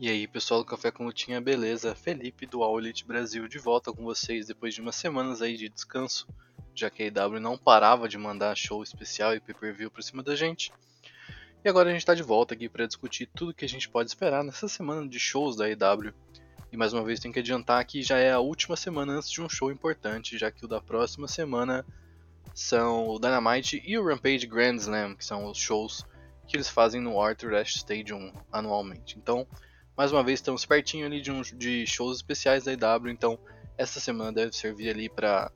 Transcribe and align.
E 0.00 0.08
aí 0.08 0.28
pessoal 0.28 0.60
do 0.60 0.64
Café 0.64 0.92
com 0.92 1.04
Lutinha, 1.04 1.40
beleza? 1.40 1.92
Felipe 1.92 2.46
do 2.46 2.62
All 2.62 2.78
Elite 2.78 3.04
Brasil 3.04 3.48
de 3.48 3.58
volta 3.58 3.92
com 3.92 4.04
vocês 4.04 4.46
depois 4.46 4.72
de 4.72 4.80
umas 4.80 4.94
semanas 4.94 5.42
aí 5.42 5.56
de 5.56 5.68
descanso, 5.68 6.28
já 6.72 6.88
que 6.88 7.02
a 7.02 7.06
EW 7.06 7.40
não 7.40 7.58
parava 7.58 8.08
de 8.08 8.16
mandar 8.16 8.56
show 8.56 8.80
especial 8.80 9.34
e 9.34 9.40
pay-per-view 9.40 9.90
pra 9.90 10.00
cima 10.00 10.22
da 10.22 10.36
gente. 10.36 10.72
E 11.64 11.68
agora 11.68 11.88
a 11.88 11.92
gente 11.92 12.02
está 12.02 12.14
de 12.14 12.22
volta 12.22 12.54
aqui 12.54 12.68
para 12.68 12.86
discutir 12.86 13.28
tudo 13.34 13.52
que 13.52 13.64
a 13.64 13.68
gente 13.68 13.88
pode 13.88 14.08
esperar 14.08 14.44
nessa 14.44 14.68
semana 14.68 15.04
de 15.08 15.18
shows 15.18 15.56
da 15.56 15.68
EW. 15.68 16.14
E 16.70 16.76
mais 16.76 16.92
uma 16.92 17.02
vez 17.02 17.18
tenho 17.18 17.34
que 17.34 17.40
adiantar 17.40 17.84
que 17.84 18.00
já 18.00 18.18
é 18.18 18.30
a 18.30 18.38
última 18.38 18.76
semana 18.76 19.14
antes 19.14 19.28
de 19.28 19.42
um 19.42 19.48
show 19.48 19.68
importante, 19.68 20.38
já 20.38 20.48
que 20.48 20.64
o 20.64 20.68
da 20.68 20.80
próxima 20.80 21.26
semana 21.26 21.84
são 22.54 23.08
o 23.08 23.18
Dynamite 23.18 23.82
e 23.84 23.98
o 23.98 24.06
Rampage 24.06 24.46
Grand 24.46 24.76
Slam, 24.76 25.16
que 25.16 25.24
são 25.24 25.44
os 25.46 25.58
shows 25.58 26.06
que 26.46 26.56
eles 26.56 26.68
fazem 26.68 27.00
no 27.00 27.20
Arthur 27.20 27.56
Ashe 27.56 27.78
Stadium 27.78 28.32
anualmente. 28.52 29.18
Então, 29.18 29.44
mais 29.98 30.12
uma 30.12 30.22
vez, 30.22 30.38
estamos 30.38 30.64
pertinho 30.64 31.04
ali 31.04 31.20
de, 31.20 31.32
um, 31.32 31.42
de 31.42 31.84
shows 31.84 32.18
especiais 32.18 32.62
da 32.62 32.72
IW, 32.72 33.10
então 33.10 33.36
essa 33.76 33.98
semana 33.98 34.32
deve 34.32 34.52
servir 34.52 34.90
ali 34.90 35.08
para 35.08 35.50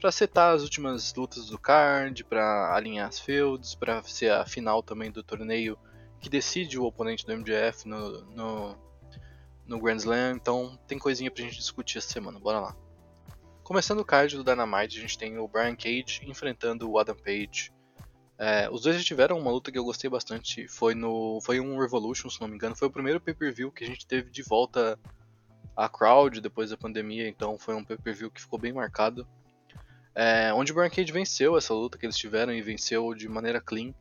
para 0.00 0.12
setar 0.12 0.54
as 0.54 0.62
últimas 0.62 1.12
lutas 1.14 1.46
do 1.46 1.58
card, 1.58 2.22
para 2.24 2.72
alinhar 2.72 3.08
as 3.08 3.18
feuds, 3.18 3.74
para 3.74 4.00
ser 4.02 4.30
a 4.30 4.44
final 4.46 4.82
também 4.82 5.10
do 5.10 5.24
torneio 5.24 5.78
que 6.20 6.28
decide 6.28 6.78
o 6.78 6.84
oponente 6.84 7.26
do 7.26 7.36
MJF 7.36 7.88
no, 7.88 8.22
no, 8.26 8.76
no 9.66 9.80
Grand 9.80 9.96
Slam. 9.96 10.36
Então 10.36 10.78
tem 10.86 10.98
coisinha 10.98 11.30
pra 11.30 11.42
gente 11.42 11.56
discutir 11.56 11.98
essa 11.98 12.10
semana, 12.10 12.38
bora 12.38 12.60
lá. 12.60 12.76
Começando 13.62 14.00
o 14.00 14.04
card 14.04 14.36
do 14.36 14.44
Dynamite, 14.44 14.98
a 14.98 15.00
gente 15.00 15.18
tem 15.18 15.38
o 15.38 15.48
Brian 15.48 15.74
Cage 15.74 16.20
enfrentando 16.24 16.88
o 16.88 16.98
Adam 16.98 17.16
Page 17.16 17.72
é, 18.38 18.68
os 18.70 18.82
dois 18.82 18.96
já 18.96 19.02
tiveram 19.02 19.38
uma 19.38 19.50
luta 19.50 19.70
que 19.70 19.78
eu 19.78 19.84
gostei 19.84 20.10
bastante. 20.10 20.66
Foi 20.68 20.94
no. 20.94 21.40
Foi 21.42 21.60
um 21.60 21.78
Revolution, 21.78 22.28
se 22.28 22.40
não 22.40 22.48
me 22.48 22.56
engano. 22.56 22.74
Foi 22.74 22.88
o 22.88 22.90
primeiro 22.90 23.20
pay-per-view 23.20 23.70
que 23.70 23.84
a 23.84 23.86
gente 23.86 24.06
teve 24.06 24.30
de 24.30 24.42
volta 24.42 24.98
a 25.76 25.88
crowd 25.88 26.40
depois 26.40 26.70
da 26.70 26.76
pandemia, 26.76 27.28
então 27.28 27.58
foi 27.58 27.74
um 27.74 27.84
pay-per-view 27.84 28.30
que 28.30 28.40
ficou 28.40 28.58
bem 28.58 28.72
marcado. 28.72 29.26
É, 30.14 30.52
onde 30.54 30.70
o 30.70 30.74
Brian 30.74 30.90
Cage 30.90 31.10
venceu 31.12 31.56
essa 31.56 31.74
luta 31.74 31.98
que 31.98 32.06
eles 32.06 32.16
tiveram 32.16 32.52
e 32.52 32.62
venceu 32.62 33.14
de 33.14 33.28
maneira 33.28 33.60
clean. 33.60 33.92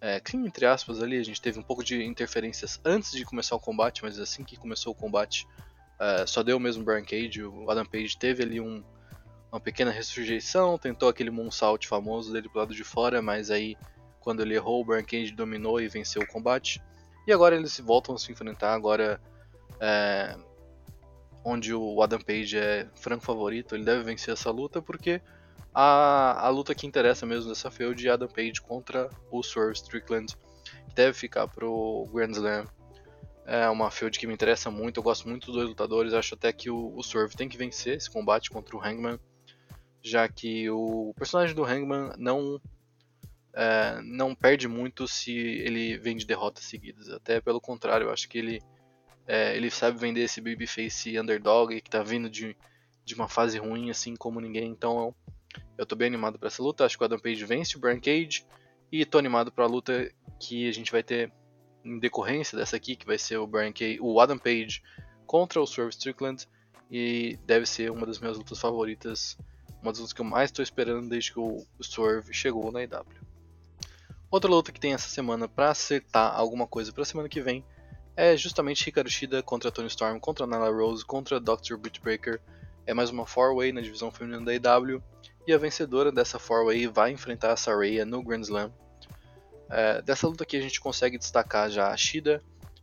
É, 0.00 0.18
clean 0.18 0.44
entre 0.44 0.66
aspas 0.66 1.00
ali, 1.00 1.16
a 1.16 1.22
gente 1.22 1.40
teve 1.40 1.58
um 1.58 1.62
pouco 1.62 1.84
de 1.84 2.02
interferências 2.02 2.80
antes 2.84 3.12
de 3.12 3.24
começar 3.24 3.54
o 3.54 3.60
combate, 3.60 4.02
mas 4.02 4.18
assim 4.18 4.44
que 4.44 4.56
começou 4.56 4.92
o 4.92 4.96
combate, 4.96 5.46
é, 6.00 6.26
só 6.26 6.42
deu 6.42 6.58
mesmo 6.58 6.82
o 6.82 6.84
Brian 6.84 7.04
Cage. 7.04 7.44
O 7.44 7.70
Adam 7.70 7.86
Page 7.86 8.18
teve 8.18 8.42
ali 8.42 8.60
um, 8.60 8.82
uma 9.50 9.60
pequena 9.60 9.90
ressurreição, 9.90 10.78
tentou 10.78 11.08
aquele 11.08 11.30
moonsault 11.30 11.86
famoso 11.86 12.32
dele 12.32 12.48
pro 12.48 12.60
lado 12.60 12.74
de 12.74 12.84
fora, 12.84 13.22
mas 13.22 13.50
aí 13.50 13.76
quando 14.20 14.42
ele 14.42 14.54
errou, 14.54 14.82
o 14.82 14.84
Brian 14.84 15.02
Cage 15.02 15.32
dominou 15.32 15.80
e 15.80 15.88
venceu 15.88 16.22
o 16.22 16.26
combate. 16.26 16.82
E 17.26 17.32
agora 17.32 17.56
eles 17.56 17.78
voltam 17.80 18.14
a 18.14 18.18
se 18.18 18.30
enfrentar, 18.30 18.74
agora 18.74 19.20
é, 19.80 20.36
onde 21.44 21.72
o 21.74 22.02
Adam 22.02 22.20
Page 22.20 22.58
é 22.58 22.86
franco 22.94 23.24
favorito, 23.24 23.74
ele 23.74 23.84
deve 23.84 24.02
vencer 24.02 24.34
essa 24.34 24.50
luta 24.50 24.82
porque 24.82 25.20
a, 25.74 26.46
a 26.46 26.48
luta 26.50 26.74
que 26.74 26.86
interessa 26.86 27.24
mesmo 27.24 27.48
dessa 27.48 27.70
feud 27.70 28.06
é 28.06 28.10
Adam 28.10 28.28
Page 28.28 28.60
contra 28.60 29.08
o 29.30 29.42
Swerve 29.42 29.74
Strickland, 29.74 30.36
que 30.88 30.94
deve 30.94 31.12
ficar 31.14 31.48
pro 31.48 32.06
Grand 32.12 32.32
Slam. 32.32 32.64
É 33.46 33.68
uma 33.70 33.90
feud 33.90 34.18
que 34.18 34.26
me 34.26 34.34
interessa 34.34 34.70
muito, 34.70 34.98
eu 34.98 35.02
gosto 35.02 35.26
muito 35.26 35.46
dos 35.46 35.54
dois 35.54 35.68
lutadores, 35.68 36.12
acho 36.12 36.34
até 36.34 36.52
que 36.52 36.68
o, 36.70 36.94
o 36.94 37.02
Swerve 37.02 37.34
tem 37.34 37.48
que 37.48 37.56
vencer 37.56 37.96
esse 37.96 38.10
combate 38.10 38.50
contra 38.50 38.76
o 38.76 38.80
Hangman 38.80 39.18
já 40.02 40.28
que 40.28 40.68
o 40.70 41.12
personagem 41.16 41.54
do 41.54 41.64
Hangman 41.64 42.12
não 42.16 42.60
é, 43.54 44.00
não 44.02 44.34
perde 44.34 44.68
muito 44.68 45.08
se 45.08 45.32
ele 45.32 45.98
vem 45.98 46.16
de 46.16 46.26
derrotas 46.26 46.64
seguidas. 46.64 47.08
Até 47.08 47.40
pelo 47.40 47.60
contrário, 47.60 48.06
eu 48.06 48.12
acho 48.12 48.28
que 48.28 48.38
ele 48.38 48.62
é, 49.26 49.56
ele 49.56 49.70
sabe 49.70 49.98
vender 49.98 50.22
esse 50.22 50.40
babyface 50.40 51.18
underdog 51.18 51.80
que 51.80 51.90
tá 51.90 52.02
vindo 52.02 52.30
de, 52.30 52.56
de 53.04 53.14
uma 53.14 53.28
fase 53.28 53.58
ruim 53.58 53.90
assim 53.90 54.16
como 54.16 54.40
ninguém. 54.40 54.70
Então 54.70 54.98
eu, 54.98 55.16
eu 55.78 55.86
tô 55.86 55.94
bem 55.96 56.06
animado 56.06 56.38
para 56.38 56.48
essa 56.48 56.62
luta. 56.62 56.84
Acho 56.84 56.96
que 56.96 57.04
o 57.04 57.06
Adam 57.06 57.18
Page 57.18 57.44
vence 57.44 57.76
o 57.76 57.80
Brian 57.80 58.00
Cage 58.00 58.46
e 58.90 59.04
tô 59.04 59.18
animado 59.18 59.52
para 59.52 59.64
a 59.64 59.68
luta 59.68 60.10
que 60.40 60.68
a 60.68 60.72
gente 60.72 60.90
vai 60.90 61.02
ter 61.02 61.32
em 61.84 61.98
decorrência 61.98 62.56
dessa 62.56 62.76
aqui, 62.76 62.96
que 62.96 63.06
vai 63.06 63.18
ser 63.18 63.36
o 63.38 63.46
Brian 63.46 63.72
Cage, 63.72 63.98
o 64.00 64.20
Adam 64.20 64.38
Page 64.38 64.82
contra 65.26 65.60
o 65.60 65.66
Swerve 65.66 65.92
Strickland 65.92 66.46
e 66.90 67.38
deve 67.44 67.66
ser 67.66 67.90
uma 67.90 68.06
das 68.06 68.18
minhas 68.18 68.38
lutas 68.38 68.58
favoritas 68.58 69.36
uma 69.82 69.92
das 69.92 70.00
lutas 70.00 70.12
que 70.12 70.20
eu 70.20 70.24
mais 70.24 70.50
estou 70.50 70.62
esperando 70.62 71.08
desde 71.08 71.32
que 71.32 71.40
o 71.40 71.64
Swerve 71.80 72.32
chegou 72.32 72.70
na 72.72 72.82
IW. 72.82 73.04
Outra 74.30 74.50
luta 74.50 74.72
que 74.72 74.80
tem 74.80 74.92
essa 74.92 75.08
semana 75.08 75.48
para 75.48 75.70
acertar 75.70 76.34
alguma 76.34 76.66
coisa 76.66 76.92
para 76.92 77.02
a 77.02 77.06
semana 77.06 77.28
que 77.28 77.40
vem 77.40 77.64
é 78.14 78.36
justamente 78.36 78.86
Hikaru 78.86 79.08
Shida 79.08 79.42
contra 79.42 79.70
Tony 79.70 79.88
Storm, 79.88 80.18
contra 80.18 80.46
Nyla 80.46 80.70
Rose, 80.70 81.04
contra 81.04 81.40
Dr. 81.40 81.76
Brittbreaker. 81.78 82.40
É 82.84 82.92
mais 82.92 83.10
uma 83.10 83.24
4-way 83.24 83.72
na 83.72 83.80
divisão 83.80 84.10
feminina 84.10 84.44
da 84.44 84.54
IW 84.54 85.02
e 85.46 85.52
a 85.52 85.56
vencedora 85.56 86.12
dessa 86.12 86.38
4-way 86.38 86.86
vai 86.88 87.10
enfrentar 87.10 87.52
a 87.52 87.56
Saraya 87.56 88.04
no 88.04 88.22
Grand 88.22 88.42
Slam. 88.42 88.72
É, 89.70 90.02
dessa 90.02 90.26
luta 90.26 90.44
aqui 90.44 90.56
a 90.56 90.60
gente 90.60 90.80
consegue 90.80 91.16
destacar 91.16 91.70
já 91.70 91.88
a 91.88 91.96
Shida 91.96 92.42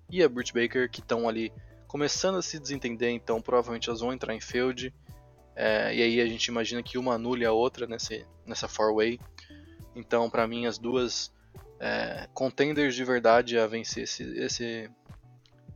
e 0.10 0.24
a 0.24 0.30
Britt 0.30 0.54
Baker 0.54 0.90
que 0.90 1.00
estão 1.00 1.28
ali 1.28 1.52
começando 1.88 2.38
a 2.38 2.42
se 2.42 2.60
desentender, 2.60 3.12
então 3.12 3.42
provavelmente 3.42 3.90
elas 3.90 4.02
vão 4.02 4.14
entrar 4.14 4.34
em 4.34 4.40
feud 4.40 4.94
é, 5.56 5.96
e 5.96 6.02
aí 6.02 6.22
a 6.22 6.26
gente 6.26 6.46
imagina 6.48 6.84
que 6.84 6.98
uma 6.98 7.14
anule 7.14 7.46
a 7.46 7.52
outra 7.52 7.88
nesse, 7.88 8.26
nessa 8.46 8.68
four-way. 8.68 9.20
Então, 9.96 10.30
para 10.30 10.46
mim, 10.46 10.66
as 10.66 10.78
duas 10.78 11.32
é, 11.80 12.28
contenders 12.34 12.94
de 12.94 13.04
verdade 13.04 13.58
a 13.58 13.66
vencer, 13.66 14.04
esse, 14.04 14.24
esse, 14.38 14.90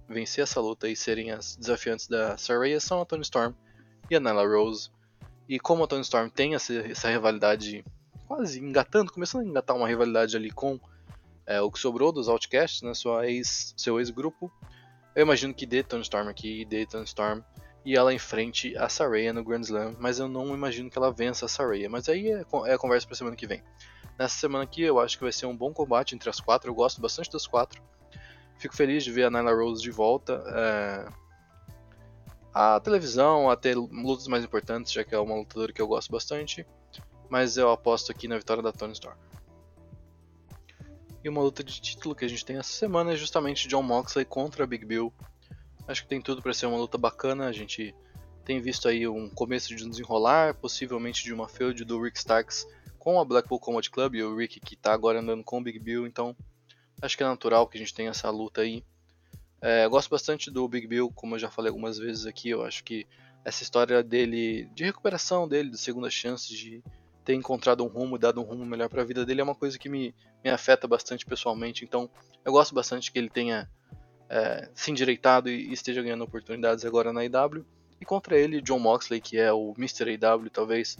vencer 0.08 0.44
essa 0.44 0.60
luta 0.60 0.90
e 0.90 0.96
serem 0.96 1.31
as 1.31 1.56
desafiantes 1.56 2.08
da 2.08 2.38
Saraya 2.38 2.80
são 2.80 3.02
a 3.02 3.06
Tony 3.06 3.22
Storm 3.22 3.54
e 4.10 4.16
a 4.16 4.20
Nyla 4.20 4.46
Rose. 4.46 4.90
E 5.48 5.60
como 5.60 5.84
a 5.84 5.88
Tony 5.88 6.02
Storm 6.02 6.30
tem 6.30 6.56
essa, 6.56 6.74
essa 6.74 7.10
rivalidade 7.10 7.86
quase 8.28 8.60
engatando, 8.60 9.12
começando 9.12 9.42
a 9.42 9.46
engatar 9.46 9.75
uma 9.75 9.88
rivalidade 9.88 10.36
ali 10.36 10.52
com 10.52 10.80
é, 11.48 11.62
o 11.62 11.72
que 11.72 11.80
sobrou 11.80 12.12
dos 12.12 12.28
Outcasts, 12.28 12.82
né, 12.82 12.94
sua 12.94 13.28
ex, 13.28 13.74
seu 13.75 14.00
ex-grupo, 14.00 14.52
eu 15.16 15.24
imagino 15.24 15.54
que 15.54 15.66
dê 15.66 15.82
Tony 15.82 16.04
Storm 16.04 16.28
aqui, 16.28 16.64
dê 16.66 16.86
Tony 16.86 17.06
Storm 17.06 17.42
e 17.89 17.95
ela 17.95 18.13
enfrente 18.13 18.77
a 18.77 18.88
Saraya 18.88 19.33
no 19.33 19.44
Grand 19.44 19.62
Slam, 19.62 19.95
mas 19.97 20.19
eu 20.19 20.27
não 20.27 20.53
imagino 20.53 20.91
que 20.91 20.97
ela 21.00 21.12
vença 21.12 21.47
a 21.47 21.50
Saraya. 21.50 21.89
Mas 21.89 22.07
aí 22.07 22.31
é, 22.31 22.45
é 22.68 22.74
a 22.75 22.77
conversa 22.77 23.07
para 23.07 23.15
semana 23.15 23.36
que 23.36 23.47
vem. 23.47 23.63
Nessa 24.15 24.38
semana 24.38 24.63
aqui 24.63 24.83
eu 24.83 25.00
acho 25.00 25.18
que 25.18 25.24
vai 25.24 25.33
ser 25.33 25.47
um 25.47 25.57
bom 25.57 25.74
combate 25.74 26.13
entre 26.13 26.30
as 26.30 26.39
quatro, 26.39 26.69
eu 26.69 26.75
gosto 26.75 27.01
bastante 27.01 27.31
das 27.31 27.47
quatro. 27.47 27.81
Fico 28.59 28.75
feliz 28.75 29.03
de 29.03 29.12
ver 29.12 29.24
a 29.24 29.31
Nyla 29.31 29.51
Rose 29.56 29.81
de 29.81 29.89
volta. 29.89 30.44
É... 30.45 31.07
A 32.53 32.80
televisão, 32.80 33.50
a 33.50 33.56
ter 33.56 33.75
lutas 33.75 34.27
mais 34.27 34.44
importantes, 34.44 34.91
já 34.91 35.03
que 35.03 35.15
é 35.15 35.19
uma 35.19 35.33
lutadora 35.33 35.74
que 35.74 35.81
eu 35.81 35.88
gosto 35.88 36.12
bastante. 36.12 36.68
Mas 37.27 37.57
eu 37.57 37.71
aposto 37.71 38.12
aqui 38.12 38.27
na 38.27 38.38
vitória 38.38 38.62
da 38.62 38.71
Tony 38.71 38.94
Storm. 38.94 39.18
E 41.24 41.27
uma 41.27 41.41
luta 41.41 41.63
de 41.63 41.81
título 41.81 42.13
que 42.13 42.24
a 42.24 42.30
gente 42.30 42.45
tem 42.45 42.57
essa 42.57 42.71
semana 42.71 43.13
é 43.13 43.15
justamente 43.15 43.68
John 43.68 43.81
Moxley 43.81 44.25
contra 44.25 44.68
Big 44.68 44.86
Bill. 44.86 45.12
Acho 45.89 46.03
que 46.03 46.07
tem 46.07 46.21
tudo 46.21 46.39
para 46.39 46.53
ser 46.53 46.68
uma 46.68 46.77
luta 46.77 47.00
bacana. 47.00 47.47
A 47.47 47.51
gente 47.51 47.95
tem 48.45 48.62
visto 48.62 48.88
aí 48.88 49.07
um 49.07 49.27
começo 49.27 49.75
de 49.75 49.83
um 49.83 49.89
desenrolar, 49.89 50.53
possivelmente 50.53 51.24
de 51.24 51.33
uma 51.33 51.47
feud 51.47 51.83
do 51.83 52.00
Rick 52.00 52.19
Starks 52.19 52.68
com 53.00 53.19
a 53.19 53.25
Blackpool 53.25 53.59
Combat 53.59 53.89
Club 53.89 54.13
e 54.13 54.21
o 54.21 54.36
Rick 54.36 54.59
que 54.59 54.75
está 54.75 54.94
agora 54.94 55.19
andando 55.19 55.44
com 55.44 55.57
o 55.57 55.63
Big 55.63 55.80
Bill. 55.80 56.06
Então 56.06 56.38
acho 57.01 57.18
que 57.18 57.24
é 57.24 57.25
natural 57.25 57.68
que 57.68 57.75
a 57.75 57.80
gente 57.80 57.91
tenha 57.91 58.12
essa 58.12 58.30
luta 58.30 58.62
aí. 58.62 58.83
É, 59.59 59.86
eu 59.86 59.89
gosto 59.89 60.12
bastante 60.12 60.51
do 60.51 60.68
Big 60.68 60.86
Bill, 60.86 61.12
como 61.15 61.33
eu 61.33 61.39
já 61.39 61.50
falei 61.50 61.69
algumas 61.69 61.97
vezes 61.97 62.27
aqui. 62.27 62.51
Eu 62.51 62.63
acho 62.63 62.83
que 62.83 63.07
essa 63.44 63.63
história 63.63 64.03
dele, 64.03 64.69
de 64.75 64.83
recuperação 64.83 65.47
dele, 65.47 65.71
de 65.71 65.77
segunda 65.80 66.12
chance, 66.12 66.56
de 66.56 66.83
ter 67.25 67.33
encontrado 67.33 67.83
um 67.83 67.88
rumo, 67.88 68.19
dado 68.19 68.39
um 68.39 68.44
rumo 68.44 68.63
melhor 68.63 68.89
para 68.89 69.01
a 69.01 69.06
vida 69.06 69.25
dele, 69.25 69.41
é 69.41 69.44
uma 69.44 69.56
coisa 69.56 69.80
que 69.80 69.89
me, 69.89 70.13
me 70.44 70.51
afeta 70.51 70.88
bastante 70.88 71.25
pessoalmente. 71.25 71.83
Então 71.83 72.07
eu 72.45 72.51
gosto 72.51 72.75
bastante 72.75 73.12
que 73.12 73.18
ele 73.18 73.30
tenha 73.30 73.68
é, 74.30 74.70
se 74.76 74.92
endireitado 74.92 75.50
e, 75.50 75.74
esteja 75.74 76.02
ganhando 76.02 76.24
oportunidades 76.24 76.86
agora 76.86 77.12
na 77.12 77.26
IW. 77.26 77.66
E 78.00 78.06
contra 78.06 78.38
ele, 78.38 78.62
John 78.62 78.80
Moxley, 78.80 79.20
que 79.20 79.38
é 79.38 79.52
o 79.52 79.74
Mr. 79.78 80.18
AW, 80.24 80.50
talvez 80.50 80.98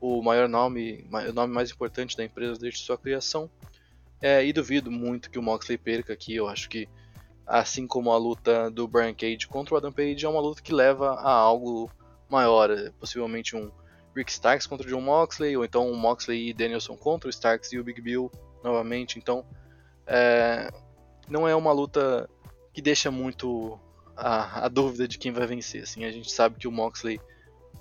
o 0.00 0.20
maior 0.20 0.48
nome, 0.48 1.06
o 1.10 1.32
nome 1.32 1.54
mais 1.54 1.70
importante 1.70 2.16
da 2.16 2.24
empresa 2.24 2.60
desde 2.60 2.80
sua 2.80 2.98
criação. 2.98 3.48
É, 4.20 4.44
e 4.44 4.52
duvido 4.52 4.90
muito 4.90 5.30
que 5.30 5.38
o 5.38 5.42
Moxley 5.42 5.78
perca 5.78 6.12
aqui. 6.12 6.34
Eu 6.34 6.48
acho 6.48 6.68
que, 6.68 6.88
assim 7.46 7.86
como 7.86 8.10
a 8.10 8.18
luta 8.18 8.70
do 8.70 8.86
Brian 8.86 9.14
Cage 9.14 9.46
contra 9.46 9.74
o 9.74 9.76
Adam 9.78 9.92
Page, 9.92 10.24
é 10.24 10.28
uma 10.28 10.40
luta 10.40 10.60
que 10.60 10.72
leva 10.72 11.14
a 11.14 11.32
algo 11.32 11.90
maior. 12.28 12.70
É, 12.70 12.90
possivelmente 12.90 13.56
um 13.56 13.70
Rick 14.14 14.30
Starks 14.30 14.66
contra 14.66 14.86
o 14.86 14.90
John 14.90 15.00
Moxley, 15.00 15.56
ou 15.56 15.64
então 15.64 15.90
o 15.90 15.96
Moxley 15.96 16.50
e 16.50 16.52
Danielson 16.52 16.96
contra 16.96 17.28
o 17.28 17.30
Starks 17.30 17.72
e 17.72 17.78
o 17.78 17.84
Big 17.84 18.00
Bill 18.00 18.30
novamente. 18.62 19.18
Então, 19.18 19.44
é, 20.06 20.70
não 21.28 21.48
é 21.48 21.54
uma 21.54 21.72
luta 21.72 22.28
que 22.72 22.80
deixa 22.80 23.10
muito 23.10 23.78
a, 24.16 24.66
a, 24.66 24.68
dúvida 24.68 25.06
de 25.06 25.18
quem 25.18 25.32
vai 25.32 25.46
vencer. 25.46 25.82
Assim, 25.82 26.04
a 26.04 26.10
gente 26.10 26.30
sabe 26.30 26.58
que 26.58 26.68
o 26.68 26.72
Moxley 26.72 27.20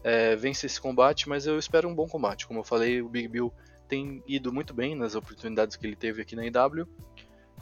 é, 0.04 0.36
vence 0.36 0.66
esse 0.66 0.80
combate, 0.80 1.30
mas 1.30 1.46
eu 1.46 1.58
espero 1.58 1.88
um 1.88 1.96
bom 1.96 2.08
combate. 2.08 2.48
Como 2.48 2.60
eu 2.60 2.64
falei, 2.64 3.02
o 3.02 3.10
Big 3.10 3.28
Bill 3.28 3.54
tem 3.88 4.24
ido 4.28 4.52
muito 4.52 4.74
bem 4.74 4.96
nas 4.96 5.16
oportunidades 5.16 5.76
que 5.76 5.86
ele 5.86 5.96
teve 5.96 6.22
aqui 6.22 6.36
na 6.36 6.46
IW. 6.46 6.88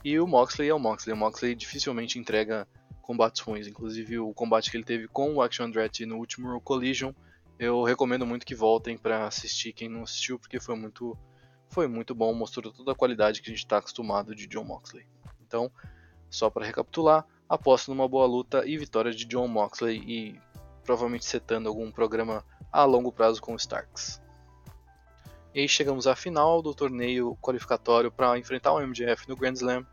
E 0.03 0.19
o 0.19 0.27
Moxley 0.27 0.69
é 0.69 0.73
o 0.73 0.79
Moxley. 0.79 1.13
O 1.13 1.17
Moxley 1.17 1.55
dificilmente 1.55 2.17
entrega 2.17 2.67
combates 3.01 3.41
ruins. 3.41 3.67
Inclusive 3.67 4.19
o 4.19 4.33
combate 4.33 4.69
que 4.69 4.77
ele 4.77 4.83
teve 4.83 5.07
com 5.07 5.33
o 5.33 5.41
Action 5.41 5.65
Andretti 5.65 6.05
no 6.05 6.17
último 6.17 6.59
Collision, 6.61 7.11
eu 7.59 7.83
recomendo 7.83 8.25
muito 8.25 8.45
que 8.45 8.55
voltem 8.55 8.97
para 8.97 9.27
assistir 9.27 9.73
quem 9.73 9.89
não 9.89 10.03
assistiu, 10.03 10.39
porque 10.39 10.61
foi 10.61 10.77
muito, 10.77 11.17
foi 11.67 11.87
muito 11.87 12.15
bom, 12.15 12.33
mostrou 12.33 12.71
toda 12.71 12.93
a 12.93 12.95
qualidade 12.95 13.41
que 13.41 13.49
a 13.49 13.53
gente 13.53 13.65
está 13.65 13.79
acostumado 13.79 14.33
de 14.33 14.47
John 14.47 14.63
Moxley. 14.63 15.05
Então, 15.45 15.69
só 16.29 16.49
para 16.49 16.65
recapitular, 16.65 17.25
aposto 17.47 17.89
numa 17.89 18.07
boa 18.07 18.25
luta 18.25 18.63
e 18.65 18.77
vitória 18.77 19.11
de 19.11 19.25
John 19.25 19.47
Moxley 19.47 19.97
e 20.05 20.39
provavelmente 20.83 21.25
setando 21.25 21.69
algum 21.69 21.91
programa 21.91 22.43
a 22.71 22.83
longo 22.83 23.11
prazo 23.11 23.41
com 23.41 23.55
Starks. 23.55 24.21
E 25.53 25.67
chegamos 25.67 26.05
à 26.05 26.15
final 26.15 26.61
do 26.61 26.73
torneio 26.75 27.35
qualificatório 27.41 28.11
para 28.11 28.37
enfrentar 28.37 28.71
o 28.71 28.79
MJF 28.79 29.27
no 29.27 29.35
Grand 29.35 29.53
Slam. 29.53 29.85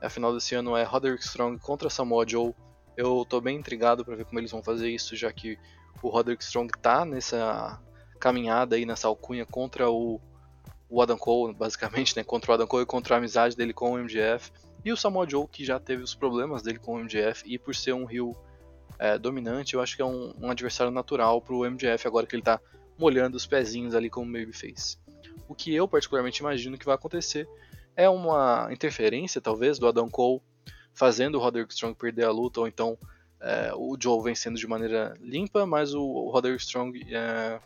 A 0.00 0.08
final 0.08 0.32
desse 0.32 0.54
ano 0.54 0.76
é 0.76 0.84
Roderick 0.84 1.24
Strong 1.24 1.58
contra 1.58 1.90
Samoa 1.90 2.24
Joe. 2.26 2.54
Eu 2.96 3.22
estou 3.22 3.40
bem 3.40 3.56
intrigado 3.56 4.04
para 4.04 4.14
ver 4.14 4.24
como 4.24 4.38
eles 4.38 4.50
vão 4.50 4.62
fazer 4.62 4.90
isso, 4.90 5.16
já 5.16 5.32
que 5.32 5.58
o 6.02 6.08
Roderick 6.08 6.42
Strong 6.42 6.72
está 6.76 7.04
nessa 7.04 7.80
caminhada 8.20 8.76
aí, 8.76 8.86
nessa 8.86 9.08
alcunha 9.08 9.44
contra 9.44 9.90
o, 9.90 10.20
o 10.88 11.02
Adam 11.02 11.18
Cole, 11.18 11.54
basicamente, 11.54 12.16
né, 12.16 12.22
contra 12.22 12.52
o 12.52 12.54
Adam 12.54 12.66
Cole 12.66 12.84
e 12.84 12.86
contra 12.86 13.16
a 13.16 13.18
amizade 13.18 13.56
dele 13.56 13.72
com 13.72 13.92
o 13.92 13.98
MJF. 13.98 14.52
E 14.84 14.92
o 14.92 14.96
Samoa 14.96 15.28
Joe, 15.28 15.46
que 15.46 15.64
já 15.64 15.78
teve 15.78 16.02
os 16.02 16.14
problemas 16.14 16.62
dele 16.62 16.78
com 16.78 16.94
o 16.94 16.98
MJF, 16.98 17.44
e 17.46 17.58
por 17.58 17.74
ser 17.74 17.92
um 17.92 18.04
Rio 18.04 18.36
é, 18.98 19.18
dominante, 19.18 19.74
eu 19.74 19.80
acho 19.80 19.96
que 19.96 20.02
é 20.02 20.04
um, 20.04 20.34
um 20.40 20.50
adversário 20.50 20.92
natural 20.92 21.40
para 21.40 21.54
o 21.54 21.68
MJF 21.68 22.06
agora 22.06 22.26
que 22.26 22.34
ele 22.34 22.42
está 22.42 22.60
molhando 22.98 23.36
os 23.36 23.46
pezinhos 23.46 23.94
ali 23.94 24.10
como 24.10 24.32
Babyface. 24.32 24.98
O 25.48 25.54
que 25.54 25.74
eu 25.74 25.86
particularmente 25.86 26.40
imagino 26.40 26.78
que 26.78 26.86
vai 26.86 26.94
acontecer 26.94 27.48
é 27.96 28.08
uma 28.08 28.68
interferência, 28.70 29.40
talvez, 29.40 29.78
do 29.78 29.86
Adam 29.86 30.08
Cole 30.08 30.40
fazendo 30.94 31.36
o 31.36 31.40
Roderick 31.40 31.72
Strong 31.72 31.96
perder 31.96 32.24
a 32.24 32.30
luta, 32.30 32.60
ou 32.60 32.68
então 32.68 32.98
é, 33.40 33.72
o 33.74 33.96
Joe 34.00 34.22
vencendo 34.22 34.56
de 34.56 34.66
maneira 34.66 35.16
limpa, 35.20 35.66
mas 35.66 35.94
o, 35.94 36.02
o 36.02 36.30
Roderick 36.30 36.62
Strong, 36.62 37.02
é, 37.12 37.58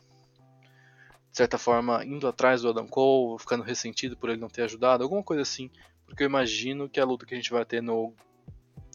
de 1.30 1.36
certa 1.36 1.58
forma, 1.58 2.04
indo 2.04 2.26
atrás 2.26 2.62
do 2.62 2.70
Adam 2.70 2.86
Cole, 2.86 3.38
ficando 3.38 3.62
ressentido 3.62 4.16
por 4.16 4.30
ele 4.30 4.40
não 4.40 4.48
ter 4.48 4.62
ajudado, 4.62 5.02
alguma 5.02 5.22
coisa 5.22 5.42
assim, 5.42 5.70
porque 6.06 6.23
eu 6.23 6.26
imagino 6.26 6.88
que 6.88 7.00
a 7.00 7.05
luta 7.05 7.26
que 7.26 7.35
a 7.35 7.37
gente 7.37 7.50
vai 7.50 7.64
ter 7.64 7.82
no, 7.82 8.14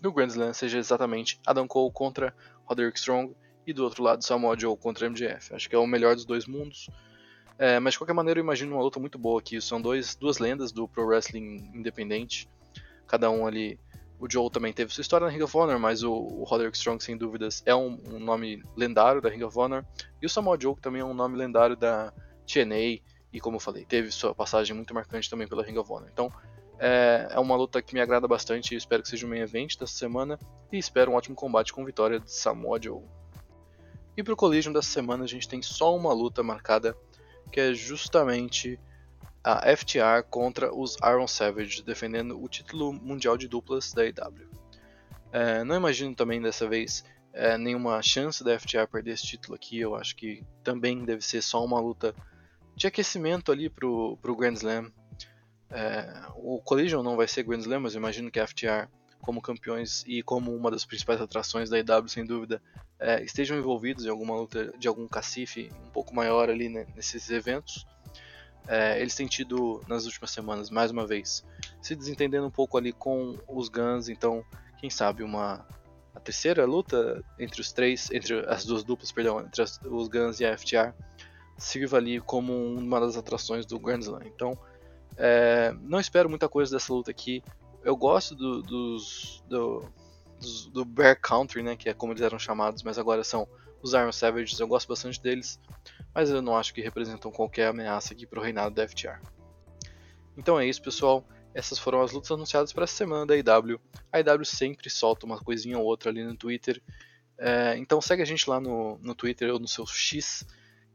no 0.02 0.12
Grand 0.12 0.28
Slam 0.28 0.54
seja 0.54 0.78
exatamente 0.78 1.40
Adam 1.46 1.68
Cole 1.68 1.92
contra 1.94 2.34
Roderick 2.66 2.98
Strong 2.98 3.36
e 3.66 3.74
do 3.74 3.84
outro 3.84 4.04
lado 4.04 4.24
Samoa 4.24 4.58
Joe 4.58 4.75
contra 4.75 5.10
MJF. 5.10 5.54
Acho 5.54 5.69
que 5.69 5.75
é 5.75 5.78
o 5.78 5.86
melhor 5.86 6.16
dos 6.16 6.25
dois 6.25 6.48
mundos. 6.48 6.90
É, 7.58 7.80
mas 7.80 7.94
de 7.94 8.00
qualquer 8.00 8.13
maneira 8.13 8.40
eu 8.40 8.44
imagino 8.44 8.75
uma 8.75 8.84
luta 8.84 9.00
muito 9.00 9.19
boa 9.19 9.40
aqui. 9.40 9.62
São 9.62 9.80
dois, 9.80 10.16
duas 10.16 10.40
lendas 10.40 10.72
do 10.72 10.88
pro 10.88 11.06
wrestling 11.06 11.69
independente. 11.74 12.50
Cada 13.08 13.30
um 13.30 13.46
ali. 13.46 13.80
O 14.19 14.31
Joe 14.31 14.52
também 14.52 14.72
teve 14.72 14.94
sua 14.94 15.02
história 15.02 15.25
na 15.25 15.34
Ring 15.34 15.42
of 15.42 15.58
Honor, 15.58 15.80
mas 15.80 16.04
o, 16.04 16.12
o 16.12 16.44
Roderick 16.44 16.78
Strong, 16.78 17.03
sem 17.03 17.18
dúvidas, 17.18 17.63
é 17.65 17.74
um, 17.74 18.00
um, 18.06 18.20
nome 18.20 18.63
lendário 18.77 19.20
da 19.20 19.30
Ring 19.30 19.41
of 19.41 19.58
Honor. 19.58 19.84
E 20.22 20.27
o 20.27 20.30
Samoa 20.30 20.60
Joe 20.60 20.75
também 20.75 21.01
é 21.01 21.06
um 21.06 21.13
nome 21.13 21.36
lendário 21.36 21.75
da 21.75 22.13
TNA. 22.46 23.01
E 23.34 23.39
como 23.39 23.56
eu 23.56 23.60
falei, 23.60 23.84
teve 23.84 24.12
sua 24.12 24.36
passagem 24.36 24.75
muito 24.75 24.94
marcante 24.94 25.27
também 25.27 25.48
pela 25.48 25.63
Ring 25.63 25.77
of 25.77 25.91
Honor. 25.91 26.08
Então 26.13 26.32
é, 26.83 27.27
é 27.29 27.39
uma 27.39 27.55
luta 27.55 27.79
que 27.79 27.93
me 27.93 28.01
agrada 28.01 28.27
bastante. 28.27 28.75
Espero 28.75 29.03
que 29.03 29.09
seja 29.09 29.27
um 29.27 29.29
main 29.29 29.41
event 29.41 29.77
dessa 29.77 29.93
semana. 29.93 30.39
E 30.71 30.79
espero 30.79 31.11
um 31.11 31.13
ótimo 31.13 31.35
combate 31.35 31.71
com 31.71 31.85
vitória 31.85 32.19
de 32.19 32.31
Samoa 32.31 32.81
Joe. 32.81 33.03
E 34.17 34.23
pro 34.23 34.35
Collision 34.35 34.73
dessa 34.73 34.89
semana 34.89 35.23
a 35.23 35.27
gente 35.27 35.47
tem 35.47 35.61
só 35.61 35.95
uma 35.95 36.11
luta 36.11 36.41
marcada, 36.41 36.97
que 37.51 37.59
é 37.59 37.73
justamente 37.73 38.79
a 39.43 39.75
FTR 39.75 40.23
contra 40.27 40.73
os 40.73 40.97
Iron 41.03 41.27
Savage, 41.27 41.83
defendendo 41.83 42.41
o 42.41 42.50
título 42.50 42.91
mundial 42.91 43.38
de 43.38 43.47
duplas 43.47 43.93
da 43.93 44.03
EW. 44.05 44.50
É, 45.31 45.63
não 45.63 45.75
imagino 45.75 46.15
também 46.15 46.41
dessa 46.41 46.67
vez 46.67 47.05
é, 47.31 47.57
nenhuma 47.57 48.01
chance 48.01 48.43
da 48.43 48.59
FTR 48.59 48.88
perder 48.91 49.11
esse 49.11 49.25
título 49.25 49.55
aqui, 49.55 49.79
eu 49.79 49.95
acho 49.95 50.15
que 50.15 50.43
também 50.63 51.05
deve 51.05 51.23
ser 51.23 51.41
só 51.41 51.63
uma 51.63 51.79
luta 51.79 52.13
de 52.75 52.88
aquecimento 52.88 53.51
ali 53.51 53.69
pro, 53.69 54.17
pro 54.17 54.35
Grand 54.35 54.53
Slam. 54.53 54.91
É, 55.72 56.24
o 56.36 56.62
Collision 56.62 57.01
não 57.01 57.16
vai 57.16 57.28
ser 57.28 57.44
Grand 57.44 57.60
Slam, 57.60 57.80
mas 57.80 57.96
eu 57.96 58.00
imagino 58.00 58.30
que 58.30 58.40
a 58.40 58.48
FTR 58.48 58.88
como 59.22 59.42
campeões 59.42 60.04
e 60.08 60.22
como 60.24 60.54
uma 60.54 60.72
das 60.72 60.84
principais 60.84 61.22
atrações 61.22 61.70
da 61.70 61.78
IW, 61.78 62.10
sem 62.10 62.25
dúvida, 62.25 62.62
é, 63.00 63.24
estejam 63.24 63.58
envolvidos 63.58 64.06
em 64.06 64.10
alguma 64.10 64.36
luta 64.36 64.74
de 64.78 64.88
algum 64.88 65.08
cacife 65.08 65.70
um 65.86 65.90
pouco 65.92 66.13
maior 66.13 66.50
ali 66.50 66.68
né, 66.68 66.88
nesses 66.96 67.30
eventos. 67.30 67.86
É, 68.68 69.00
eles 69.00 69.16
têm 69.16 69.28
tido 69.28 69.82
nas 69.88 70.06
últimas 70.06 70.32
semanas, 70.32 70.70
mais 70.70 70.92
uma 70.92 71.06
vez, 71.06 71.44
se 71.82 71.96
desentendendo 71.96 72.46
um 72.46 72.51
pouco 72.51 72.78
ali 72.78 72.92
com 72.92 73.38
os 73.48 73.70
Guns, 73.70 74.10
então, 74.10 74.44
quem 74.80 74.90
sabe 74.90 75.24
uma 75.24 75.66
a 76.13 76.20
terceira 76.20 76.66
luta 76.66 77.24
entre 77.40 77.62
os 77.62 77.72
três, 77.72 78.12
entre 78.12 78.46
as 78.48 78.66
duas 78.66 78.84
duplas, 78.84 79.12
perdão, 79.12 79.40
entre 79.40 79.62
as, 79.62 79.80
os 79.84 80.08
Guns 80.08 80.40
e 80.40 80.46
a 80.46 80.58
FTR, 80.58 80.94
sirva 81.58 81.98
ali 81.98 82.20
como 82.20 82.54
uma 82.54 83.00
das 83.00 83.16
atrações 83.16 83.66
do 83.66 83.80
Grand 83.80 84.00
Slam. 84.00 84.22
Então, 84.25 84.58
é, 85.18 85.74
não 85.82 86.00
espero 86.00 86.30
muita 86.30 86.50
coisa 86.50 86.75
dessa 86.75 86.94
luta 86.94 87.12
aqui 87.12 87.44
eu 87.84 87.96
gosto 87.96 88.36
do, 88.36 88.62
dos, 88.62 89.44
do, 89.48 89.86
dos, 90.39 90.68
do 90.68 90.86
Bear 90.86 91.20
Country, 91.20 91.63
né, 91.63 91.75
que 91.75 91.89
é 91.89 91.94
como 91.94 92.13
eles 92.13 92.22
eram 92.22 92.39
chamados, 92.39 92.84
mas 92.84 92.98
agora 92.98 93.24
são 93.24 93.48
os 93.82 93.94
Iron 93.94 94.12
Savages, 94.12 94.60
eu 94.60 94.68
gosto 94.68 94.88
bastante 94.88 95.20
deles, 95.22 95.60
mas 96.13 96.30
eu 96.30 96.41
não 96.41 96.56
acho 96.56 96.74
que 96.74 96.82
representam 96.82 97.32
qualquer 97.32 97.68
ameaça 97.68 98.13
aqui 98.13 98.25
para 98.25 98.39
o 98.39 98.44
reinado 98.44 98.75
da 98.75 98.88
FTR. 98.88 99.20
Então 100.38 100.60
é 100.60 100.65
isso, 100.65 100.82
pessoal. 100.82 101.25
Essas 101.53 101.77
foram 101.80 102.01
as 102.01 102.12
lutas 102.12 102.32
anunciadas 102.32 102.72
para 102.72 102.86
essa 102.86 102.96
semana 102.96 103.25
da 103.25 103.36
IW. 103.36 103.80
A 104.12 104.20
IW 104.20 104.46
sempre 104.46 104.89
solta 104.89 105.25
uma 105.25 105.38
coisinha 105.38 105.77
ou 105.77 105.86
outra 105.86 106.10
ali 106.10 106.24
no 106.24 106.36
Twitter. 106.36 106.82
É, 107.38 107.75
então 107.77 108.00
segue 108.00 108.22
a 108.22 108.25
gente 108.25 108.50
lá 108.50 108.60
no, 108.60 108.98
no 109.00 109.15
Twitter 109.15 109.51
ou 109.51 109.60
no 109.60 109.68
seu 109.68 109.86
X 109.86 110.46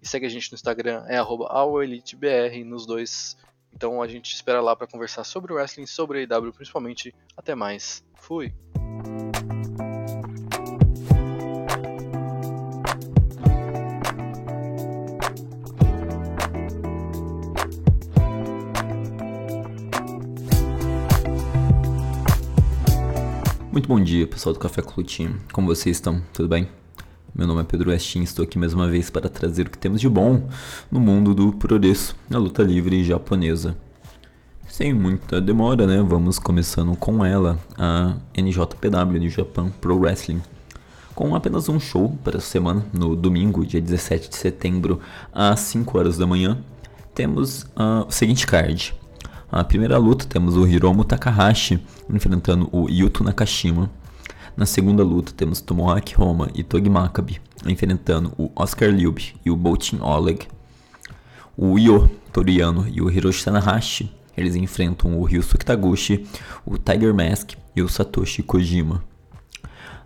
E 0.01 0.09
segue 0.09 0.25
a 0.25 0.29
gente 0.29 0.51
no 0.53 0.55
Instagram, 0.55 1.05
é 1.09 1.19
AllEliteBR 1.19 2.65
nos 2.65 2.87
dois. 2.87 3.37
Então 3.77 4.01
a 4.01 4.09
gente 4.09 4.35
espera 4.35 4.63
lá 4.63 4.75
para 4.75 4.87
conversar 4.87 5.23
sobre 5.23 5.53
o 5.53 5.57
wrestling, 5.57 5.85
sobre 5.85 6.25
a 6.25 6.37
AEW 6.37 6.51
principalmente. 6.51 7.15
Até 7.37 7.55
mais. 7.55 8.03
Fui! 8.15 8.51
Muito 23.71 23.89
bom 23.89 24.03
dia, 24.03 24.27
pessoal 24.27 24.55
do 24.55 24.59
Café 24.59 24.81
Clutinho. 24.81 25.39
Como 25.53 25.67
vocês 25.67 25.99
estão? 25.99 26.23
Tudo 26.33 26.49
bem? 26.49 26.67
Meu 27.37 27.47
nome 27.47 27.61
é 27.61 27.65
Pedro 27.65 27.91
Westin, 27.91 28.23
estou 28.23 28.43
aqui 28.43 28.59
mais 28.59 28.73
uma 28.73 28.89
vez 28.89 29.11
para 29.11 29.29
trazer 29.29 29.67
o 29.67 29.71
que 29.71 29.77
temos 29.77 30.01
de 30.01 30.09
bom 30.09 30.49
no 30.91 30.99
mundo 30.99 31.35
do 31.35 31.53
progresso, 31.53 32.17
na 32.31 32.39
luta 32.39 32.63
livre 32.63 33.05
japonesa. 33.05 33.77
Sem 34.67 34.95
muita 34.95 35.39
demora, 35.39 35.87
né? 35.87 36.03
Vamos 36.03 36.39
começando 36.39 36.97
com 36.97 37.23
ela, 37.23 37.59
a 37.77 38.17
NJPW 38.35 39.19
de 39.21 39.29
Japan 39.29 39.69
Pro 39.83 39.99
Wrestling. 39.99 40.41
Com 41.15 41.35
apenas 41.35 41.69
um 41.69 41.79
show 41.79 42.17
para 42.25 42.39
a 42.39 42.41
semana, 42.41 42.87
no 42.91 43.15
domingo, 43.15 43.67
dia 43.67 43.83
17 43.83 44.31
de 44.31 44.37
setembro, 44.37 44.99
às 45.31 45.61
5 45.61 45.99
horas 45.99 46.17
da 46.17 46.27
manhã, 46.27 46.57
temos 47.15 47.65
uh, 47.65 48.07
o 48.09 48.11
seguinte 48.11 48.47
card. 48.47 48.95
A 49.53 49.63
primeira 49.63 49.99
luta 49.99 50.25
temos 50.25 50.57
o 50.57 50.67
Hiromu 50.67 51.05
Takahashi 51.05 51.85
enfrentando 52.09 52.67
o 52.73 52.89
Yuto 52.89 53.23
Nakashima. 53.23 53.91
Na 54.57 54.65
segunda 54.65 55.03
luta 55.03 55.33
temos 55.33 55.61
Tomoaki 55.61 56.15
Roma 56.15 56.49
e 56.55 56.63
Togi 56.63 56.89
Makabe 56.89 57.41
enfrentando 57.67 58.33
o 58.39 58.51
Oscar 58.57 58.91
Liub 58.91 59.19
e 59.45 59.51
o 59.51 59.57
Boltin 59.57 59.99
Oleg. 60.01 60.47
O 61.57 61.79
Io 61.79 62.11
Toriano 62.33 62.87
e 62.89 63.03
o 63.03 63.11
Hiroshi 63.11 63.45
Tanahashi 63.45 64.11
eles 64.37 64.55
enfrentam 64.55 65.19
o 65.19 65.25
Ryusuke 65.25 65.65
Taguchi, 65.65 66.27
o 66.65 66.77
Tiger 66.77 67.15
Mask 67.15 67.53
e 67.75 67.83
o 67.83 67.89
Satoshi 67.89 68.43
Kojima. 68.43 69.03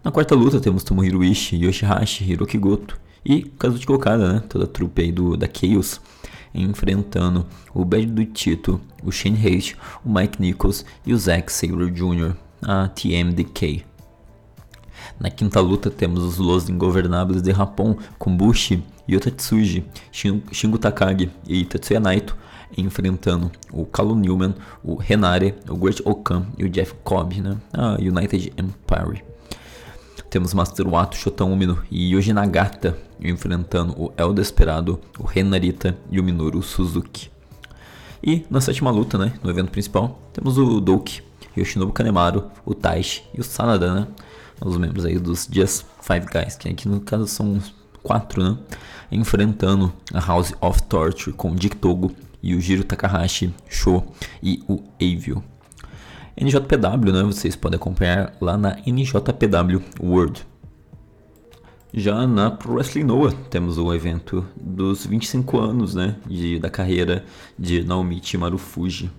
Na 0.05 0.11
quarta 0.11 0.35
luta 0.35 0.61
temos 0.61 0.85
Tomohiro 0.85 1.23
Ishii, 1.25 1.65
Yoshihashi, 1.65 2.25
Hiroki 2.25 2.57
Goto 2.57 2.99
e 3.25 3.43
Kazuchi 3.43 3.91
Okada, 3.91 4.33
né? 4.33 4.43
toda 4.49 4.65
a 4.65 4.69
trupe 4.69 5.03
aí 5.03 5.13
do, 5.13 5.37
da 5.37 5.47
Chaos 5.47 6.01
enfrentando 6.55 7.47
o 7.75 7.85
Bad 7.85 8.07
do 8.07 8.25
Tito, 8.25 8.81
o 9.05 9.13
Shane 9.13 9.37
Hayes, 9.37 9.77
o 10.05 10.13
Mike 10.13 10.41
Nichols 10.41 10.85
e 11.07 11.13
o 11.13 11.19
Zack 11.19 11.53
Sabre 11.53 11.91
Jr., 11.91 12.35
a 12.63 12.89
TMDK. 12.89 13.90
Na 15.21 15.29
quinta 15.29 15.61
luta 15.61 15.91
temos 15.91 16.25
os 16.25 16.39
Los 16.39 16.71
Ingovernáveis 16.71 17.43
de 17.43 17.53
Rapon 17.53 17.95
com 18.19 18.35
Bushi, 18.35 18.83
Yotatsuji, 19.07 19.85
Shingo 20.11 20.79
Takagi 20.79 21.31
e 21.47 21.63
Tetsuya 21.67 22.01
Naito 22.01 22.35
enfrentando 22.75 23.51
o 23.71 23.85
Kalu 23.85 24.15
Newman, 24.15 24.55
o 24.83 24.95
Renare, 24.95 25.55
o 25.69 25.77
Great 25.77 26.01
Okan 26.07 26.47
e 26.57 26.65
o 26.65 26.71
Jeff 26.71 26.95
Cobb, 27.05 27.39
né? 27.39 27.59
A 27.71 27.97
United 28.01 28.55
Empire. 28.57 29.23
Temos 30.31 30.55
Master 30.55 30.89
Wato, 30.89 31.17
Shotan 31.17 31.45
Umino 31.45 31.83
e 31.91 32.15
Yoji 32.15 32.33
Nagata 32.33 32.97
enfrentando 33.21 33.93
o 34.01 34.13
El 34.17 34.33
Desperado, 34.33 35.01
o 35.19 35.27
Renarita 35.27 35.99
e 36.11 36.19
o 36.19 36.25
Minoru 36.25 36.63
Suzuki. 36.63 37.31
E 38.23 38.47
na 38.49 38.63
sétima 38.63 38.91
luta, 38.91 39.19
né, 39.19 39.35
no 39.43 39.51
evento 39.51 39.71
principal, 39.71 40.19
temos 40.33 40.57
o 40.57 40.81
Douki, 40.81 41.23
Yoshinobu 41.55 41.93
Kanemaru, 41.93 42.45
o 42.65 42.75
Taishi 42.75 43.23
e 43.35 43.41
o 43.41 43.45
Sanada, 43.45 43.93
né? 43.93 44.07
Os 44.61 44.77
membros 44.77 45.05
aí 45.05 45.19
dos 45.19 45.49
Just 45.51 45.85
Five 46.03 46.27
Guys, 46.27 46.57
que 46.57 46.69
aqui 46.69 46.89
no 46.89 47.01
caso 47.01 47.27
são 47.27 47.61
quatro, 48.03 48.43
né? 48.43 48.59
Enfrentando 49.11 49.93
a 50.13 50.21
House 50.21 50.53
of 50.61 50.83
Torture 50.83 51.35
com 51.35 51.55
Dick 51.55 51.77
Togo 51.77 52.13
e 52.43 52.55
o 52.55 52.61
Jiro 52.61 52.85
Takahashi, 52.85 53.55
Sho 53.69 54.03
e 54.43 54.63
o 54.69 54.83
Avio. 55.01 55.43
NJPW, 56.37 57.13
né? 57.13 57.23
Vocês 57.23 57.57
podem 57.57 57.77
acompanhar 57.77 58.35
lá 58.41 58.57
na 58.57 58.77
NJPW 58.87 59.83
World. 60.01 60.47
Já 61.93 62.25
na 62.25 62.53
Pro 62.53 62.75
Wrestling 62.75 63.03
Noah 63.03 63.35
temos 63.51 63.77
o 63.77 63.93
evento 63.93 64.47
dos 64.57 65.05
25 65.05 65.59
anos 65.59 65.95
né, 65.95 66.15
de, 66.25 66.57
da 66.61 66.71
carreira 66.71 67.25
de 67.59 67.83
Naomichi 67.83 68.39
Marufuji. 68.39 69.11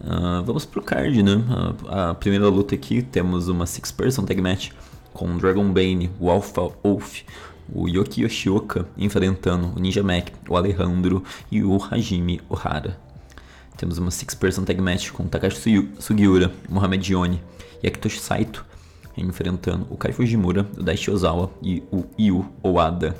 Uh, 0.00 0.42
vamos 0.44 0.64
pro 0.64 0.82
card, 0.82 1.22
né? 1.22 1.44
A, 1.88 2.10
a, 2.10 2.14
primeira 2.14 2.48
luta 2.48 2.74
aqui 2.74 3.02
temos 3.02 3.48
uma 3.48 3.66
Six 3.66 3.90
Person 3.90 4.24
Tag 4.24 4.40
Match 4.40 4.70
com 5.12 5.36
Dragon 5.36 5.72
Bane, 5.72 6.10
o 6.20 6.30
Alpha 6.30 6.70
Wolf, 6.84 7.22
o 7.72 7.88
Yoki 7.88 8.22
Yoshioka 8.22 8.86
enfrentando 8.96 9.72
o 9.76 9.80
Ninja 9.80 10.02
Mac, 10.02 10.28
o 10.48 10.56
Alejandro 10.56 11.22
e 11.50 11.62
o 11.62 11.76
Hajime 11.82 12.40
Ohara. 12.48 12.98
Temos 13.76 13.98
uma 13.98 14.10
Six 14.10 14.34
Person 14.34 14.64
Tag 14.64 14.80
Match 14.80 15.10
com 15.10 15.26
Takashi 15.26 15.88
Sugiura, 15.98 16.52
Mohamed 16.68 17.12
Yoni 17.12 17.42
e 17.82 17.86
Akitoshi 17.86 18.20
Saito 18.20 18.64
enfrentando 19.16 19.86
o 19.90 19.96
Kai 19.96 20.12
Fujimura, 20.12 20.66
o 20.76 20.82
Daichi 20.82 21.10
Ozawa 21.10 21.50
e 21.62 21.82
o 21.90 22.04
Yu 22.18 22.46
Owada. 22.62 23.16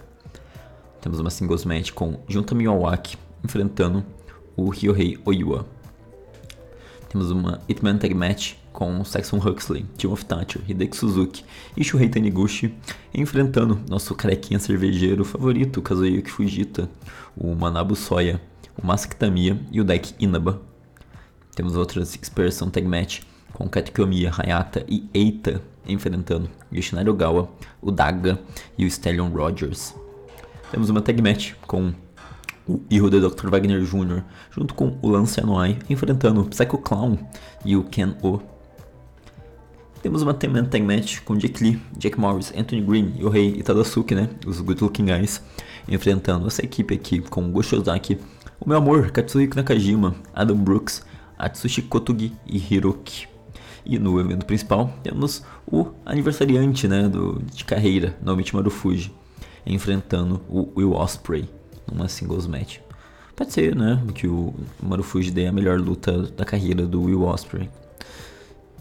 Temos 1.01 1.19
uma 1.21 1.31
Singles 1.31 1.65
Match 1.65 1.93
com 1.93 2.21
Junta 2.29 2.55
Miyawaki 2.55 3.17
enfrentando 3.45 4.05
o 4.57 4.69
Ryohei 4.69 5.19
Oyua. 5.25 5.67
Temos 7.09 7.31
uma 7.31 7.61
Hitman 7.69 7.99
Tag 7.99 8.15
Match 8.15 8.55
com 8.73 9.03
Saxon 9.05 9.39
Huxley, 9.39 9.87
of 10.07 10.25
Thatcher, 10.25 10.63
Hideki 10.69 10.97
Suzuki 10.97 11.45
e 11.77 11.83
Shuhei 11.83 12.09
Taniguchi 12.09 12.75
enfrentando 13.15 13.81
nosso 13.89 14.15
carequinha 14.15 14.61
cervejeiro 14.61 15.25
favorito, 15.25 15.81
Kazuyuki 15.83 16.31
Fujita, 16.31 16.89
o 17.37 17.55
Manabu 17.55 17.97
Soya 17.97 18.41
o 18.81 18.87
Masakitamiya 18.87 19.59
e 19.73 19.81
o 19.81 19.85
deck 19.85 20.15
Inaba. 20.19 20.61
Temos 21.55 21.77
outra 21.77 22.05
Six 22.05 22.31
Tag 22.73 22.87
Match 22.87 23.23
com 23.53 23.69
Katekiyomiya, 23.69 24.31
Hayata 24.31 24.85
e 24.89 25.09
Eita 25.13 25.61
enfrentando 25.87 26.49
Yoshinari 26.73 27.09
Ogawa, 27.09 27.51
o 27.83 27.91
Daga 27.91 28.39
e 28.77 28.85
o 28.85 28.87
Stallion 28.87 29.31
Rogers. 29.31 29.95
Temos 30.71 30.91
uma 30.91 31.03
Tag 31.03 31.21
Match 31.21 31.55
com 31.67 31.93
o 32.69 32.83
Hiro 32.91 33.09
de 33.09 33.19
Dr. 33.19 33.49
Wagner 33.49 33.81
Jr. 33.81 34.23
junto 34.51 34.75
com 34.75 34.99
o 35.01 35.09
Lance 35.09 35.41
Anoa'i 35.41 35.79
enfrentando 35.89 36.43
o 36.43 36.45
Psycho 36.45 36.77
Clown 36.79 37.17
e 37.65 37.75
o 37.75 37.85
Ken 37.85 38.15
O. 38.23 38.39
Temos 40.03 40.23
uma 40.23 40.35
Tag 40.35 40.81
Match 40.81 41.21
com 41.25 41.37
Jack 41.37 41.65
Lee, 41.65 41.81
Jack 41.97 42.21
Morris, 42.21 42.53
Anthony 42.57 42.83
Green, 42.83 43.15
Yohei 43.19 43.55
e 43.57 43.63
Tadasuke, 43.63 44.15
né? 44.15 44.29
Os 44.47 44.61
Good 44.61 44.85
Looking 44.85 45.07
Guys, 45.07 45.43
enfrentando 45.89 46.47
essa 46.47 46.65
equipe 46.65 46.95
aqui 46.95 47.21
com 47.21 47.51
Go 47.51 47.63
Shozaki, 47.63 48.19
o 48.61 48.69
meu 48.69 48.79
amor, 48.79 49.11
Katsuhiko 49.11 49.57
Nakajima, 49.57 50.15
Adam 50.33 50.57
Brooks, 50.57 51.05
Atsushi 51.37 51.83
Kotugi 51.83 52.33
e 52.47 52.59
Hiroki. 52.59 53.27
E 53.85 53.99
no 53.99 54.21
evento 54.21 54.45
principal 54.47 54.93
temos 55.03 55.43
o 55.67 55.89
aniversariante 56.05 56.87
né, 56.87 57.09
do, 57.09 57.43
de 57.53 57.65
carreira, 57.65 58.17
Naomichi 58.23 58.55
Marufuji, 58.55 59.13
enfrentando 59.67 60.43
o 60.49 60.71
Will 60.77 60.93
Osprey 60.93 61.58
numa 61.91 62.09
singles 62.09 62.47
match. 62.47 62.79
Pode 63.35 63.53
ser, 63.53 63.77
né, 63.77 64.03
que 64.15 64.27
o 64.27 64.55
Marufuji 64.83 65.31
dê 65.31 65.47
a 65.47 65.53
melhor 65.53 65.79
luta 65.79 66.23
da 66.37 66.45
carreira 66.45 66.87
do 66.87 67.03
Will 67.03 67.23
Osprey. 67.23 67.71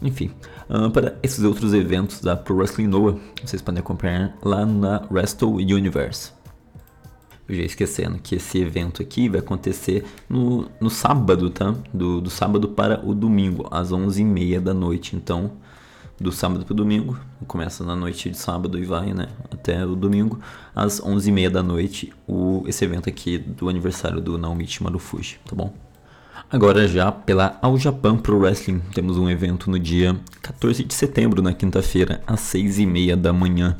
Enfim, 0.02 0.30
uh, 0.68 0.90
para 0.90 1.16
esses 1.22 1.44
outros 1.44 1.74
eventos 1.74 2.20
da 2.20 2.36
Pro 2.36 2.56
Wrestling 2.56 2.86
Noah, 2.86 3.16
vocês 3.44 3.62
podem 3.62 3.80
acompanhar 3.80 4.36
lá 4.42 4.64
na 4.64 5.06
Wrestle 5.10 5.54
Universe 5.56 6.32
eu 7.48 7.54
já 7.54 7.62
esquecendo 7.62 8.18
que 8.18 8.34
esse 8.34 8.58
evento 8.58 9.00
aqui 9.00 9.28
vai 9.28 9.40
acontecer 9.40 10.04
no, 10.28 10.68
no 10.78 10.90
sábado, 10.90 11.48
tá? 11.48 11.74
Do, 11.92 12.20
do 12.20 12.28
sábado 12.28 12.68
para 12.68 13.04
o 13.04 13.14
domingo, 13.14 13.66
às 13.70 13.90
11h30 13.90 14.60
da 14.60 14.74
noite. 14.74 15.16
Então, 15.16 15.52
do 16.20 16.32
sábado 16.32 16.64
para 16.64 16.72
o 16.72 16.76
domingo, 16.76 17.18
começa 17.46 17.84
na 17.84 17.94
noite 17.94 18.30
de 18.30 18.36
sábado 18.36 18.78
e 18.78 18.84
vai, 18.84 19.12
né? 19.12 19.28
Até 19.50 19.86
o 19.86 19.94
domingo, 19.94 20.40
às 20.74 21.00
11h30 21.00 21.50
da 21.50 21.62
noite, 21.62 22.12
o, 22.26 22.64
esse 22.66 22.84
evento 22.84 23.08
aqui 23.08 23.38
do 23.38 23.68
aniversário 23.68 24.20
do 24.20 24.36
Naomichi 24.36 24.82
Marufuji, 24.82 25.38
tá 25.48 25.54
bom? 25.54 25.72
Agora 26.50 26.88
já 26.88 27.12
pela 27.12 27.58
All 27.60 27.78
Japan 27.78 28.16
Pro 28.16 28.38
Wrestling, 28.38 28.80
temos 28.94 29.16
um 29.18 29.28
evento 29.28 29.70
no 29.70 29.78
dia 29.78 30.18
14 30.42 30.82
de 30.82 30.94
setembro, 30.94 31.42
na 31.42 31.52
quinta-feira, 31.52 32.22
às 32.26 32.40
6h30 32.40 33.16
da 33.16 33.32
manhã. 33.32 33.76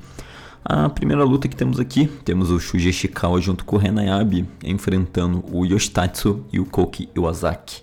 A 0.64 0.88
primeira 0.88 1.24
luta 1.24 1.48
que 1.48 1.56
temos 1.56 1.80
aqui, 1.80 2.06
temos 2.24 2.50
o 2.50 2.60
Shuji 2.60 2.90
Ishikawa 2.90 3.40
junto 3.40 3.64
com 3.64 3.76
o 3.76 3.78
Renayabe 3.78 4.46
enfrentando 4.62 5.42
o 5.50 5.64
Yoshitatsu 5.64 6.44
e 6.52 6.60
o 6.60 6.66
Koki 6.66 7.08
Iwasaki. 7.16 7.80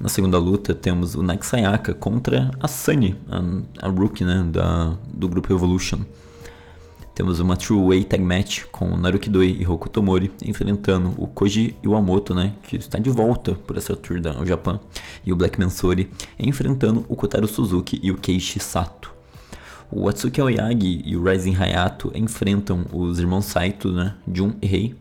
Na 0.00 0.08
segunda 0.08 0.38
luta 0.38 0.74
temos 0.74 1.14
o 1.14 1.22
Nike 1.22 1.44
Sayaka 1.44 1.92
contra 1.92 2.50
a 2.58 2.66
Sunny, 2.66 3.14
a, 3.28 3.86
a 3.86 3.90
rookie 3.90 4.24
né, 4.24 4.42
da, 4.50 4.96
do 5.12 5.28
grupo 5.28 5.52
Evolution. 5.52 5.98
Temos 7.14 7.38
uma 7.38 7.54
True 7.54 7.88
Way 7.88 8.04
Tag 8.04 8.24
Match 8.24 8.64
com 8.72 8.96
Naruki 8.96 9.28
Doi 9.28 9.58
e 9.60 9.66
Hokuto 9.66 9.92
Tomori 9.92 10.32
enfrentando 10.42 11.12
o 11.18 11.26
Koji 11.26 11.76
Iwamoto, 11.84 12.34
né, 12.34 12.54
que 12.62 12.76
está 12.76 12.98
de 12.98 13.10
volta 13.10 13.52
por 13.52 13.76
essa 13.76 13.94
tour 13.94 14.22
da 14.22 14.42
Japão, 14.46 14.80
e 15.22 15.34
o 15.34 15.36
Black 15.36 15.60
Mansori 15.60 16.10
enfrentando 16.38 17.04
o 17.06 17.14
Kotaro 17.14 17.46
Suzuki 17.46 18.00
e 18.02 18.10
o 18.10 18.16
Keishi 18.16 18.58
Sato. 18.58 19.12
O 19.90 20.08
Atsuki 20.08 20.40
Aoyagi 20.40 21.02
e 21.04 21.14
o 21.14 21.22
Rising 21.22 21.56
Hayato 21.56 22.10
enfrentam 22.14 22.86
os 22.90 23.18
irmãos 23.18 23.44
Saito, 23.44 23.92
né, 23.92 24.14
Jun 24.32 24.54
e 24.62 24.66
Rei. 24.66 24.94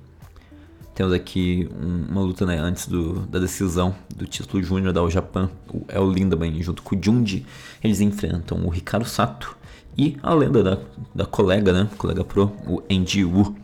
Temos 1.00 1.14
aqui 1.14 1.70
um, 1.82 2.12
uma 2.12 2.20
luta 2.20 2.46
né, 2.46 2.58
antes 2.58 2.86
do, 2.86 3.22
da 3.22 3.40
decisão 3.40 3.96
do 4.14 4.28
título 4.28 4.62
júnior 4.62 4.92
da 4.92 5.00
All 5.00 5.10
Japan. 5.10 5.50
O 5.74 5.86
El 5.88 6.12
Lindaman 6.12 6.62
junto 6.62 6.84
com 6.84 6.94
o 6.94 7.00
Junji. 7.02 7.46
Eles 7.82 8.02
enfrentam 8.02 8.66
o 8.66 8.70
Ricardo 8.70 9.08
Sato 9.08 9.56
e 9.98 10.18
a 10.22 10.34
lenda 10.34 10.62
da, 10.62 10.78
da 11.16 11.26
colega, 11.26 11.72
né? 11.72 11.90
Colega 11.98 12.22
pro, 12.26 12.52
o 12.68 12.84
Andy 12.92 13.24
Wu. 13.24 13.56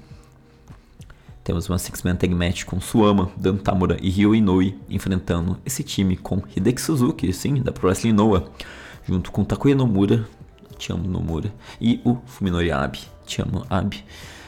Temos 1.44 1.68
uma 1.68 1.78
Six-Man 1.78 2.16
Tag 2.16 2.34
Match 2.34 2.64
com 2.64 2.80
Suama, 2.80 3.30
Dan 3.36 3.58
Tamura 3.58 3.98
e 4.02 4.10
Ryo 4.10 4.34
Inoue 4.34 4.80
enfrentando 4.90 5.60
esse 5.66 5.84
time 5.84 6.16
com 6.16 6.42
Hideki 6.56 6.82
Suzuki, 6.82 7.34
sim, 7.34 7.62
da 7.62 7.74
Pro 7.74 7.90
Wrestling 7.90 8.14
Noah, 8.14 8.46
junto 9.06 9.30
com 9.34 9.44
Takuya 9.44 9.76
Nomura, 9.76 10.26
te 10.78 10.90
amo 10.94 11.06
Nomura, 11.06 11.54
e 11.82 12.00
o 12.06 12.16
Fuminori 12.28 12.72
Abe, 12.72 13.00
te 13.26 13.42
amo 13.42 13.66
Abe. 13.70 14.06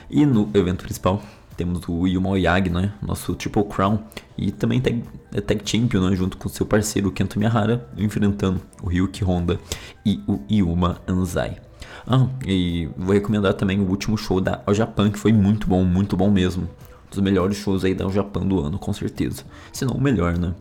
E 0.10 0.26
no 0.26 0.50
evento 0.54 0.86
principal 0.86 1.22
temos 1.58 1.82
o 1.88 2.06
Yuma 2.06 2.30
Oyagi, 2.30 2.70
né? 2.70 2.94
Nosso 3.02 3.34
Triple 3.36 3.64
Crown. 3.66 4.00
E 4.38 4.52
também 4.52 4.80
tag, 4.80 5.04
é 5.34 5.42
tag 5.42 5.62
Champion, 5.66 6.10
né? 6.10 6.16
Junto 6.16 6.38
com 6.38 6.48
seu 6.48 6.66
parceiro 6.66 7.12
Kento 7.12 7.40
Miyahara, 7.40 7.90
enfrentando 7.98 8.62
o 8.82 8.88
Ryuki 8.88 9.24
Honda 9.24 9.60
e 10.06 10.22
o 10.28 10.40
Yuma 10.50 11.02
Anzai. 11.08 11.58
Ah, 12.06 12.28
e 12.46 12.88
vou 12.96 13.14
recomendar 13.14 13.54
também 13.56 13.80
o 13.82 13.90
último 13.90 14.18
show 14.18 14.40
da 14.40 14.62
All 14.66 14.74
Japan, 14.74 15.12
que 15.12 15.20
foi 15.20 15.34
muito 15.34 15.68
bom, 15.68 15.84
muito 15.84 16.16
bom 16.16 16.30
mesmo. 16.32 16.64
Um 16.64 17.10
dos 17.10 17.20
melhores 17.20 17.58
shows 17.58 17.84
aí 17.84 17.94
da 17.94 18.06
All 18.06 18.12
Japan 18.12 18.46
do 18.46 18.60
ano, 18.60 18.78
com 18.78 18.94
certeza. 18.94 19.44
Se 19.74 19.84
não 19.84 19.96
o 19.96 20.02
melhor, 20.02 20.38
né? 20.38 20.54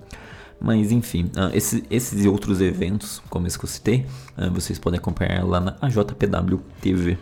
Mas 0.60 0.90
enfim, 0.90 1.30
uh, 1.36 1.54
esse, 1.54 1.84
esses 1.90 2.24
e 2.24 2.28
outros 2.28 2.60
eventos, 2.60 3.22
como 3.28 3.46
esse 3.46 3.58
que 3.58 3.64
eu 3.64 3.68
citei, 3.68 4.06
uh, 4.38 4.50
vocês 4.50 4.78
podem 4.78 4.98
acompanhar 4.98 5.44
lá 5.44 5.60
na 5.60 5.76
AJPW 5.82 6.60
TV. 6.80 7.18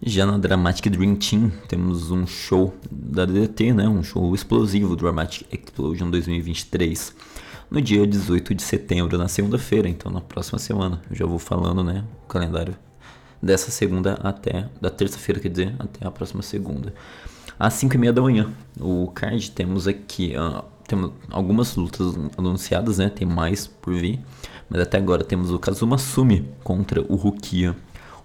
Já 0.00 0.24
na 0.24 0.38
Dramatic 0.38 0.90
Dream 0.90 1.16
Team, 1.16 1.50
temos 1.66 2.12
um 2.12 2.24
show 2.24 2.72
da 2.88 3.24
DDT, 3.24 3.72
né? 3.72 3.88
um 3.88 4.00
show 4.00 4.32
explosivo 4.32 4.94
Dramatic 4.94 5.44
Explosion 5.52 6.08
2023, 6.08 7.16
no 7.68 7.82
dia 7.82 8.06
18 8.06 8.54
de 8.54 8.62
setembro, 8.62 9.18
na 9.18 9.26
segunda-feira, 9.26 9.88
então 9.88 10.12
na 10.12 10.20
próxima 10.20 10.56
semana. 10.60 11.02
Eu 11.10 11.16
já 11.16 11.26
vou 11.26 11.40
falando 11.40 11.82
né, 11.82 12.04
o 12.24 12.28
calendário 12.28 12.76
dessa 13.42 13.72
segunda 13.72 14.14
até, 14.22 14.68
da 14.80 14.88
terça-feira, 14.88 15.40
quer 15.40 15.48
dizer, 15.48 15.74
até 15.80 16.06
a 16.06 16.12
próxima 16.12 16.42
segunda. 16.42 16.94
Às 17.58 17.74
5 17.74 17.96
e 17.96 17.98
meia 17.98 18.12
da 18.12 18.22
manhã, 18.22 18.48
o 18.80 19.08
card 19.08 19.50
temos 19.50 19.88
aqui, 19.88 20.32
uh, 20.36 20.62
temos 20.86 21.10
algumas 21.28 21.74
lutas 21.74 22.14
anunciadas, 22.36 22.98
né? 22.98 23.10
Tem 23.10 23.26
mais 23.26 23.66
por 23.66 23.94
vir, 23.94 24.20
mas 24.70 24.80
até 24.80 24.96
agora 24.96 25.24
temos 25.24 25.50
o 25.50 25.58
Kazuma 25.58 25.98
Sumi 25.98 26.48
contra 26.62 27.02
o 27.02 27.16
Rukia 27.16 27.74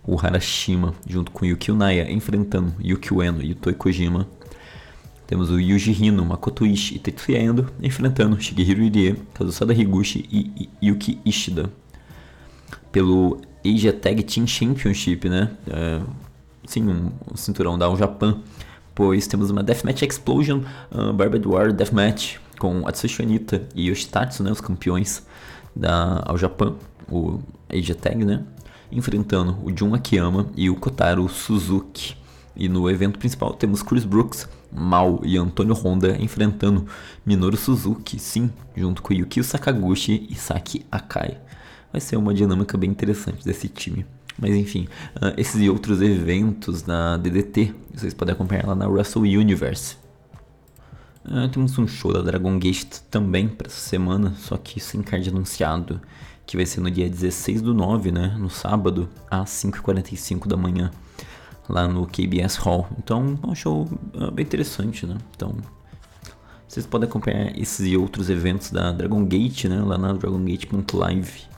o 0.06 0.18
Harashima, 0.18 0.94
junto 1.08 1.32
com 1.32 1.46
Yuki 1.46 1.72
Unaya, 1.72 2.12
enfrentando 2.12 2.74
Yuki 2.84 3.14
Ueno 3.14 3.42
e 3.42 3.54
Toi 3.54 3.74
Kojima. 3.74 4.28
Temos 5.26 5.50
o 5.50 5.60
Yuji 5.60 5.92
Hino, 5.92 6.26
Makoto 6.26 6.66
Ishii 6.66 6.98
e 6.98 7.00
Tetsuya 7.00 7.40
Endo 7.40 7.68
enfrentando 7.82 8.40
Shigehiro 8.40 8.84
Irie, 8.84 9.16
Kazusada 9.34 9.74
Higuchi 9.74 10.28
e 10.32 10.70
Yuki 10.82 11.20
Ishida. 11.26 11.70
Pelo 12.92 13.42
Asia 13.66 13.94
Tag 13.94 14.22
Team 14.24 14.46
Championship, 14.46 15.30
né? 15.30 15.50
É, 15.68 16.02
sim, 16.66 16.84
um, 16.84 17.10
um, 17.32 17.38
cinturão 17.38 17.78
da 17.80 17.86
All 17.86 17.98
Japan. 17.98 18.42
Pois 18.94 19.26
temos 19.26 19.50
uma 19.50 19.64
Deathmatch 19.64 20.04
Explosion 20.04 20.62
uh, 20.92 21.14
Barbed 21.14 21.48
War 21.48 21.72
Deathmatch 21.72 22.38
com 22.60 22.88
Atsushi 22.88 23.24
Onita 23.24 23.64
e 23.74 23.90
Yoshitatsu, 23.90 24.44
né? 24.44 24.52
Os 24.52 24.62
campeões 24.62 25.26
da 25.76 26.22
All 26.26 26.38
Japan, 26.38 26.76
o 27.10 27.40
Asia 27.72 27.96
Tag, 27.96 28.24
né? 28.24 28.44
Enfrentando 28.96 29.58
o 29.64 29.76
Jun 29.76 29.94
Akiyama 29.94 30.48
e 30.56 30.70
o 30.70 30.76
Kotaro 30.76 31.28
Suzuki. 31.28 32.16
E 32.56 32.70
no 32.70 32.90
evento 32.90 33.18
principal 33.18 33.54
temos 33.54 33.82
Chris 33.82 34.06
Brooks, 34.06 34.48
Mal 34.72 35.22
e 35.24 35.38
Antônio 35.38 35.74
Honda 35.74 36.18
enfrentando 36.20 36.86
Minoru 37.26 37.58
Suzuki, 37.58 38.20
sim, 38.20 38.52
junto 38.76 39.02
com 39.02 39.14
Yukio 39.14 39.44
Sakaguchi 39.44 40.28
e 40.30 40.36
Saki 40.36 40.86
Akai. 40.92 41.38
Vai 41.92 42.02
ser 42.02 42.16
uma 42.16 42.34
dinâmica 42.34 42.78
bem 42.78 42.90
interessante 42.90 43.46
desse 43.46 43.68
time. 43.68 44.06
Mas 44.38 44.56
enfim, 44.56 44.88
uh, 45.16 45.34
esses 45.38 45.62
e 45.62 45.70
outros 45.70 46.02
eventos 46.02 46.82
da 46.82 47.18
DDT 47.18 47.74
vocês 47.94 48.14
podem 48.14 48.34
acompanhar 48.34 48.66
lá 48.66 48.76
na 48.76 48.88
Wrestle 48.88 49.24
Universe. 49.24 49.96
Uh, 51.24 51.48
temos 51.50 51.78
um 51.78 51.88
show 51.88 52.12
da 52.12 52.22
Dragon 52.22 52.58
Gate 52.58 53.00
também 53.10 53.48
para 53.48 53.68
essa 53.68 53.80
semana, 53.80 54.34
só 54.40 54.58
que 54.58 54.80
sem 54.80 55.02
card 55.02 55.30
anunciado 55.30 56.02
que 56.46 56.58
vai 56.58 56.66
ser 56.66 56.82
no 56.82 56.92
dia 56.92 57.10
16 57.10 57.62
do 57.62 57.74
9, 57.74 58.12
né, 58.12 58.36
no 58.38 58.50
sábado, 58.50 59.10
às 59.30 59.50
5h45 59.50 60.48
da 60.48 60.58
manhã, 60.58 60.92
lá 61.70 61.88
no 61.88 62.06
KBS 62.06 62.58
Hall. 62.58 62.88
Então, 62.98 63.40
é 63.44 63.48
um 63.48 63.56
show 63.56 63.88
uh, 64.16 64.32
bem 64.32 64.46
interessante, 64.46 65.06
né? 65.06 65.18
Então, 65.36 65.56
vocês 66.68 66.86
podem 66.86 67.08
acompanhar 67.08 67.58
esses 67.58 67.86
e 67.86 67.96
outros 67.96 68.30
eventos 68.30 68.72
da 68.72 68.92
Dragon 68.92 69.24
Gate, 69.26 69.66
né, 69.66 69.82
lá 69.82 69.98
na 69.98 70.12
dragongate.live. 70.14 71.54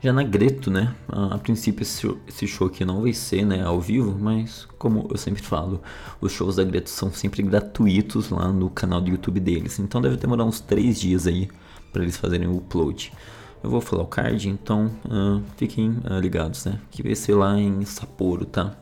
Já 0.00 0.12
na 0.12 0.24
Greto, 0.24 0.68
né, 0.70 0.94
a, 1.08 1.38
princípio 1.38 1.82
esse 1.82 2.46
show 2.48 2.66
aqui 2.66 2.84
não 2.84 3.02
vai 3.02 3.12
ser, 3.12 3.44
né, 3.44 3.62
ao 3.62 3.80
vivo, 3.80 4.18
mas 4.18 4.66
como 4.78 5.06
eu 5.08 5.16
sempre 5.16 5.42
falo, 5.42 5.80
os 6.20 6.32
shows 6.32 6.56
da 6.56 6.64
Greto 6.64 6.90
são 6.90 7.12
sempre 7.12 7.40
gratuitos 7.42 8.30
lá 8.30 8.48
no 8.52 8.68
canal 8.68 9.00
do 9.00 9.10
YouTube 9.10 9.38
deles. 9.38 9.78
Então 9.78 10.00
deve 10.00 10.16
demorar 10.16 10.44
uns 10.44 10.60
3 10.60 11.00
dias 11.00 11.26
aí 11.26 11.48
para 11.92 12.02
eles 12.02 12.16
fazerem 12.16 12.48
o 12.48 12.56
upload. 12.56 13.12
Eu 13.62 13.70
vou 13.70 13.80
falar 13.80 14.02
o 14.02 14.06
card, 14.06 14.48
então 14.48 14.90
uh, 15.04 15.40
fiquem 15.56 15.90
uh, 15.90 16.18
ligados, 16.20 16.64
né? 16.64 16.80
Que 16.90 17.02
vai 17.02 17.14
ser 17.14 17.34
lá 17.34 17.56
em 17.58 17.84
Sapporo, 17.84 18.44
tá? 18.44 18.74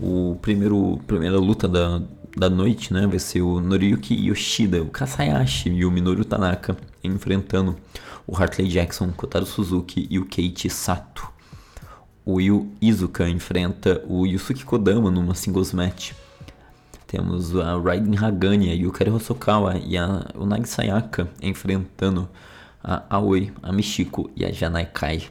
O 0.00 0.38
primeiro 0.40 0.98
primeira 1.06 1.38
luta 1.38 1.68
da, 1.68 2.00
da 2.34 2.48
noite, 2.48 2.92
né? 2.92 3.06
Vai 3.06 3.18
ser 3.18 3.42
o 3.42 3.60
Noriyuki 3.60 4.14
Yoshida, 4.14 4.82
o 4.82 4.86
Kasayashi 4.86 5.68
e 5.68 5.84
o 5.84 5.90
Minoru 5.90 6.24
Tanaka 6.24 6.74
enfrentando 7.04 7.76
o 8.26 8.34
Hartley 8.34 8.68
Jackson, 8.68 9.10
Kotaro 9.12 9.44
Suzuki 9.44 10.06
e 10.10 10.18
o 10.18 10.24
Keiichi 10.24 10.70
Sato. 10.70 11.28
O 12.24 12.40
Yu 12.40 12.70
Izuka 12.80 13.28
enfrenta 13.28 14.02
o 14.06 14.26
Yusuke 14.26 14.64
Kodama 14.64 15.10
numa 15.10 15.34
singles 15.34 15.72
match. 15.72 16.12
Temos 17.06 17.56
a 17.56 17.78
Raiden 17.78 18.18
Hagane, 18.18 18.70
a 18.70 18.74
Yukari 18.74 19.10
Hosokawa 19.10 19.78
e 19.78 19.96
a, 19.96 20.26
o 20.34 20.44
Nagi 20.44 20.68
Sayaka 20.68 21.28
enfrentando 21.42 22.28
a 22.82 23.16
Aoi, 23.16 23.52
a 23.62 23.72
Michiko 23.72 24.30
e 24.36 24.44
a 24.44 24.52
Janai 24.52 24.86
Kai. 24.86 25.28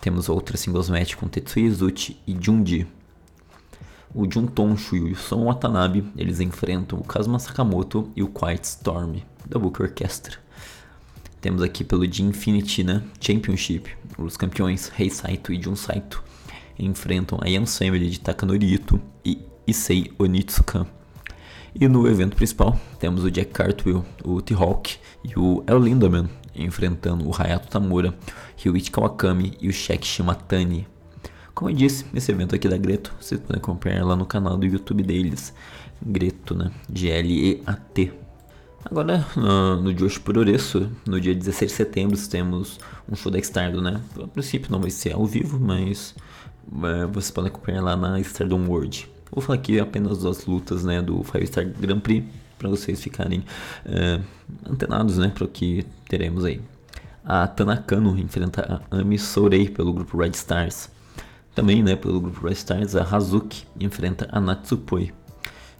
Temos 0.00 0.28
outra 0.28 0.56
singles 0.56 0.88
match 0.88 1.14
com 1.16 1.26
Tetsuya 1.28 1.66
Izuchi 1.66 2.20
e 2.26 2.36
Junji. 2.40 2.86
O 4.14 4.30
Jun 4.30 4.46
Tonshu 4.46 4.96
e 4.96 5.12
o 5.12 5.16
Son 5.16 5.44
Watanabe, 5.44 6.04
eles 6.16 6.40
enfrentam 6.40 6.98
o 6.98 7.04
Kazuma 7.04 7.38
Sakamoto 7.38 8.10
e 8.14 8.22
o 8.22 8.28
Quiet 8.28 8.64
Storm, 8.64 9.22
da 9.46 9.58
Book 9.58 9.82
Orchestra. 9.82 10.38
Temos 11.40 11.62
aqui 11.62 11.84
pelo 11.84 12.08
The 12.08 12.22
Infinity 12.22 12.82
né, 12.82 13.02
Championship, 13.20 13.90
os 14.16 14.36
campeões 14.36 14.88
Rei 14.88 15.10
Saito 15.10 15.52
e 15.52 15.60
Jun 15.60 15.76
Saito 15.76 16.22
enfrentam 16.78 17.38
a 17.42 17.48
Yan 17.48 17.66
Family 17.66 18.10
de 18.10 18.20
Takanori 18.20 18.74
Ito 18.74 19.00
e 19.24 19.40
Issei 19.66 20.12
Onitsuka. 20.18 20.86
E 21.78 21.86
no 21.88 22.08
evento 22.08 22.36
principal 22.36 22.80
temos 22.98 23.22
o 23.22 23.30
Jack 23.30 23.50
Cartwheel, 23.50 24.02
o 24.24 24.40
T-Hawk 24.40 24.96
e 25.22 25.38
o 25.38 25.62
El 25.66 25.78
Lindaman 25.78 26.26
enfrentando 26.54 27.28
o 27.28 27.34
Hayato 27.36 27.68
Tamura, 27.68 28.14
Ryuichi 28.56 28.90
Kawakami 28.90 29.58
e 29.60 29.68
o 29.68 29.72
Shek 29.72 30.06
Shimatani. 30.06 30.88
Como 31.54 31.70
eu 31.70 31.74
disse, 31.74 32.06
esse 32.14 32.32
evento 32.32 32.54
aqui 32.54 32.66
da 32.66 32.78
Greto, 32.78 33.14
vocês 33.20 33.38
podem 33.38 33.58
acompanhar 33.58 34.06
lá 34.06 34.16
no 34.16 34.24
canal 34.24 34.56
do 34.56 34.64
YouTube 34.64 35.02
deles, 35.02 35.52
Greto, 36.00 36.54
né? 36.54 36.70
G-L-E-A-T. 36.90 38.12
Agora, 38.82 39.26
no, 39.36 39.82
no 39.82 39.92
Josh 39.92 40.16
Puroresso, 40.16 40.90
no 41.06 41.20
dia 41.20 41.34
16 41.34 41.70
de 41.70 41.76
setembro, 41.76 42.28
temos 42.28 42.78
um 43.06 43.14
show 43.14 43.30
da 43.30 43.38
Stardom, 43.38 43.82
né? 43.82 44.00
A 44.22 44.26
princípio 44.26 44.72
não 44.72 44.80
vai 44.80 44.90
ser 44.90 45.12
ao 45.12 45.26
vivo, 45.26 45.60
mas 45.60 46.14
é, 46.84 47.06
vocês 47.06 47.30
podem 47.30 47.50
acompanhar 47.50 47.82
lá 47.82 47.96
na 47.96 48.18
Stardom 48.20 48.66
World. 48.66 49.15
Vou 49.30 49.42
falar 49.42 49.58
aqui 49.58 49.78
apenas 49.80 50.22
das 50.22 50.46
lutas 50.46 50.84
né, 50.84 51.02
do 51.02 51.22
Five 51.22 51.46
Star 51.46 51.66
Grand 51.68 52.00
Prix 52.00 52.24
para 52.58 52.68
vocês 52.68 53.02
ficarem 53.02 53.40
uh, 53.84 54.22
antenados 54.68 55.18
né, 55.18 55.28
para 55.28 55.44
o 55.44 55.48
que 55.48 55.84
teremos 56.08 56.44
aí. 56.44 56.60
A 57.24 57.46
Tanakano 57.46 58.16
enfrenta 58.18 58.82
a 58.90 58.98
Ami 58.98 59.18
Sourei 59.18 59.68
pelo 59.68 59.92
grupo 59.92 60.16
Red 60.16 60.30
Stars. 60.30 60.88
Também 61.54 61.82
né, 61.82 61.96
pelo 61.96 62.20
grupo 62.20 62.46
Red 62.46 62.52
Stars, 62.52 62.94
a 62.94 63.02
Hazuki 63.02 63.64
enfrenta 63.80 64.28
a 64.30 64.40
Natsupoi. 64.40 65.12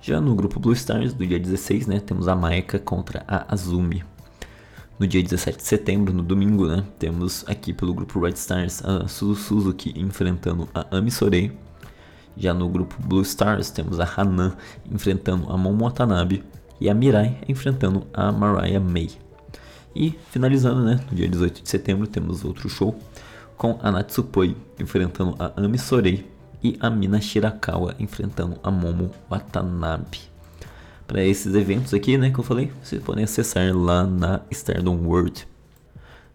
Já 0.01 0.21
no 0.21 0.35
grupo 0.35 0.61
Blue 0.61 0.73
Stars, 0.73 1.13
do 1.13 1.27
dia 1.27 1.39
16, 1.39 1.87
né, 1.87 2.01
temos 2.01 2.29
a 2.29 2.37
Maeka 2.37 2.79
contra 2.79 3.25
a 3.27 3.53
Azumi. 3.53 4.05
No 4.99 5.07
dia 5.07 5.23
17 5.23 5.59
de 5.59 5.65
setembro, 5.65 6.15
no 6.15 6.23
domingo, 6.23 6.67
né, 6.67 6.85
temos 6.99 7.45
aqui 7.47 7.73
pelo 7.73 7.93
grupo 7.93 8.21
Red 8.21 8.35
Stars 8.35 8.85
a 8.85 9.07
Suzu 9.07 9.35
Suzuki 9.35 9.93
enfrentando 9.97 10.69
a 10.75 10.97
Ami 10.97 11.11
Sorei. 11.11 11.53
Já 12.37 12.53
no 12.53 12.69
grupo 12.69 12.95
Blue 13.01 13.23
Stars 13.23 13.71
temos 13.71 13.99
a 13.99 14.05
Hanan 14.05 14.57
enfrentando 14.91 15.51
a 15.51 15.57
Momo 15.57 15.85
Watanabe 15.85 16.45
e 16.81 16.91
a 16.91 16.95
Mirai 16.95 17.39
enfrentando 17.49 18.07
a 18.13 18.31
Mariah 18.31 18.81
May. 18.81 19.11
E 19.95 20.11
finalizando, 20.31 20.85
né, 20.85 21.01
no 21.11 21.17
dia 21.17 21.29
18 21.29 21.63
de 21.63 21.69
setembro 21.69 22.07
temos 22.07 22.45
outro 22.45 22.69
show 22.69 22.99
com 23.57 23.79
a 23.83 23.91
Natsupoi 23.91 24.55
enfrentando 24.79 25.35
a 25.39 25.53
Ami 25.57 25.79
Sorei 25.79 26.31
e 26.63 26.77
a 26.81 26.91
Mina 26.91 27.21
Shirakawa 27.21 27.95
enfrentando 27.99 28.59
a 28.63 28.71
Momo 28.71 29.11
Watanabe. 29.31 30.21
para 31.07 31.25
esses 31.25 31.55
eventos 31.55 31.95
aqui, 31.95 32.19
né, 32.19 32.31
que 32.31 32.39
eu 32.39 32.45
falei, 32.45 32.73
vocês 32.83 33.03
podem 33.03 33.25
acessar 33.25 33.75
lá 33.75 34.05
na 34.05 34.41
Stardom 34.51 34.97
World. 34.97 35.47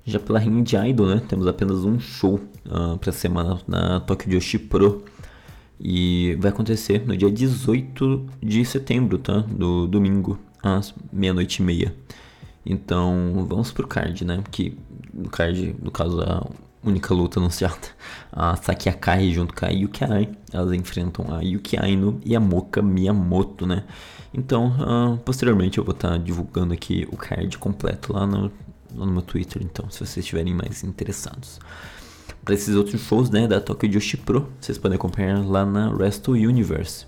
Já 0.05 0.19
pela 0.19 0.39
Ring 0.39 0.63
Idol, 0.89 1.07
né, 1.07 1.21
temos 1.27 1.45
apenas 1.45 1.83
um 1.83 1.99
show 1.99 2.39
uh, 2.65 2.97
para 2.97 3.11
semana 3.11 3.59
na 3.67 3.99
Tokyo 3.99 4.31
Joshi 4.31 4.57
Pro. 4.57 5.03
E 5.84 6.38
vai 6.39 6.52
acontecer 6.52 7.08
no 7.08 7.17
dia 7.17 7.32
18 7.32 8.28
de 8.41 8.63
setembro, 8.63 9.17
tá? 9.17 9.39
Do 9.39 9.88
domingo, 9.88 10.38
às 10.62 10.94
meia-noite 11.12 11.62
e 11.62 11.65
meia. 11.65 11.96
Então, 12.63 13.46
vamos 13.50 13.72
pro 13.72 13.88
card, 13.88 14.24
né? 14.24 14.44
Que 14.52 14.78
no 15.12 15.28
card, 15.28 15.76
no 15.82 15.89
caso, 15.89 16.22
a 16.22 16.48
única 16.84 17.13
luta 17.13 17.39
anunciada, 17.39 17.88
a 18.32 18.56
Saki 18.56 18.89
Akai 18.89 19.32
junto 19.32 19.54
com 19.56 19.65
a 19.65 19.70
Yuki 19.70 20.04
Arai, 20.04 20.30
elas 20.54 20.72
enfrentam 20.74 21.34
a 21.34 21.41
Yuki 21.41 21.78
Aino 21.80 22.20
e 22.24 22.36
a 22.36 22.39
Moka 22.39 22.82
Miyamoto, 22.82 23.65
né? 23.65 23.84
Então, 24.34 24.67
uh, 24.67 25.17
posteriormente 25.17 25.78
eu 25.78 25.84
vou 25.84 25.94
estar 25.94 26.12
tá 26.12 26.17
divulgando 26.17 26.74
aqui 26.74 27.08
o 27.12 27.17
card 27.17 27.58
completo 27.58 28.13
lá 28.13 28.26
no, 28.26 28.52
no 28.94 29.06
meu 29.08 29.22
Twitter, 29.22 29.62
então, 29.63 29.89
se 29.89 29.98
vocês 29.98 30.17
estiverem 30.17 30.54
mais 30.54 30.84
interessados. 30.84 31.60
Para 32.43 32.56
esses 32.56 32.75
outros 32.75 33.01
shows, 33.01 33.30
né, 33.30 33.47
da 33.47 33.62
Tokyo 33.62 33.91
Joshi 33.91 34.17
Pro, 34.17 34.49
vocês 34.60 34.77
podem 34.77 34.95
acompanhar 34.95 35.45
lá 35.45 35.63
na 35.63 35.91
Wrestle 35.91 36.34
Universe. 36.34 37.06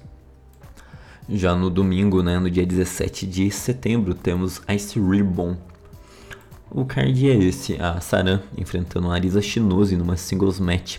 Já 1.27 1.55
no 1.55 1.71
domingo, 1.71 2.21
né, 2.21 2.37
no 2.37 2.51
dia 2.51 2.65
17 2.65 3.25
de 3.25 3.49
setembro, 3.49 4.13
temos 4.13 4.61
Ice 4.69 4.99
Ribbon. 4.99 5.57
O 6.69 6.85
card 6.85 7.29
é 7.29 7.35
esse, 7.35 7.81
a 7.81 7.99
Saran 7.99 8.41
enfrentando 8.57 9.09
a 9.09 9.15
Arisa 9.15 9.41
Shinose 9.41 9.97
numa 9.97 10.17
singles 10.17 10.59
match. 10.59 10.97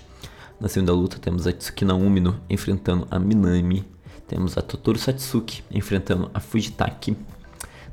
Na 0.61 0.69
segunda 0.69 0.93
luta 0.93 1.19
temos 1.19 1.47
a 1.47 1.53
Tsukina 1.53 1.95
Umino 1.95 2.41
enfrentando 2.51 3.07
a 3.11 3.19
Minami. 3.19 3.85
Temos 4.27 4.59
a 4.59 4.63
Totoro 4.63 4.99
Satsuki 4.99 5.63
enfrentando 5.71 6.31
a 6.35 6.41
Fujitaki. 6.41 7.17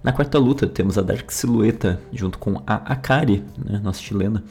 Na 0.03 0.11
quarta 0.11 0.39
luta 0.39 0.65
temos 0.65 0.97
a 0.97 1.01
Dark 1.01 1.29
Silhueta 1.31 2.01
junto 2.11 2.39
com 2.39 2.63
a 2.65 2.75
Akari, 2.75 3.43
né, 3.57 3.79
nossa 3.83 4.01
chilena, 4.01 4.43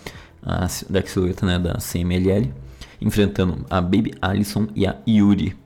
a 0.43 0.67
Dark 0.89 1.09
Silhueta 1.09 1.47
né, 1.47 1.59
da 1.59 1.75
CMLL, 1.75 2.53
enfrentando 3.01 3.65
a 3.69 3.81
Baby 3.81 4.15
Allison 4.21 4.69
e 4.75 4.87
a 4.87 4.97
Yuri. 5.07 5.57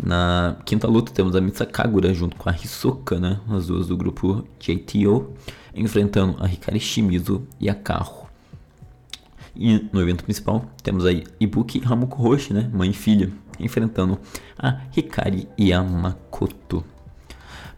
Na 0.00 0.56
quinta 0.64 0.86
luta 0.86 1.12
temos 1.12 1.34
a 1.34 1.40
Mitsa 1.40 1.66
Kagura 1.66 2.14
junto 2.14 2.36
com 2.36 2.48
a 2.48 2.54
Hisoka, 2.54 3.18
né? 3.18 3.40
As 3.48 3.66
duas 3.66 3.88
do 3.88 3.96
grupo 3.96 4.44
JTO, 4.60 5.34
enfrentando 5.74 6.36
a 6.38 6.46
Hikari 6.46 6.78
Shimizu 6.78 7.42
e 7.58 7.68
a 7.68 7.74
Kaho. 7.74 8.28
E 9.56 9.88
no 9.92 10.00
evento 10.00 10.22
principal 10.22 10.64
temos 10.84 11.04
aí 11.04 11.24
Ibuki 11.40 11.82
Hamuko 11.84 12.22
Hoshi, 12.22 12.54
né? 12.54 12.70
Mãe 12.72 12.90
e 12.90 12.94
filha, 12.94 13.32
enfrentando 13.58 14.20
a 14.56 14.82
Hikari 14.96 15.48
e 15.58 15.72
a 15.72 15.82
Makoto. 15.82 16.84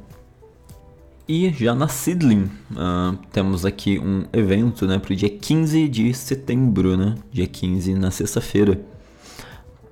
E 1.28 1.50
já 1.52 1.74
na 1.76 1.88
Sidling, 1.90 2.50
uh, 2.72 3.18
temos 3.34 3.66
aqui 3.66 4.00
um 4.00 4.24
evento 4.32 4.88
né, 4.88 4.98
para 4.98 5.12
o 5.12 5.16
dia 5.16 5.30
15 5.30 5.90
de 5.90 6.14
setembro, 6.14 6.96
né? 6.96 7.16
Dia 7.32 7.46
15 7.46 7.96
na 7.96 8.10
sexta-feira, 8.12 8.80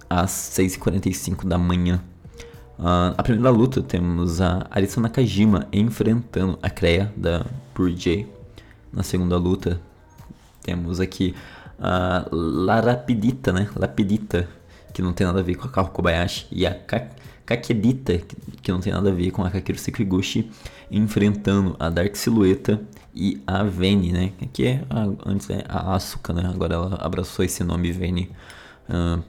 às 0.09 0.31
6h45 0.31 1.45
da 1.45 1.57
manhã. 1.57 2.01
Uh, 2.77 3.15
a 3.17 3.23
primeira 3.23 3.49
luta 3.49 3.81
temos 3.81 4.41
a 4.41 4.67
Arisa 4.69 4.99
Nakajima 4.99 5.67
enfrentando 5.71 6.59
a 6.61 6.69
Kreia 6.69 7.13
da 7.15 7.45
Burjay. 7.73 8.27
Na 8.91 9.03
segunda 9.03 9.37
luta 9.37 9.79
temos 10.61 10.99
aqui 10.99 11.33
a 11.79 12.25
Larapidita, 12.31 13.53
né? 13.53 13.69
Lapidita, 13.75 14.47
que 14.93 15.01
não 15.01 15.13
tem 15.13 15.25
nada 15.25 15.39
a 15.39 15.43
ver 15.43 15.55
com 15.55 15.67
a 15.67 15.69
Kaho 15.69 15.89
Kobayashi, 15.89 16.47
e 16.51 16.65
a 16.65 16.73
Kakedita, 17.45 18.17
que 18.61 18.71
não 18.71 18.79
tem 18.79 18.91
nada 18.91 19.09
a 19.09 19.13
ver 19.13 19.31
com 19.31 19.43
a 19.43 19.51
Kakeru 19.51 19.77
Sekiguchi, 19.77 20.49
enfrentando 20.89 21.75
a 21.79 21.89
Dark 21.89 22.15
Silhueta 22.15 22.81
e 23.13 23.41
a 23.45 23.63
Veni, 23.63 24.11
né? 24.11 24.31
Que 24.51 24.65
é 24.65 24.83
a, 24.89 25.29
antes 25.29 25.49
é 25.49 25.63
a 25.67 25.95
Asuka, 25.95 26.33
né? 26.33 26.49
Agora 26.53 26.75
ela 26.75 26.95
abraçou 26.99 27.45
esse 27.45 27.63
nome 27.63 27.91
Veni 27.91 28.31
uh, 28.89 29.23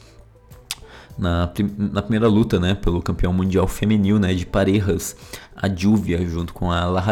Na, 1.16 1.50
na, 1.78 2.02
primeira 2.02 2.26
luta, 2.26 2.58
né, 2.58 2.74
pelo 2.74 3.00
campeão 3.00 3.32
mundial 3.32 3.68
feminil, 3.68 4.18
né, 4.18 4.34
de 4.34 4.44
parejas, 4.44 5.16
a 5.54 5.68
Júvia 5.68 6.26
junto 6.26 6.52
com 6.52 6.72
a 6.72 6.86
La 6.86 7.04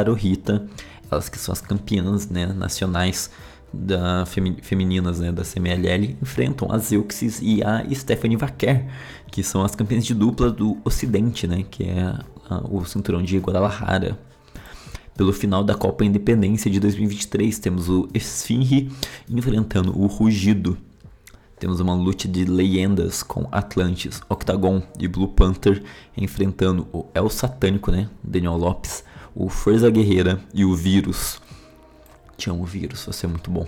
elas 1.10 1.28
que 1.28 1.38
são 1.38 1.52
as 1.52 1.60
campeãs, 1.60 2.28
né, 2.28 2.46
nacionais 2.46 3.30
da 3.72 4.26
femi 4.26 4.58
femininas 4.60 5.20
né, 5.20 5.32
da 5.32 5.42
CMLL 5.42 6.16
enfrentam 6.20 6.70
a 6.70 6.78
Zeuxis 6.78 7.40
e 7.42 7.62
a 7.62 7.82
Stephanie 7.94 8.36
Vaquer, 8.36 8.86
que 9.30 9.42
são 9.42 9.64
as 9.64 9.74
campeãs 9.74 10.04
de 10.04 10.14
dupla 10.14 10.50
do 10.50 10.78
Ocidente, 10.84 11.46
né, 11.46 11.64
que 11.70 11.84
é 11.84 12.14
a, 12.50 12.62
o 12.68 12.84
cinturão 12.84 13.22
de 13.22 13.38
Guadalajara. 13.38 14.18
Pelo 15.16 15.32
final 15.32 15.62
da 15.62 15.74
Copa 15.74 16.04
Independência 16.04 16.70
de 16.70 16.80
2023, 16.80 17.58
temos 17.58 17.88
o 17.88 18.08
Esfinge 18.14 18.90
enfrentando 19.28 19.98
o 19.98 20.06
Rugido. 20.06 20.76
Temos 21.62 21.78
uma 21.78 21.94
luta 21.94 22.26
de 22.26 22.44
leyendas 22.44 23.22
com 23.22 23.46
Atlantis, 23.52 24.20
Octagon 24.28 24.82
e 24.98 25.06
Blue 25.06 25.28
Panther 25.28 25.80
enfrentando 26.16 26.88
o 26.92 27.06
El 27.14 27.30
Satânico, 27.30 27.92
né, 27.92 28.08
Daniel 28.20 28.56
Lopes, 28.56 29.04
o 29.32 29.48
Forza 29.48 29.88
Guerreira 29.88 30.40
e 30.52 30.64
o 30.64 30.74
Vírus. 30.74 31.40
Te 32.36 32.50
amo, 32.50 32.64
vírus, 32.64 33.04
você 33.06 33.26
é 33.26 33.28
muito 33.28 33.48
bom. 33.48 33.64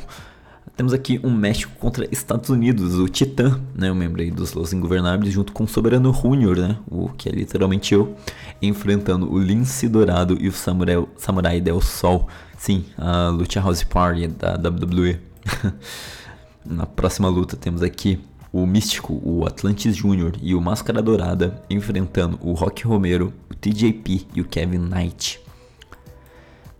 Temos 0.77 0.93
aqui 0.93 1.21
um 1.23 1.31
México 1.31 1.71
contra 1.79 2.09
Estados 2.11 2.51
Unidos, 2.51 2.95
o 2.97 3.09
Titã, 3.09 3.61
né? 3.73 3.91
Eu 3.91 3.95
lembrei 3.95 4.29
dos 4.29 4.55
Los 4.55 4.73
Ingovernáveis, 4.73 5.33
junto 5.33 5.53
com 5.53 5.63
o 5.63 5.69
Soberano 5.69 6.13
Júnior, 6.13 6.57
né? 6.57 6.77
O 6.91 7.11
que 7.11 7.29
é 7.29 7.33
literalmente 7.33 7.95
eu, 7.95 8.17
enfrentando 8.61 9.33
o 9.33 9.39
Lince 9.39 9.89
Dourado 9.89 10.37
e 10.41 10.49
o 10.49 10.53
Samurai, 10.53 11.07
Samurai 11.17 11.61
Del 11.61 11.81
Sol. 11.81 12.27
Sim, 12.59 12.87
a 12.99 13.29
Lucha 13.29 13.61
House 13.61 13.85
Party 13.85 14.27
da 14.27 14.55
WWE. 14.55 15.21
Na 16.65 16.87
próxima 16.87 17.29
luta 17.29 17.57
temos 17.57 17.83
aqui 17.83 18.19
o 18.51 18.67
Místico, 18.67 19.21
o 19.23 19.45
Atlantis 19.45 19.95
Júnior 19.97 20.33
e 20.41 20.55
o 20.55 20.61
Máscara 20.61 21.03
Dourada 21.03 21.63
enfrentando 21.69 22.39
o 22.41 22.53
Rock 22.53 22.87
Romero, 22.87 23.33
o 23.51 23.55
TJP 23.55 24.27
e 24.35 24.41
o 24.41 24.45
Kevin 24.45 24.79
Knight. 24.79 25.41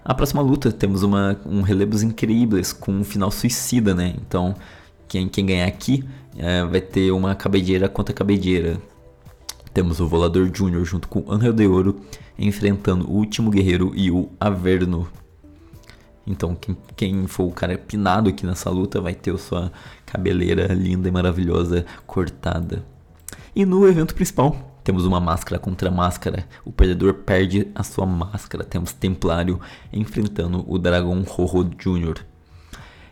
A 0.05 0.15
próxima 0.15 0.41
luta 0.41 0.71
temos 0.71 1.03
uma, 1.03 1.39
um 1.45 1.63
relevos 1.63 2.03
incríveis 2.03 2.73
com 2.73 2.93
um 2.93 3.05
final 3.05 3.31
suicida, 3.31 3.95
né? 3.95 4.15
Então, 4.19 4.55
quem, 5.09 5.29
quem 5.29 5.45
ganhar 5.45 5.67
aqui 5.67 6.05
é, 6.37 6.65
vai 6.65 6.81
ter 6.81 7.11
uma 7.11 7.35
cabedeira 7.35 7.89
contra 7.89 8.15
cabedeira. 8.15 8.81
Temos 9.73 10.01
o 10.01 10.07
Volador 10.07 10.51
Júnior 10.55 10.85
junto 10.85 11.09
com 11.09 11.21
o 11.21 11.33
Angel 11.33 11.53
de 11.53 11.67
Ouro 11.67 12.01
enfrentando 12.39 13.11
o 13.11 13.17
Último 13.17 13.51
Guerreiro 13.51 13.93
e 13.95 14.11
o 14.11 14.29
Averno. 14.39 15.09
Então, 16.27 16.55
quem, 16.55 16.77
quem 16.97 17.27
for 17.27 17.45
o 17.45 17.53
cara 17.53 17.77
pinado 17.77 18.31
aqui 18.31 18.47
nessa 18.47 18.71
luta 18.71 19.01
vai 19.01 19.15
ter 19.15 19.37
sua 19.39 19.71
cabeleira 20.07 20.73
linda 20.73 21.09
e 21.09 21.13
maravilhosa 21.13 21.85
cortada. 22.07 22.85
E 23.55 23.65
no 23.65 23.87
evento 23.87 24.15
principal, 24.15 24.75
temos 24.83 25.07
uma 25.07 25.21
máscara 25.21 25.59
contra 25.59 25.91
máscara. 25.91 26.47
O 26.65 26.71
perdedor 26.71 27.15
perde 27.15 27.69
a 27.75 27.83
sua 27.83 28.05
máscara. 28.05 28.65
Temos 28.65 28.93
Templário 28.93 29.59
enfrentando 29.93 30.65
o 30.67 30.79
Dragão 30.79 31.23
Rojo 31.23 31.71
Jr. 31.79 32.25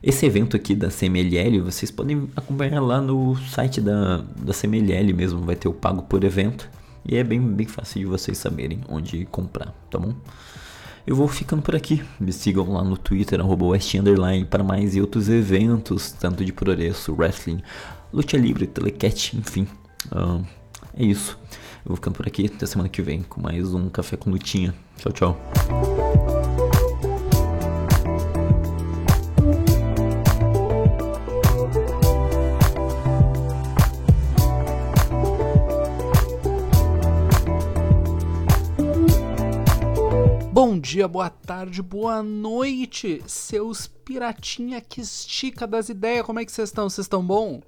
Esse 0.03 0.27
evento 0.27 0.57
aqui 0.57 0.75
da 0.75 0.89
CMLL, 0.89 1.61
vocês 1.63 1.91
podem 1.91 2.29
acompanhar 2.35 2.81
lá 2.81 3.01
no 3.01 3.37
site 3.37 3.81
da, 3.81 4.19
da 4.37 4.53
CMLL 4.53 5.15
mesmo. 5.15 5.41
Vai 5.43 5.55
ter 5.55 5.69
o 5.69 5.73
pago 5.73 6.03
por 6.03 6.25
evento. 6.25 6.69
E 7.09 7.17
é 7.17 7.25
bem, 7.25 7.41
bem 7.41 7.67
fácil 7.67 8.01
de 8.01 8.07
vocês 8.07 8.37
saberem 8.37 8.81
onde 8.89 9.25
comprar, 9.27 9.75
tá 9.91 9.99
bom? 9.99 10.15
Eu 11.07 11.17
vou 11.17 11.27
ficando 11.27 11.63
por 11.63 11.75
aqui. 11.75 12.03
Me 12.19 12.33
sigam 12.33 12.73
lá 12.73 12.85
no 12.85 12.97
Twitter, 12.97 13.41
West 13.45 13.95
Underline, 13.95 14.45
para 14.45 14.63
mais 14.63 14.95
e 14.95 15.01
outros 15.01 15.29
eventos, 15.29 16.13
tanto 16.13 16.45
de 16.45 16.53
progresso, 16.53 17.15
wrestling, 17.15 17.61
luta 18.13 18.37
livre, 18.37 18.67
telecat, 18.67 19.37
enfim. 19.37 19.67
Uh, 20.13 20.45
é 20.95 21.05
isso. 21.05 21.39
Eu 21.85 21.89
vou 21.89 21.97
ficando 21.97 22.15
por 22.15 22.27
aqui. 22.27 22.47
Até 22.47 22.67
semana 22.67 22.89
que 22.89 23.03
vem 23.03 23.23
com 23.23 23.41
mais 23.41 23.75
um 23.75 23.89
Café 23.89 24.17
com 24.17 24.31
Lutinha. 24.31 24.75
Tchau, 24.97 25.13
tchau. 25.13 26.12
Dia, 40.83 41.07
boa 41.07 41.31
tarde, 41.31 41.81
boa 41.81 42.25
noite, 42.25 43.23
seus 43.29 43.87
piratinha 43.87 44.81
que 44.81 45.01
estica 45.01 45.65
das 45.65 45.89
ideias. 45.89 46.27
Como 46.27 46.41
é 46.41 46.45
que 46.45 46.51
vocês 46.51 46.71
estão? 46.71 46.91
Vocês 46.91 47.05
estão 47.05 47.25
bom? 47.25 47.63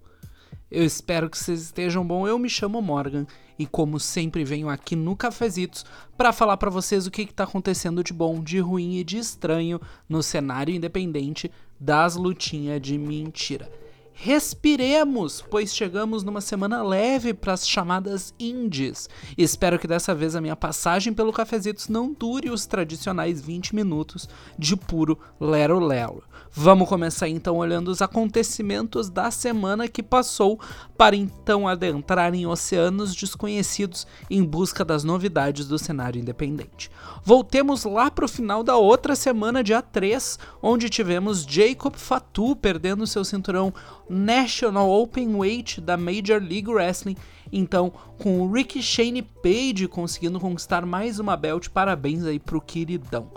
Eu 0.68 0.84
espero 0.84 1.30
que 1.30 1.38
vocês 1.38 1.62
estejam 1.62 2.04
bom. 2.04 2.26
Eu 2.26 2.40
me 2.40 2.50
chamo 2.50 2.82
Morgan 2.82 3.24
e 3.56 3.66
como 3.66 4.00
sempre 4.00 4.44
venho 4.44 4.68
aqui 4.68 4.96
no 4.96 5.14
Cafezitos 5.14 5.86
para 6.16 6.32
falar 6.32 6.56
para 6.56 6.70
vocês 6.70 7.06
o 7.06 7.10
que 7.10 7.22
está 7.22 7.44
acontecendo 7.44 8.02
de 8.02 8.12
bom, 8.12 8.42
de 8.42 8.58
ruim 8.58 8.96
e 8.96 9.04
de 9.04 9.18
estranho 9.18 9.80
no 10.08 10.20
cenário 10.20 10.74
independente 10.74 11.52
das 11.78 12.16
lutinhas 12.16 12.82
de 12.82 12.98
mentira. 12.98 13.70
Respiremos, 14.16 15.42
pois 15.42 15.74
chegamos 15.74 16.22
numa 16.22 16.40
semana 16.40 16.82
leve 16.84 17.34
para 17.34 17.52
as 17.52 17.68
chamadas 17.68 18.32
indies. 18.38 19.08
Espero 19.36 19.76
que 19.76 19.88
dessa 19.88 20.14
vez 20.14 20.36
a 20.36 20.40
minha 20.40 20.54
passagem 20.54 21.12
pelo 21.12 21.32
Cafezitos 21.32 21.88
não 21.88 22.12
dure 22.12 22.48
os 22.48 22.64
tradicionais 22.64 23.40
20 23.42 23.74
minutos 23.74 24.28
de 24.56 24.76
puro 24.76 25.18
lero-lero. 25.40 26.22
Vamos 26.56 26.88
começar 26.88 27.28
então 27.28 27.56
olhando 27.56 27.88
os 27.88 28.00
acontecimentos 28.00 29.10
da 29.10 29.28
semana 29.28 29.88
que 29.88 30.04
passou, 30.04 30.60
para 30.96 31.16
então 31.16 31.66
adentrar 31.66 32.32
em 32.32 32.46
oceanos 32.46 33.12
desconhecidos 33.12 34.06
em 34.30 34.44
busca 34.44 34.84
das 34.84 35.02
novidades 35.02 35.66
do 35.66 35.76
cenário 35.80 36.20
independente. 36.20 36.92
Voltemos 37.24 37.82
lá 37.82 38.08
para 38.08 38.24
o 38.24 38.28
final 38.28 38.62
da 38.62 38.76
outra 38.76 39.16
semana, 39.16 39.64
dia 39.64 39.82
3, 39.82 40.38
onde 40.62 40.88
tivemos 40.88 41.42
Jacob 41.42 41.96
Fatu 41.96 42.54
perdendo 42.54 43.04
seu 43.04 43.24
cinturão 43.24 43.74
National 44.08 44.88
Open 44.88 45.34
Weight 45.34 45.80
da 45.80 45.96
Major 45.96 46.40
League 46.40 46.70
Wrestling. 46.70 47.16
Então, 47.52 47.92
com 48.22 48.42
o 48.42 48.52
Ricky 48.52 48.80
Shane 48.80 49.22
Page 49.22 49.88
conseguindo 49.88 50.38
conquistar 50.38 50.86
mais 50.86 51.18
uma 51.18 51.36
belt, 51.36 51.68
parabéns 51.68 52.24
aí 52.24 52.38
pro 52.38 52.60
queridão. 52.60 53.28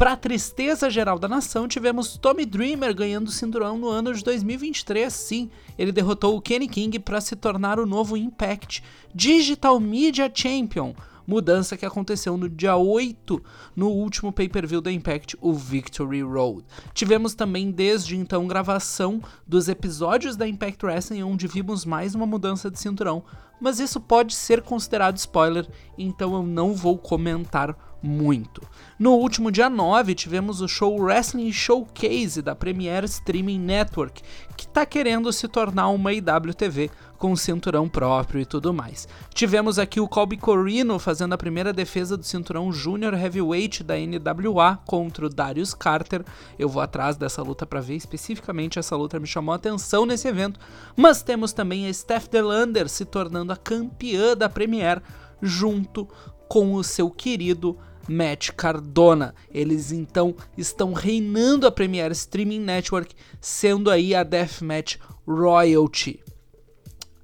Pra 0.00 0.16
tristeza 0.16 0.88
geral 0.88 1.18
da 1.18 1.28
nação, 1.28 1.68
tivemos 1.68 2.16
Tommy 2.16 2.46
Dreamer 2.46 2.94
ganhando 2.94 3.28
o 3.28 3.30
cinturão 3.30 3.76
no 3.76 3.86
ano 3.86 4.14
de 4.14 4.24
2023. 4.24 5.12
Sim, 5.12 5.50
ele 5.76 5.92
derrotou 5.92 6.34
o 6.34 6.40
Kenny 6.40 6.66
King 6.66 6.98
para 6.98 7.20
se 7.20 7.36
tornar 7.36 7.78
o 7.78 7.84
novo 7.84 8.16
Impact 8.16 8.82
Digital 9.14 9.78
Media 9.78 10.32
Champion 10.34 10.94
mudança 11.26 11.76
que 11.76 11.86
aconteceu 11.86 12.36
no 12.36 12.48
dia 12.48 12.74
8, 12.74 13.40
no 13.76 13.88
último 13.88 14.32
pay-per-view 14.32 14.80
da 14.80 14.90
Impact, 14.90 15.36
o 15.40 15.52
Victory 15.52 16.22
Road. 16.22 16.64
Tivemos 16.92 17.34
também 17.34 17.70
desde 17.70 18.16
então 18.16 18.48
gravação 18.48 19.22
dos 19.46 19.68
episódios 19.68 20.34
da 20.34 20.48
Impact 20.48 20.84
Wrestling 20.84 21.22
onde 21.22 21.46
vimos 21.46 21.84
mais 21.84 22.16
uma 22.16 22.26
mudança 22.26 22.68
de 22.68 22.80
cinturão, 22.80 23.22
mas 23.60 23.78
isso 23.78 24.00
pode 24.00 24.34
ser 24.34 24.62
considerado 24.62 25.18
spoiler, 25.18 25.68
então 25.96 26.34
eu 26.34 26.42
não 26.42 26.74
vou 26.74 26.98
comentar 26.98 27.76
muito. 28.02 28.60
No 29.00 29.12
último 29.12 29.50
dia 29.50 29.70
9, 29.70 30.14
tivemos 30.14 30.60
o 30.60 30.68
show 30.68 30.94
Wrestling 31.00 31.50
Showcase 31.50 32.42
da 32.42 32.54
Premiere 32.54 33.06
Streaming 33.06 33.58
Network, 33.58 34.20
que 34.54 34.66
está 34.66 34.84
querendo 34.84 35.32
se 35.32 35.48
tornar 35.48 35.88
uma 35.88 36.12
IWTV 36.12 36.90
com 37.16 37.34
cinturão 37.34 37.88
próprio 37.88 38.42
e 38.42 38.44
tudo 38.44 38.74
mais. 38.74 39.08
Tivemos 39.32 39.78
aqui 39.78 40.02
o 40.02 40.06
Colby 40.06 40.36
Corino 40.36 40.98
fazendo 40.98 41.32
a 41.32 41.38
primeira 41.38 41.72
defesa 41.72 42.14
do 42.14 42.26
cinturão 42.26 42.70
Junior 42.70 43.14
Heavyweight 43.14 43.82
da 43.82 43.94
NWA 43.96 44.78
contra 44.84 45.24
o 45.24 45.30
Darius 45.30 45.72
Carter. 45.72 46.22
Eu 46.58 46.68
vou 46.68 46.82
atrás 46.82 47.16
dessa 47.16 47.40
luta 47.40 47.64
para 47.64 47.80
ver 47.80 47.96
especificamente 47.96 48.78
essa 48.78 48.94
luta 48.94 49.18
me 49.18 49.26
chamou 49.26 49.54
a 49.54 49.56
atenção 49.56 50.04
nesse 50.04 50.28
evento. 50.28 50.60
Mas 50.94 51.22
temos 51.22 51.54
também 51.54 51.86
a 51.86 51.94
Steph 51.94 52.28
Delander 52.28 52.86
se 52.86 53.06
tornando 53.06 53.50
a 53.50 53.56
campeã 53.56 54.36
da 54.36 54.50
Premiere 54.50 55.00
junto 55.40 56.06
com 56.46 56.74
o 56.74 56.84
seu 56.84 57.10
querido 57.10 57.78
Matt 58.08 58.50
Cardona. 58.52 59.34
Eles 59.52 59.92
então 59.92 60.34
estão 60.56 60.92
reinando 60.92 61.66
a 61.66 61.70
Premiere 61.70 62.12
Streaming 62.12 62.60
Network, 62.60 63.14
sendo 63.40 63.90
aí 63.90 64.14
a 64.14 64.22
Deathmatch 64.22 64.96
Royalty. 65.26 66.20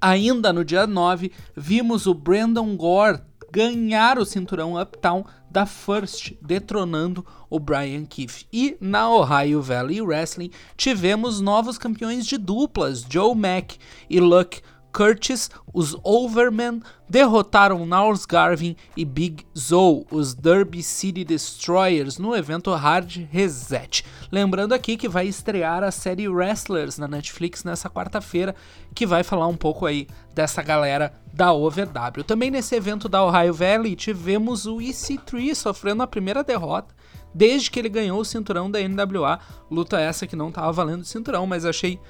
Ainda 0.00 0.52
no 0.52 0.64
dia 0.64 0.86
9, 0.86 1.32
vimos 1.56 2.06
o 2.06 2.14
Brandon 2.14 2.76
Gore 2.76 3.20
ganhar 3.50 4.18
o 4.18 4.24
cinturão 4.26 4.80
Uptown 4.80 5.24
da 5.50 5.64
First, 5.64 6.34
detronando 6.42 7.24
o 7.48 7.58
Brian 7.58 8.04
Keefe. 8.04 8.44
E 8.52 8.76
na 8.80 9.10
Ohio 9.10 9.62
Valley 9.62 10.02
Wrestling 10.02 10.50
tivemos 10.76 11.40
novos 11.40 11.78
campeões 11.78 12.26
de 12.26 12.36
duplas, 12.36 13.06
Joe 13.08 13.34
Mack 13.34 13.78
e 14.10 14.20
Luck 14.20 14.60
Curtis, 14.96 15.50
os 15.74 15.94
Overmen 16.02 16.80
derrotaram 17.06 17.84
Nars 17.84 18.24
Garvin 18.24 18.74
e 18.96 19.04
Big 19.04 19.44
Zoe, 19.56 20.06
os 20.10 20.32
Derby 20.32 20.82
City 20.82 21.22
Destroyers, 21.22 22.16
no 22.16 22.34
evento 22.34 22.72
Hard 22.72 23.28
Reset. 23.30 24.02
Lembrando 24.32 24.72
aqui 24.72 24.96
que 24.96 25.06
vai 25.06 25.26
estrear 25.26 25.84
a 25.84 25.90
série 25.90 26.26
Wrestlers 26.26 26.96
na 26.96 27.06
Netflix 27.06 27.62
nessa 27.62 27.90
quarta-feira, 27.90 28.56
que 28.94 29.04
vai 29.04 29.22
falar 29.22 29.46
um 29.48 29.56
pouco 29.56 29.84
aí 29.84 30.06
dessa 30.34 30.62
galera 30.62 31.12
da 31.30 31.52
OVW. 31.52 32.24
Também 32.26 32.50
nesse 32.50 32.74
evento 32.74 33.06
da 33.06 33.22
Ohio 33.22 33.52
Valley 33.52 33.96
tivemos 33.96 34.64
o 34.64 34.78
EC3 34.78 35.54
sofrendo 35.54 36.02
a 36.02 36.06
primeira 36.06 36.42
derrota 36.42 36.94
desde 37.36 37.70
que 37.70 37.78
ele 37.78 37.90
ganhou 37.90 38.18
o 38.18 38.24
cinturão 38.24 38.70
da 38.70 38.78
NWA. 38.80 39.38
Luta 39.70 40.00
essa 40.00 40.26
que 40.26 40.34
não 40.34 40.48
estava 40.48 40.72
valendo 40.72 41.02
o 41.02 41.04
cinturão, 41.04 41.46
mas 41.46 41.66
achei 41.66 42.00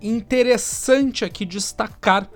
interessante 0.00 1.24
aqui 1.24 1.44
destacar 1.44 2.28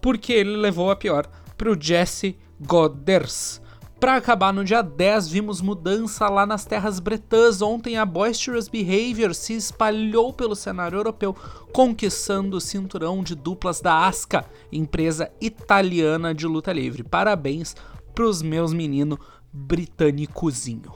porque 0.00 0.32
ele 0.32 0.56
levou 0.56 0.90
a 0.90 0.96
pior 0.96 1.26
para 1.56 1.70
o 1.70 1.80
Jesse 1.80 2.38
Goders. 2.60 3.60
Para 4.00 4.14
acabar 4.14 4.52
no 4.52 4.64
dia 4.64 4.80
10, 4.80 5.28
vimos 5.28 5.60
mudança 5.60 6.28
lá 6.28 6.46
nas 6.46 6.64
terras 6.64 7.00
bretãs. 7.00 7.60
Ontem 7.60 7.98
a 7.98 8.06
Boisterous 8.06 8.68
Behavior 8.68 9.34
se 9.34 9.54
espalhou 9.54 10.32
pelo 10.32 10.54
cenário 10.54 10.96
europeu, 10.96 11.34
conquistando 11.72 12.56
o 12.56 12.60
cinturão 12.60 13.24
de 13.24 13.34
duplas 13.34 13.80
da 13.80 14.06
ASCA, 14.06 14.44
empresa 14.70 15.32
italiana 15.40 16.32
de 16.32 16.46
luta 16.46 16.72
livre. 16.72 17.02
Parabéns 17.02 17.74
pros 18.14 18.40
meus 18.40 18.72
meninos 18.72 19.18
britânicozinho. 19.52 20.92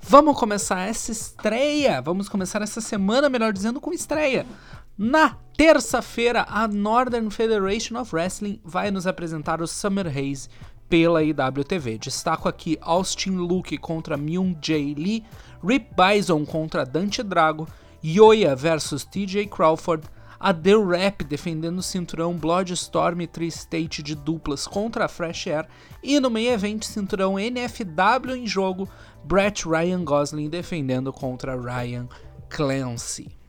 Vamos 0.00 0.38
começar 0.38 0.82
essa 0.88 1.10
estreia, 1.10 2.00
vamos 2.00 2.28
começar 2.28 2.62
essa 2.62 2.80
semana, 2.80 3.28
melhor 3.28 3.52
dizendo, 3.52 3.80
com 3.80 3.92
estreia. 3.92 4.46
Na 4.96 5.30
terça-feira, 5.56 6.46
a 6.48 6.68
Northern 6.68 7.28
Federation 7.28 8.00
of 8.00 8.14
Wrestling 8.14 8.60
vai 8.64 8.92
nos 8.92 9.08
apresentar 9.08 9.60
o 9.60 9.66
Summer 9.66 10.06
Haze 10.06 10.48
pela 10.88 11.20
IWTV. 11.20 11.98
Destaco 11.98 12.48
aqui 12.48 12.78
Austin 12.80 13.32
Luke 13.32 13.76
contra 13.78 14.16
Myung 14.16 14.56
Jae 14.62 14.94
Lee, 14.94 15.24
Rip 15.66 15.88
Bison 15.96 16.46
contra 16.46 16.86
Dante 16.86 17.24
Drago, 17.24 17.66
Yoya 18.04 18.54
versus 18.54 19.04
TJ 19.04 19.48
Crawford, 19.48 20.04
a 20.38 20.54
The 20.54 20.76
Rap 20.76 21.24
defendendo 21.24 21.78
o 21.78 21.82
cinturão 21.82 22.36
Bloodstorm 22.36 23.20
e 23.20 23.26
Tri-State 23.26 24.00
de 24.00 24.14
duplas 24.14 24.64
contra 24.64 25.06
a 25.06 25.08
Fresh 25.08 25.48
Air. 25.48 25.66
E 26.04 26.20
no 26.20 26.30
meio 26.30 26.52
evento, 26.52 26.86
cinturão 26.86 27.36
NFW 27.36 28.36
em 28.36 28.46
jogo, 28.46 28.88
Brett 29.24 29.68
Ryan 29.68 30.04
Gosling 30.04 30.48
defendendo 30.48 31.12
contra 31.12 31.60
Ryan 31.60 32.08
Clancy. 32.48 33.43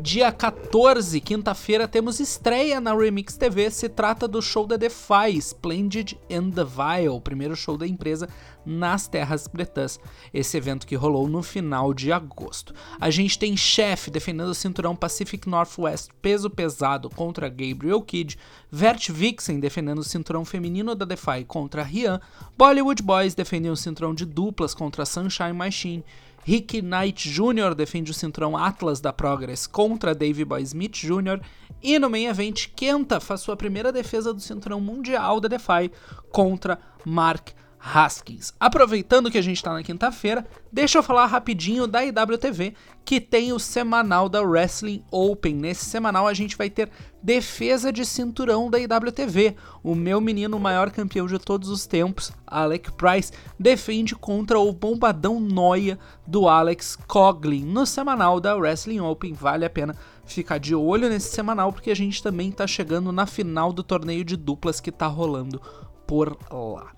Dia 0.00 0.30
14, 0.30 1.20
quinta-feira, 1.20 1.88
temos 1.88 2.20
estreia 2.20 2.80
na 2.80 2.94
Remix 2.94 3.36
TV. 3.36 3.70
Se 3.70 3.88
trata 3.88 4.28
do 4.28 4.42
show 4.42 4.66
da 4.66 4.76
Defy, 4.76 5.36
Splendid 5.38 6.18
and 6.30 6.50
the 6.50 6.64
Vile, 6.64 7.20
primeiro 7.20 7.56
show 7.56 7.76
da 7.76 7.86
empresa 7.86 8.28
nas 8.64 9.08
Terras 9.08 9.46
Bretãs. 9.46 9.98
Esse 10.34 10.56
evento 10.56 10.86
que 10.86 10.96
rolou 10.96 11.28
no 11.28 11.42
final 11.42 11.94
de 11.94 12.12
agosto. 12.12 12.74
A 13.00 13.10
gente 13.10 13.38
tem 13.38 13.56
Chef 13.56 14.10
defendendo 14.10 14.48
o 14.48 14.54
cinturão 14.54 14.94
Pacific 14.94 15.48
Northwest 15.48 16.10
peso 16.20 16.50
pesado 16.50 17.08
contra 17.08 17.48
Gabriel 17.48 18.02
Kidd, 18.02 18.36
Vert 18.70 19.10
Vixen 19.10 19.60
defendendo 19.60 20.00
o 20.00 20.04
cinturão 20.04 20.44
feminino 20.44 20.94
da 20.94 21.04
Defy 21.04 21.44
contra 21.46 21.82
Rian, 21.82 22.20
Bollywood 22.58 23.02
Boys 23.02 23.34
defendendo 23.34 23.72
o 23.72 23.76
cinturão 23.76 24.14
de 24.14 24.26
duplas 24.26 24.74
contra 24.74 25.06
Sunshine 25.06 25.52
Machine. 25.52 26.04
Rick 26.48 26.80
Knight 26.80 27.28
Jr. 27.28 27.74
defende 27.74 28.12
o 28.12 28.14
cinturão 28.14 28.56
Atlas 28.56 29.00
da 29.00 29.12
Progress 29.12 29.66
contra 29.66 30.14
Dave 30.14 30.44
Boy 30.44 30.62
Smith 30.62 30.92
Jr. 30.92 31.44
E 31.82 31.98
no 31.98 32.08
main 32.08 32.26
event, 32.26 32.68
Kenta 32.76 33.18
faz 33.18 33.40
sua 33.40 33.56
primeira 33.56 33.90
defesa 33.90 34.32
do 34.32 34.40
cinturão 34.40 34.80
mundial 34.80 35.40
da 35.40 35.48
Defy 35.48 35.90
contra 36.30 36.78
Mark 37.04 37.48
Haskins. 37.86 38.52
Aproveitando 38.58 39.30
que 39.30 39.38
a 39.38 39.42
gente 39.42 39.58
está 39.58 39.72
na 39.72 39.82
quinta-feira, 39.82 40.44
deixa 40.72 40.98
eu 40.98 41.02
falar 41.02 41.26
rapidinho 41.26 41.86
da 41.86 42.04
IWTV, 42.04 42.74
que 43.04 43.20
tem 43.20 43.52
o 43.52 43.58
semanal 43.60 44.28
da 44.28 44.42
Wrestling 44.42 45.04
Open. 45.10 45.54
Nesse 45.54 45.84
semanal 45.84 46.26
a 46.26 46.34
gente 46.34 46.56
vai 46.56 46.68
ter 46.68 46.90
defesa 47.22 47.92
de 47.92 48.04
cinturão 48.04 48.68
da 48.68 48.80
IWTV. 48.80 49.54
O 49.84 49.94
meu 49.94 50.20
menino, 50.20 50.58
maior 50.58 50.90
campeão 50.90 51.26
de 51.26 51.38
todos 51.38 51.68
os 51.68 51.86
tempos, 51.86 52.32
Alec 52.44 52.90
Price, 52.92 53.32
defende 53.58 54.16
contra 54.16 54.58
o 54.58 54.72
bombadão 54.72 55.38
noia 55.38 55.96
do 56.26 56.48
Alex 56.48 56.98
Coglin 57.06 57.64
no 57.64 57.86
semanal 57.86 58.40
da 58.40 58.56
Wrestling 58.56 59.00
Open. 59.00 59.32
Vale 59.32 59.64
a 59.64 59.70
pena 59.70 59.94
ficar 60.24 60.58
de 60.58 60.74
olho 60.74 61.08
nesse 61.08 61.30
semanal 61.30 61.72
porque 61.72 61.92
a 61.92 61.96
gente 61.96 62.20
também 62.20 62.48
está 62.48 62.66
chegando 62.66 63.12
na 63.12 63.26
final 63.26 63.72
do 63.72 63.84
torneio 63.84 64.24
de 64.24 64.36
duplas 64.36 64.80
que 64.80 64.90
está 64.90 65.06
rolando 65.06 65.62
por 66.04 66.36
lá. 66.50 66.92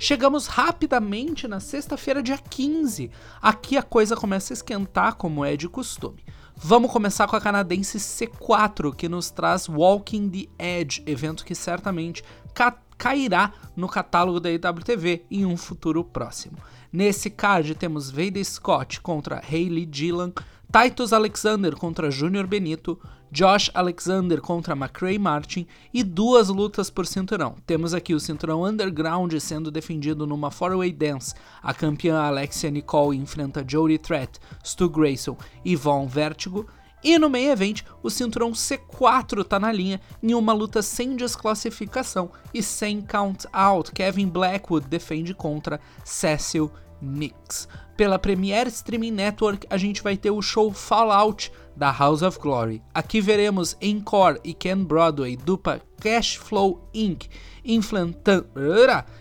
Chegamos 0.00 0.46
rapidamente 0.46 1.48
na 1.48 1.58
sexta-feira, 1.58 2.22
dia 2.22 2.38
15. 2.38 3.10
Aqui 3.42 3.76
a 3.76 3.82
coisa 3.82 4.14
começa 4.14 4.52
a 4.52 4.54
esquentar, 4.54 5.16
como 5.16 5.44
é 5.44 5.56
de 5.56 5.68
costume. 5.68 6.24
Vamos 6.54 6.92
começar 6.92 7.26
com 7.26 7.34
a 7.34 7.40
canadense 7.40 7.98
C4, 7.98 8.94
que 8.94 9.08
nos 9.08 9.28
traz 9.30 9.68
Walking 9.68 10.30
the 10.30 10.46
Edge, 10.56 11.02
evento 11.04 11.44
que 11.44 11.54
certamente 11.54 12.22
ca 12.54 12.78
cairá 12.96 13.52
no 13.76 13.86
catálogo 13.88 14.40
da 14.40 14.50
IWTV 14.50 15.24
em 15.30 15.46
um 15.46 15.56
futuro 15.56 16.02
próximo. 16.02 16.58
Nesse 16.92 17.30
card 17.30 17.76
temos 17.76 18.10
Veda 18.10 18.42
Scott 18.42 19.00
contra 19.00 19.40
Hayley 19.40 19.88
Gillan, 19.90 20.32
Titus 20.72 21.12
Alexander 21.12 21.76
contra 21.76 22.10
Júnior 22.10 22.46
Benito, 22.48 23.00
Josh 23.30 23.70
Alexander 23.74 24.40
contra 24.40 24.74
McRae 24.74 25.18
Martin 25.18 25.66
e 25.92 26.02
duas 26.02 26.48
lutas 26.48 26.88
por 26.88 27.06
cinturão. 27.06 27.56
Temos 27.66 27.92
aqui 27.92 28.14
o 28.14 28.20
cinturão 28.20 28.62
Underground 28.62 29.32
sendo 29.38 29.70
defendido 29.70 30.26
numa 30.26 30.50
four-way 30.50 30.92
dance. 30.92 31.34
A 31.62 31.74
campeã 31.74 32.18
Alexia 32.20 32.70
Nicole 32.70 33.18
enfrenta 33.18 33.64
Jody 33.66 33.98
Threat, 33.98 34.38
Stu 34.64 34.88
Grayson 34.88 35.36
e 35.64 35.76
Von 35.76 36.06
Vertigo. 36.06 36.66
E 37.02 37.16
no 37.16 37.30
meio 37.30 37.52
event, 37.52 37.82
o 38.02 38.10
cinturão 38.10 38.50
C4 38.50 39.44
tá 39.44 39.60
na 39.60 39.70
linha 39.70 40.00
em 40.22 40.34
uma 40.34 40.52
luta 40.52 40.82
sem 40.82 41.14
desclassificação 41.14 42.30
e 42.52 42.62
sem 42.62 43.00
count 43.00 43.46
out. 43.52 43.92
Kevin 43.92 44.28
Blackwood 44.28 44.88
defende 44.88 45.32
contra 45.32 45.80
Cecil 46.04 46.72
Nix. 47.00 47.68
Pela 47.96 48.18
Premiere 48.18 48.68
Streaming 48.68 49.12
Network, 49.12 49.66
a 49.70 49.76
gente 49.76 50.02
vai 50.02 50.16
ter 50.16 50.30
o 50.30 50.42
show 50.42 50.72
Fallout 50.72 51.52
da 51.78 51.92
House 51.92 52.22
of 52.22 52.38
Glory. 52.40 52.82
Aqui 52.92 53.20
veremos 53.20 53.76
Encore 53.80 54.40
e 54.42 54.52
Ken 54.52 54.84
Broadway, 54.84 55.36
dupla 55.36 55.80
Cash 56.00 56.36
Flow 56.36 56.88
Inc., 56.92 57.26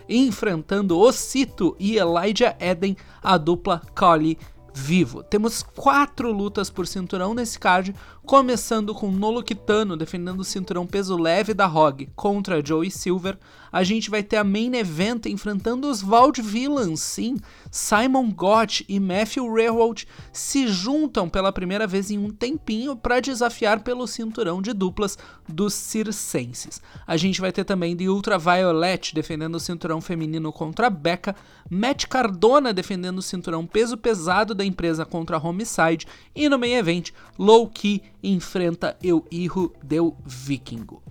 enfrentando 0.09 0.97
Ocito 0.99 1.75
e 1.79 1.97
Elijah 1.97 2.57
Eden, 2.59 2.97
a 3.21 3.37
dupla 3.37 3.81
Collie 3.95 4.37
vivo. 4.73 5.23
Temos 5.23 5.63
quatro 5.63 6.31
lutas 6.31 6.69
por 6.69 6.87
cinturão 6.87 7.33
nesse 7.33 7.59
card, 7.59 7.93
começando 8.27 8.93
com 8.93 9.09
Nolo 9.09 9.41
Kitano 9.41 9.95
defendendo 9.95 10.41
o 10.41 10.43
cinturão 10.43 10.85
peso 10.85 11.15
leve 11.15 11.53
da 11.53 11.65
ROG 11.65 12.09
contra 12.13 12.63
Joey 12.63 12.91
Silver. 12.91 13.37
A 13.71 13.83
gente 13.83 14.09
vai 14.09 14.21
ter 14.21 14.35
a 14.35 14.43
main 14.43 14.75
event 14.75 15.27
enfrentando 15.27 15.89
os 15.89 16.03
Villains, 16.37 16.99
sim. 16.99 17.37
Simon 17.71 18.29
Gott 18.31 18.83
e 18.89 18.99
Matthew 18.99 19.49
Railroad 19.53 20.05
se 20.33 20.67
juntam 20.67 21.29
pela 21.29 21.53
primeira 21.53 21.87
vez 21.87 22.11
em 22.11 22.17
um 22.17 22.29
tempinho 22.29 22.97
para 22.97 23.21
desafiar 23.21 23.81
pelo 23.81 24.05
cinturão 24.05 24.61
de 24.61 24.73
duplas 24.73 25.17
dos 25.47 25.73
circenses. 25.73 26.81
A 27.05 27.15
gente 27.15 27.39
vai 27.39 27.53
ter 27.53 27.63
também 27.63 27.95
The 27.95 28.09
Ultraviolet 28.09 29.15
defendendo 29.15 29.55
o 29.55 29.59
cinturão 29.59 30.01
feminino 30.01 30.51
contra 30.51 30.89
Becca, 30.89 31.33
Matt 31.69 32.07
Cardona 32.07 32.73
defendendo 32.73 33.19
o 33.19 33.21
cinturão 33.21 33.65
peso 33.65 33.97
pesado 33.97 34.53
da 34.53 34.65
empresa 34.65 35.05
contra 35.05 35.37
Homicide 35.37 36.07
e 36.35 36.49
no 36.49 36.59
main 36.59 36.73
event, 36.73 37.11
Low 37.37 37.69
Key 37.69 38.01
enfrenta 38.23 38.97
Eu 39.01 39.25
Irro 39.31 39.73
Del 39.83 40.15
Vikingo. 40.25 41.01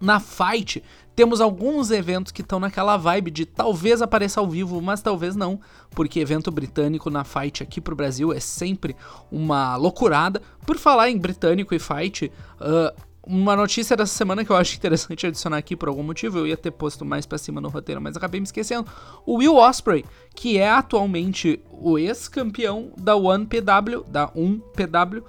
Na 0.00 0.20
Fight, 0.20 0.82
temos 1.14 1.40
alguns 1.40 1.90
eventos 1.90 2.30
que 2.30 2.42
estão 2.42 2.60
naquela 2.60 2.98
vibe 2.98 3.30
de 3.30 3.46
talvez 3.46 4.02
apareça 4.02 4.38
ao 4.38 4.46
vivo, 4.46 4.82
mas 4.82 5.00
talvez 5.00 5.34
não, 5.34 5.58
porque 5.90 6.20
evento 6.20 6.50
britânico 6.50 7.08
na 7.08 7.24
Fight 7.24 7.62
aqui 7.62 7.80
pro 7.80 7.96
Brasil 7.96 8.32
é 8.32 8.38
sempre 8.38 8.94
uma 9.32 9.76
loucurada. 9.76 10.42
Por 10.66 10.76
falar 10.76 11.08
em 11.08 11.16
britânico 11.16 11.74
e 11.74 11.78
Fight, 11.78 12.30
uh, 12.60 13.06
uma 13.26 13.56
notícia 13.56 13.96
dessa 13.96 14.14
semana 14.14 14.44
que 14.44 14.52
eu 14.52 14.56
acho 14.56 14.76
interessante 14.76 15.26
adicionar 15.26 15.56
aqui 15.56 15.74
por 15.74 15.88
algum 15.88 16.02
motivo, 16.02 16.38
eu 16.38 16.46
ia 16.46 16.56
ter 16.56 16.70
posto 16.70 17.04
mais 17.04 17.26
para 17.26 17.38
cima 17.38 17.60
no 17.60 17.68
roteiro, 17.68 18.00
mas 18.00 18.16
acabei 18.16 18.38
me 18.38 18.46
esquecendo. 18.46 18.88
O 19.26 19.38
Will 19.38 19.56
Osprey, 19.56 20.04
que 20.34 20.58
é 20.58 20.68
atualmente 20.70 21.60
o 21.70 21.98
ex-campeão 21.98 22.92
da 22.96 23.14
1PW, 23.14 24.04
da 24.06 24.28
1PW, 24.28 25.24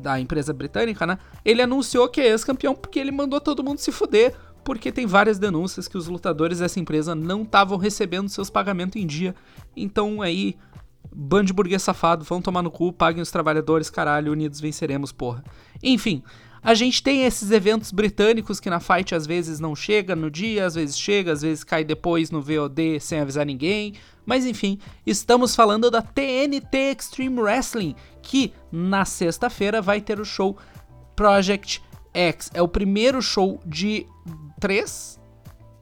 da 0.00 0.18
empresa 0.18 0.52
britânica, 0.52 1.06
né? 1.06 1.18
Ele 1.44 1.62
anunciou 1.62 2.08
que 2.08 2.20
é 2.20 2.28
ex-campeão 2.28 2.74
porque 2.74 2.98
ele 2.98 3.12
mandou 3.12 3.40
todo 3.40 3.62
mundo 3.62 3.78
se 3.78 3.92
fuder, 3.92 4.34
porque 4.64 4.90
tem 4.90 5.06
várias 5.06 5.38
denúncias 5.38 5.86
que 5.86 5.96
os 5.96 6.06
lutadores 6.06 6.58
dessa 6.58 6.80
empresa 6.80 7.14
não 7.14 7.42
estavam 7.42 7.78
recebendo 7.78 8.28
seus 8.28 8.50
pagamentos 8.50 9.00
em 9.00 9.06
dia. 9.06 9.34
Então 9.76 10.20
aí, 10.20 10.56
bando 11.14 11.46
de 11.46 11.52
burguês 11.52 11.82
safado, 11.82 12.24
vão 12.24 12.42
tomar 12.42 12.62
no 12.62 12.70
cu, 12.70 12.92
paguem 12.92 13.22
os 13.22 13.30
trabalhadores, 13.30 13.90
caralho, 13.90 14.32
unidos 14.32 14.60
venceremos, 14.60 15.12
porra. 15.12 15.44
Enfim, 15.82 16.22
a 16.62 16.74
gente 16.74 17.02
tem 17.02 17.24
esses 17.24 17.50
eventos 17.50 17.90
britânicos 17.90 18.60
que 18.60 18.68
na 18.68 18.80
Fight 18.80 19.14
às 19.14 19.26
vezes 19.26 19.60
não 19.60 19.74
chega 19.74 20.14
no 20.14 20.30
dia, 20.30 20.66
às 20.66 20.74
vezes 20.74 20.98
chega, 20.98 21.32
às 21.32 21.40
vezes 21.40 21.64
cai 21.64 21.82
depois 21.82 22.30
no 22.30 22.42
VOD 22.42 23.00
sem 23.00 23.18
avisar 23.18 23.46
ninguém. 23.46 23.94
Mas 24.26 24.44
enfim, 24.44 24.78
estamos 25.06 25.56
falando 25.56 25.90
da 25.90 26.02
TNT 26.02 26.94
Extreme 26.98 27.40
Wrestling, 27.40 27.96
que 28.22 28.52
na 28.70 29.04
sexta-feira 29.04 29.80
vai 29.80 30.00
ter 30.00 30.20
o 30.20 30.24
show 30.24 30.56
Project 31.16 31.82
X. 32.12 32.50
É 32.54 32.62
o 32.62 32.68
primeiro 32.68 33.20
show 33.20 33.60
de 33.64 34.06
três 34.58 35.20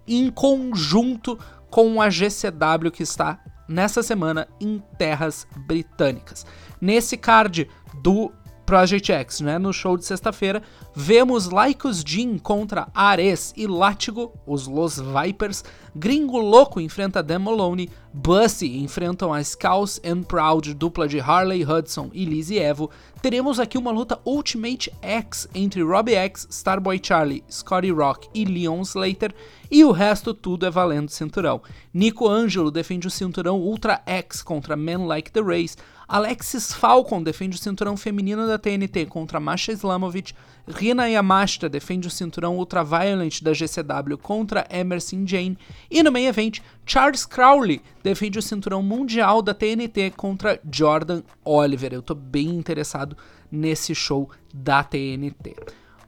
em 0.07 0.31
conjunto 0.31 1.39
com 1.71 2.01
a 2.01 2.09
GCW 2.09 2.91
que 2.91 3.03
está 3.03 3.39
nessa 3.69 4.03
semana 4.03 4.49
em 4.61 4.83
terras 4.97 5.47
britânicas. 5.67 6.47
Nesse 6.81 7.17
card 7.17 7.69
do 8.03 8.33
Project 8.69 9.11
X, 9.11 9.41
né? 9.41 9.59
No 9.59 9.73
show 9.73 9.97
de 9.97 10.05
sexta-feira, 10.05 10.63
vemos 10.95 11.47
Lycos 11.47 12.05
Jin 12.07 12.37
contra 12.37 12.87
Ares 12.95 13.55
e 13.57 13.67
Látigo, 13.67 14.35
os 14.47 14.67
Los 14.67 15.01
Vipers, 15.01 15.65
Gringo 15.97 16.39
Louco 16.39 16.79
enfrenta 16.79 17.23
Dan 17.23 17.39
Maloney, 17.39 17.89
Bussy 18.13 18.77
enfrentam 18.77 19.33
a 19.33 19.43
Scouse 19.43 19.99
and 20.05 20.23
Proud, 20.25 20.75
dupla 20.75 21.09
de 21.09 21.19
Harley 21.19 21.65
Hudson 21.65 22.11
e 22.13 22.27
Lizzie 22.27 22.59
Evo. 22.59 22.91
Teremos 23.23 23.59
aqui 23.59 23.79
uma 23.79 23.91
luta 23.91 24.21
Ultimate 24.25 24.93
X 25.01 25.49
entre 25.55 25.83
Robbie 25.83 26.15
X, 26.15 26.47
Starboy 26.51 27.01
Charlie, 27.03 27.43
Scotty 27.51 27.91
Rock 27.91 28.29
e 28.35 28.45
Leon 28.45 28.83
Slater, 28.83 29.35
e 29.71 29.83
o 29.83 29.93
resto 29.93 30.35
tudo 30.35 30.67
é 30.67 30.71
valendo 30.71 31.09
cinturão. 31.09 31.63
Nico 31.93 32.29
Angelo 32.29 32.71
defende 32.71 33.07
o 33.07 33.11
cinturão 33.11 33.59
Ultra 33.59 34.03
X 34.05 34.43
contra 34.43 34.77
Men 34.77 35.07
Like 35.07 35.33
the 35.33 35.41
Race, 35.41 35.77
Alexis 36.09 36.73
Falcon 36.73 37.23
defende 37.23 37.57
o 37.57 37.61
cinturão 37.61 37.95
feminino 37.95 38.47
da 38.47 38.59
TNT 38.59 39.05
contra 39.05 39.39
Masha 39.39 39.73
Islamovic. 39.73 40.33
Rina 40.67 41.07
Yamashita 41.07 41.69
defende 41.69 42.09
o 42.09 42.11
cinturão 42.11 42.57
Ultraviolent 42.57 43.43
da 43.43 43.53
GCW 43.53 44.17
contra 44.17 44.67
Emerson 44.71 45.27
Jane. 45.27 45.59
E 45.91 46.03
no 46.03 46.11
main 46.11 46.25
event, 46.25 46.61
Charles 46.87 47.27
Crowley 47.27 47.83
defende 48.03 48.39
o 48.39 48.43
cinturão 48.43 48.83
mundial 48.83 49.43
da 49.43 49.53
TNT 49.53 50.13
contra 50.17 50.59
Jordan 50.73 51.23
Oliver. 51.45 51.93
Eu 51.93 52.01
tô 52.01 52.15
bem 52.15 52.49
interessado 52.49 53.15
nesse 53.53 53.95
show 53.95 54.31
da 54.55 54.83
TNT. 54.83 55.57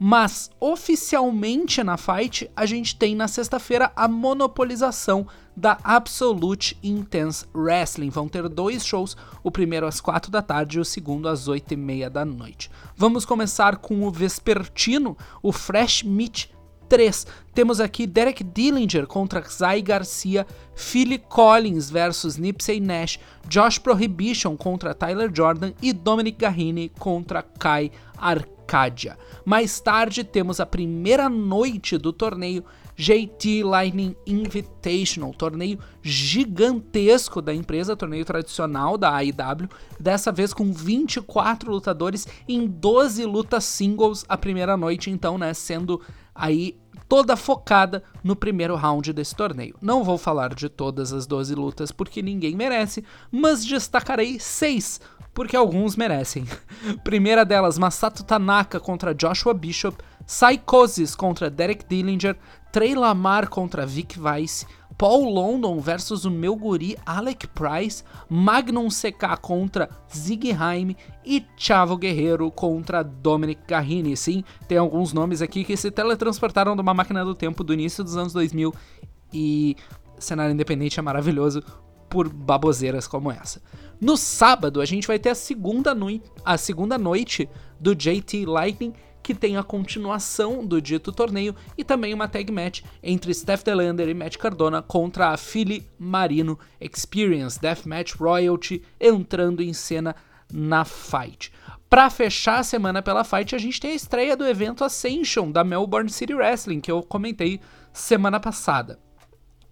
Mas 0.03 0.51
oficialmente 0.59 1.85
na 1.85 1.99
Fight, 1.99 2.51
a 2.57 2.65
gente 2.65 2.97
tem 2.97 3.15
na 3.15 3.29
sexta-feira 3.29 3.93
a 3.95 4.09
monopolização 4.09 5.27
da 5.61 5.79
Absolute 5.85 6.77
Intense 6.83 7.45
Wrestling. 7.55 8.09
Vão 8.09 8.27
ter 8.27 8.49
dois 8.49 8.85
shows, 8.85 9.17
o 9.43 9.51
primeiro 9.51 9.87
às 9.87 10.01
quatro 10.01 10.31
da 10.31 10.41
tarde 10.41 10.79
e 10.79 10.81
o 10.81 10.85
segundo 10.85 11.29
às 11.29 11.49
oito 11.49 11.75
e 11.75 11.77
meia 11.77 12.09
da 12.09 12.25
noite. 12.25 12.71
Vamos 12.97 13.27
começar 13.27 13.77
com 13.77 14.03
o 14.05 14.11
vespertino, 14.11 15.17
o 15.43 15.53
Fresh 15.53 16.03
Meat 16.03 16.51
3. 16.89 17.27
Temos 17.55 17.79
aqui 17.79 18.07
Derek 18.07 18.43
Dillinger 18.43 19.07
contra 19.07 19.43
Zay 19.43 19.83
Garcia, 19.83 20.47
Philly 20.75 21.19
Collins 21.19 21.91
versus 21.91 22.39
Nipsey 22.39 22.81
Nash, 22.81 23.21
Josh 23.47 23.79
Prohibition 23.79 24.57
contra 24.57 24.95
Tyler 24.95 25.31
Jordan 25.33 25.73
e 25.83 25.93
Dominic 25.93 26.39
Garrini 26.39 26.91
contra 26.99 27.43
Kai 27.43 27.93
Arcadia. 28.17 29.19
Mais 29.45 29.79
tarde 29.79 30.25
temos 30.25 30.59
a 30.59 30.65
primeira 30.65 31.29
noite 31.29 31.99
do 31.99 32.13
torneio 32.13 32.65
JT 33.01 33.65
Lightning 33.65 34.15
Invitational, 34.27 35.33
torneio 35.33 35.79
gigantesco 36.03 37.41
da 37.41 37.55
empresa, 37.55 37.97
torneio 37.97 38.27
tradicional 38.27 38.99
da 38.99 39.17
AEW, 39.17 39.71
dessa 39.99 40.31
vez 40.31 40.53
com 40.53 40.71
24 40.71 41.71
lutadores 41.71 42.29
em 42.47 42.67
12 42.67 43.25
lutas 43.25 43.65
singles 43.65 44.23
a 44.29 44.37
primeira 44.37 44.77
noite, 44.77 45.11
então, 45.11 45.39
né, 45.39 45.55
sendo 45.55 45.99
aí 46.35 46.79
toda 47.09 47.37
focada 47.37 48.05
no 48.23 48.37
primeiro 48.37 48.77
round 48.77 49.15
desse 49.15 49.35
torneio. 49.35 49.75
Não 49.81 50.05
vou 50.05 50.19
falar 50.19 50.55
de 50.55 50.69
todas 50.69 51.11
as 51.11 51.27
12 51.27 51.55
lutas 51.55 51.91
porque 51.91 52.21
ninguém 52.21 52.55
merece, 52.55 53.03
mas 53.33 53.65
destacarei 53.65 54.39
seis 54.39 55.01
porque 55.33 55.57
alguns 55.57 55.97
merecem. 55.97 56.45
Primeira 57.03 57.45
delas, 57.45 57.79
Masato 57.79 58.25
Tanaka 58.25 58.79
contra 58.81 59.15
Joshua 59.15 59.55
Bishop, 59.55 59.97
Psychosis 60.27 61.15
contra 61.15 61.49
Derek 61.49 61.85
Dillinger, 61.89 62.37
Trey 62.73 62.95
Lamar 62.95 63.49
contra 63.49 63.85
Vic 63.85 64.19
Weiss, 64.19 64.67
Paul 64.97 65.33
London 65.33 65.81
versus 65.81 66.25
o 66.25 66.31
meu 66.31 66.55
guri 66.55 66.97
Alec 67.07 67.47
Price, 67.49 68.05
Magnum 68.29 68.89
CK 68.89 69.41
contra 69.41 69.89
Zig 70.15 70.53
Haim 70.53 70.95
e 71.25 71.45
Chavo 71.57 71.97
Guerreiro 71.97 72.51
contra 72.51 73.03
Dominic 73.03 73.63
Garrini. 73.67 74.17
Sim, 74.17 74.45
tem 74.69 74.79
alguns 74.79 75.13
nomes 75.13 75.41
aqui 75.41 75.65
que 75.65 75.77
se 75.77 75.91
teletransportaram 75.91 76.77
de 76.77 76.83
uma 76.83 76.95
máquina 76.95 77.25
do 77.25 77.35
tempo 77.35 77.65
do 77.65 77.73
início 77.73 78.05
dos 78.05 78.17
anos 78.17 78.33
2000 78.33 78.75
e 79.33 79.77
cenário 80.19 80.53
independente 80.53 80.99
é 80.99 81.03
maravilhoso 81.03 81.63
por 82.09 82.29
baboseiras 82.29 83.07
como 83.07 83.31
essa. 83.31 83.63
No 84.01 84.17
sábado, 84.17 84.81
a 84.81 84.85
gente 84.85 85.07
vai 85.07 85.19
ter 85.19 85.31
a 85.31 85.35
segunda, 85.35 85.97
a 86.45 86.59
segunda 86.59 86.99
noite 86.99 87.49
do 87.79 87.95
JT 87.95 88.45
Lightning 88.47 88.93
que 89.23 89.35
tem 89.35 89.57
a 89.57 89.63
continuação 89.63 90.65
do 90.65 90.81
dito 90.81 91.13
torneio 91.13 91.55
e 91.77 91.85
também 91.85 92.15
uma 92.15 92.29
tag 92.29 92.51
match 92.51 92.83
entre 93.03 93.33
Steph 93.35 93.63
Delander 93.63 94.09
e 94.09 94.15
Matt 94.15 94.37
Cardona 94.37 94.83
contra 94.83 95.29
a 95.29 95.37
Philly 95.37 95.87
Marino 95.99 96.59
Experience 96.81 97.61
Deathmatch 97.61 98.15
Royalty 98.15 98.83
entrando 99.01 99.63
em 99.63 99.73
cena 99.73 100.15
na 100.53 100.85
fight. 100.85 101.53
Para 101.89 102.09
fechar 102.09 102.61
a 102.61 102.63
semana 102.63 103.03
pela 103.03 103.25
fight, 103.25 103.55
a 103.55 103.59
gente 103.59 103.81
tem 103.81 103.91
a 103.91 103.97
estreia 103.97 104.37
do 104.37 104.47
evento 104.47 104.85
Ascension 104.85 105.51
da 105.51 105.65
Melbourne 105.65 106.09
City 106.09 106.35
Wrestling, 106.35 106.81
que 106.81 106.91
eu 106.91 107.03
comentei 107.03 107.61
semana 107.93 108.39
passada. 108.39 108.99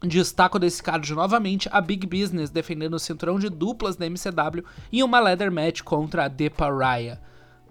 Destaco 0.02 0.58
desse 0.58 0.82
card 0.82 1.12
novamente 1.12 1.68
a 1.72 1.80
Big 1.80 2.06
Business 2.06 2.50
defendendo 2.50 2.94
o 2.94 2.98
cinturão 2.98 3.38
de 3.38 3.48
duplas 3.48 3.96
da 3.96 4.06
MCW 4.06 4.64
e 4.92 5.02
uma 5.02 5.18
leather 5.18 5.50
match 5.50 5.82
contra 5.82 6.24
a 6.24 6.30
The 6.30 6.50
Pariah. 6.50 7.20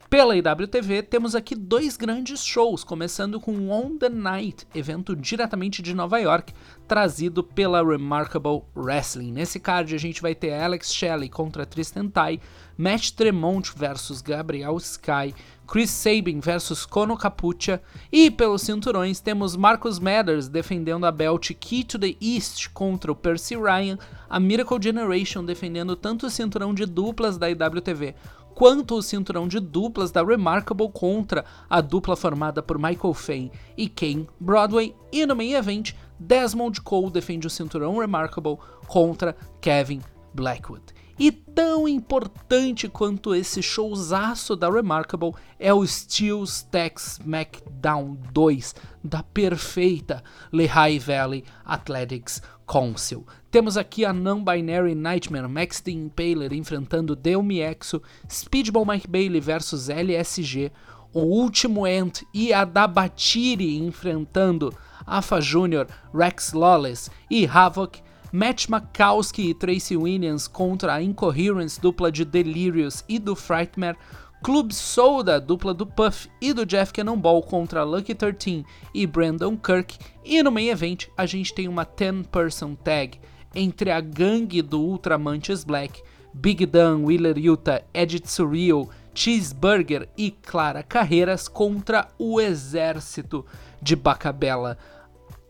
Pela 0.09 0.37
IWTV, 0.37 1.03
temos 1.03 1.35
aqui 1.35 1.53
dois 1.53 1.97
grandes 1.97 2.41
shows, 2.41 2.81
começando 2.81 3.41
com 3.41 3.69
On 3.69 3.97
the 3.97 4.07
Night, 4.07 4.65
evento 4.73 5.13
diretamente 5.13 5.81
de 5.81 5.93
Nova 5.93 6.17
York, 6.17 6.53
trazido 6.87 7.43
pela 7.43 7.85
Remarkable 7.85 8.61
Wrestling. 8.73 9.33
Nesse 9.33 9.59
card 9.59 9.93
a 9.93 9.97
gente 9.97 10.21
vai 10.21 10.33
ter 10.33 10.53
Alex 10.53 10.93
Shelley 10.93 11.27
contra 11.27 11.65
Tristan 11.65 12.07
Tai, 12.07 12.39
Matt 12.77 13.11
Tremont 13.11 13.73
versus 13.75 14.21
Gabriel 14.21 14.77
Sky, 14.77 15.35
Chris 15.67 15.89
Sabin 15.89 16.39
versus 16.39 16.85
Kono 16.85 17.17
Capucha 17.17 17.81
e 18.09 18.31
pelos 18.31 18.61
cinturões 18.61 19.19
temos 19.19 19.57
Marcus 19.57 19.99
Mathers 19.99 20.47
defendendo 20.47 21.05
a 21.05 21.11
belt 21.11 21.51
Key 21.59 21.83
to 21.83 21.99
the 21.99 22.15
East 22.21 22.69
contra 22.69 23.11
o 23.11 23.15
Percy 23.15 23.57
Ryan, 23.57 23.99
a 24.29 24.39
Miracle 24.39 24.81
Generation 24.81 25.43
defendendo 25.43 25.97
tanto 25.97 26.27
o 26.27 26.29
cinturão 26.29 26.73
de 26.73 26.85
duplas 26.85 27.37
da 27.37 27.49
IWTV 27.49 28.15
quanto 28.57 28.95
o 28.95 29.03
cinturão 29.03 29.47
de 29.47 29.59
duplas 29.59 30.09
da 30.09 30.23
Remarkable 30.23 30.89
contra 30.91 31.45
a 31.69 31.79
dupla 31.79 32.15
formada 32.15 32.63
por 32.63 32.79
Michael 32.79 33.13
Fane 33.13 33.51
e 33.77 33.87
Kane 33.87 34.27
Broadway. 34.39 34.95
E 35.11 35.27
no 35.27 35.35
main 35.35 35.53
event, 35.53 35.93
Desmond 36.19 36.81
Cole 36.81 37.11
defende 37.11 37.45
o 37.45 37.51
cinturão 37.51 37.99
Remarkable 37.99 38.57
contra 38.87 39.37
Kevin 39.61 40.01
Blackwood. 40.33 40.96
E 41.19 41.31
tão 41.31 41.87
importante 41.87 42.87
quanto 42.87 43.33
esse 43.33 43.63
showzaço 43.63 44.55
da 44.55 44.69
Remarkable 44.69 45.31
é 45.57 45.73
o 45.73 45.85
Steel 45.85 46.43
Stacks 46.43 47.19
SmackDown 47.19 48.15
2 48.31 48.73
da 49.03 49.23
perfeita 49.23 50.23
Lehigh 50.53 50.99
Valley 50.99 51.43
Athletics 51.65 52.39
Council. 52.67 53.25
Temos 53.49 53.77
aqui 53.77 54.05
a 54.05 54.13
Non-Binary 54.13 54.93
Nightmare 54.93 55.47
Max 55.47 55.79
the 55.81 55.89
Impaler 55.89 56.53
enfrentando 56.53 57.15
Delmi 57.15 57.61
Exo, 57.61 57.99
Speedball 58.29 58.85
Mike 58.85 59.07
Bailey 59.07 59.39
versus 59.39 59.89
LSG, 59.89 60.71
o 61.11 61.21
Último 61.21 61.85
Ant 61.85 62.21
e 62.31 62.53
a 62.53 62.63
Dabatiri 62.63 63.77
enfrentando 63.77 64.71
Alpha 65.03 65.39
Jr., 65.39 65.87
Rex 66.13 66.53
Lawless 66.53 67.09
e 67.31 67.47
Havoc, 67.47 68.03
Matt 68.31 68.67
Makowski 68.67 69.49
e 69.49 69.53
Tracy 69.53 69.95
Williams 69.95 70.47
contra 70.47 70.95
a 70.95 71.01
Incoherence, 71.01 71.79
dupla 71.79 72.11
de 72.11 72.25
Delirious 72.25 73.03
e 73.07 73.19
do 73.19 73.35
Frightmare, 73.35 73.97
Club 74.43 74.71
Soda, 74.71 75.39
dupla 75.39 75.73
do 75.73 75.85
Puff 75.85 76.29
e 76.41 76.53
do 76.53 76.65
Jeff 76.65 76.91
Cannonball 76.93 77.41
contra 77.41 77.83
Lucky 77.83 78.13
13 78.13 78.65
e 78.93 79.07
Brandon 79.07 79.55
Kirk, 79.57 79.97
e 80.23 80.43
no 80.43 80.51
main 80.51 80.69
event 80.69 81.07
a 81.17 81.25
gente 81.25 81.53
tem 81.53 81.67
uma 81.67 81.85
10-person 81.85 82.75
tag 82.75 83.19
entre 83.55 83.91
a 83.91 84.01
gangue 84.01 84.61
do 84.61 84.79
Ultramantis 84.79 85.63
Black, 85.63 86.03
Big 86.33 86.65
Dan, 86.65 87.05
Wheeler 87.05 87.37
Utah, 87.37 87.81
Edit 87.93 88.29
Surreal, 88.29 88.89
Cheeseburger 89.15 90.07
e 90.15 90.29
Clara 90.29 90.83
Carreiras 90.83 91.47
contra 91.47 92.07
o 92.19 92.39
exército 92.39 93.43
de 93.81 93.95
Bacabella. 93.95 94.77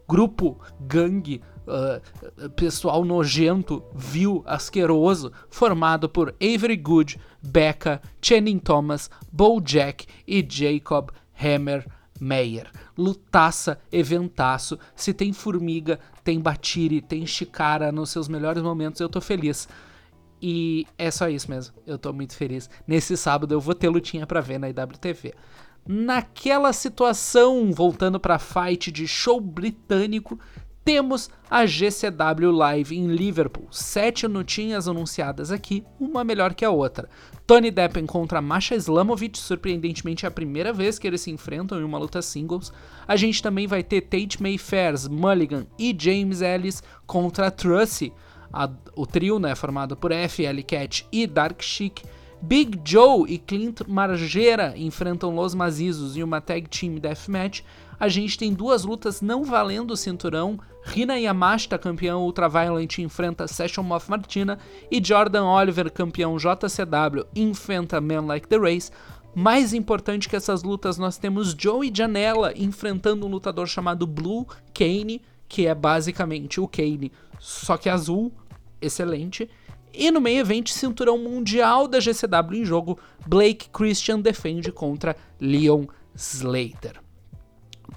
Grupo, 0.07 0.57
gangue, 0.79 1.41
uh, 1.67 2.49
pessoal 2.51 3.03
nojento, 3.03 3.83
vil, 3.93 4.43
asqueroso, 4.45 5.31
formado 5.49 6.09
por 6.09 6.33
Avery 6.41 6.77
Good, 6.77 7.19
Becca, 7.41 8.01
Channing 8.21 8.59
Thomas, 8.59 9.09
Bojack 9.31 10.05
e 10.27 10.45
Jacob 10.47 11.11
Hammer 11.39 11.85
Meyer. 12.19 12.71
Lutaça, 12.97 13.79
eventaço. 13.91 14.79
Se 14.95 15.13
tem 15.13 15.31
formiga, 15.33 15.99
tem 16.23 16.39
batire, 16.39 17.01
tem 17.01 17.25
chicara 17.25 17.91
nos 17.91 18.09
seus 18.09 18.27
melhores 18.27 18.63
momentos, 18.63 18.99
eu 18.99 19.09
tô 19.09 19.21
feliz. 19.21 19.67
E 20.41 20.85
é 20.97 21.09
só 21.09 21.29
isso 21.29 21.49
mesmo. 21.49 21.75
Eu 21.85 21.97
tô 21.97 22.13
muito 22.13 22.35
feliz. 22.35 22.69
Nesse 22.87 23.17
sábado 23.17 23.53
eu 23.53 23.61
vou 23.61 23.73
ter 23.73 23.89
lutinha 23.89 24.25
para 24.25 24.41
ver 24.41 24.59
na 24.59 24.69
IWTV. 24.69 25.33
Naquela 25.87 26.73
situação, 26.73 27.71
voltando 27.71 28.19
para 28.19 28.37
fight 28.37 28.91
de 28.91 29.07
show 29.07 29.39
britânico, 29.39 30.37
temos 30.87 31.29
a 31.51 31.65
GCW 31.65 32.49
Live 32.49 32.97
em 32.97 33.07
Liverpool. 33.07 33.67
Sete 33.69 34.25
notinhas 34.25 34.87
anunciadas 34.87 35.51
aqui, 35.51 35.83
uma 35.99 36.23
melhor 36.23 36.53
que 36.53 36.63
a 36.63 36.69
outra. 36.69 37.09
Tony 37.45 37.69
Deppen 37.69 38.05
contra 38.05 38.41
Masha 38.41 38.73
Islamovic, 38.73 39.37
surpreendentemente 39.37 40.25
é 40.25 40.29
a 40.29 40.31
primeira 40.31 40.71
vez 40.71 40.97
que 40.97 41.05
eles 41.05 41.19
se 41.19 41.29
enfrentam 41.29 41.77
em 41.77 41.83
uma 41.83 41.97
luta 41.97 42.21
singles. 42.21 42.71
A 43.05 43.17
gente 43.17 43.43
também 43.43 43.67
vai 43.67 43.83
ter 43.83 43.99
Tate 43.99 44.41
Mayfairs, 44.41 45.09
Mulligan 45.09 45.67
e 45.77 45.93
James 45.99 46.39
Ellis 46.39 46.81
contra 47.05 47.51
Trussy, 47.51 48.13
a, 48.53 48.69
o 48.95 49.05
trio 49.05 49.39
né, 49.39 49.55
formado 49.55 49.97
por 49.97 50.11
FL 50.13 50.61
Cat 50.65 51.05
e 51.11 51.27
Dark 51.27 51.61
Chic. 51.61 52.01
Big 52.41 52.79
Joe 52.85 53.29
e 53.29 53.39
Clint 53.39 53.81
Margera 53.87 54.73
enfrentam 54.77 55.35
Los 55.35 55.55
Mazizos 55.55 56.15
em 56.15 56.23
uma 56.23 56.39
Tag 56.39 56.69
Team 56.69 56.95
Deathmatch. 56.95 57.63
A 57.99 58.07
gente 58.07 58.37
tem 58.37 58.53
duas 58.53 58.83
lutas 58.83 59.21
não 59.21 59.43
valendo 59.43 59.91
o 59.91 59.97
cinturão. 59.97 60.59
Rina 60.83 61.19
Yamashita, 61.19 61.77
campeão 61.77 62.23
Ultraviolent, 62.23 62.99
enfrenta 62.99 63.47
Session 63.47 63.83
Moth 63.83 64.07
Martina. 64.07 64.59
E 64.91 65.03
Jordan 65.03 65.45
Oliver, 65.45 65.91
campeão 65.91 66.37
JCW, 66.37 67.25
enfrenta 67.35 67.99
Man 67.99 68.21
Like 68.21 68.47
The 68.47 68.57
Race. 68.57 68.91
Mais 69.33 69.73
importante 69.73 70.27
que 70.27 70.35
essas 70.35 70.63
lutas, 70.63 70.97
nós 70.97 71.17
temos 71.17 71.55
Joey 71.57 71.91
Janela 71.93 72.53
enfrentando 72.55 73.25
um 73.25 73.29
lutador 73.29 73.67
chamado 73.67 74.07
Blue 74.07 74.47
Kane, 74.73 75.21
que 75.47 75.67
é 75.67 75.75
basicamente 75.75 76.59
o 76.59 76.67
Kane, 76.67 77.11
só 77.39 77.77
que 77.77 77.87
azul, 77.87 78.31
excelente. 78.81 79.49
E 79.93 80.11
no 80.11 80.19
meio 80.19 80.39
evento, 80.39 80.69
cinturão 80.69 81.17
mundial 81.17 81.87
da 81.87 81.99
GCW 81.99 82.61
em 82.61 82.65
jogo, 82.65 82.99
Blake 83.25 83.69
Christian 83.69 84.19
defende 84.19 84.71
contra 84.71 85.15
Leon 85.39 85.85
Slater. 86.15 87.06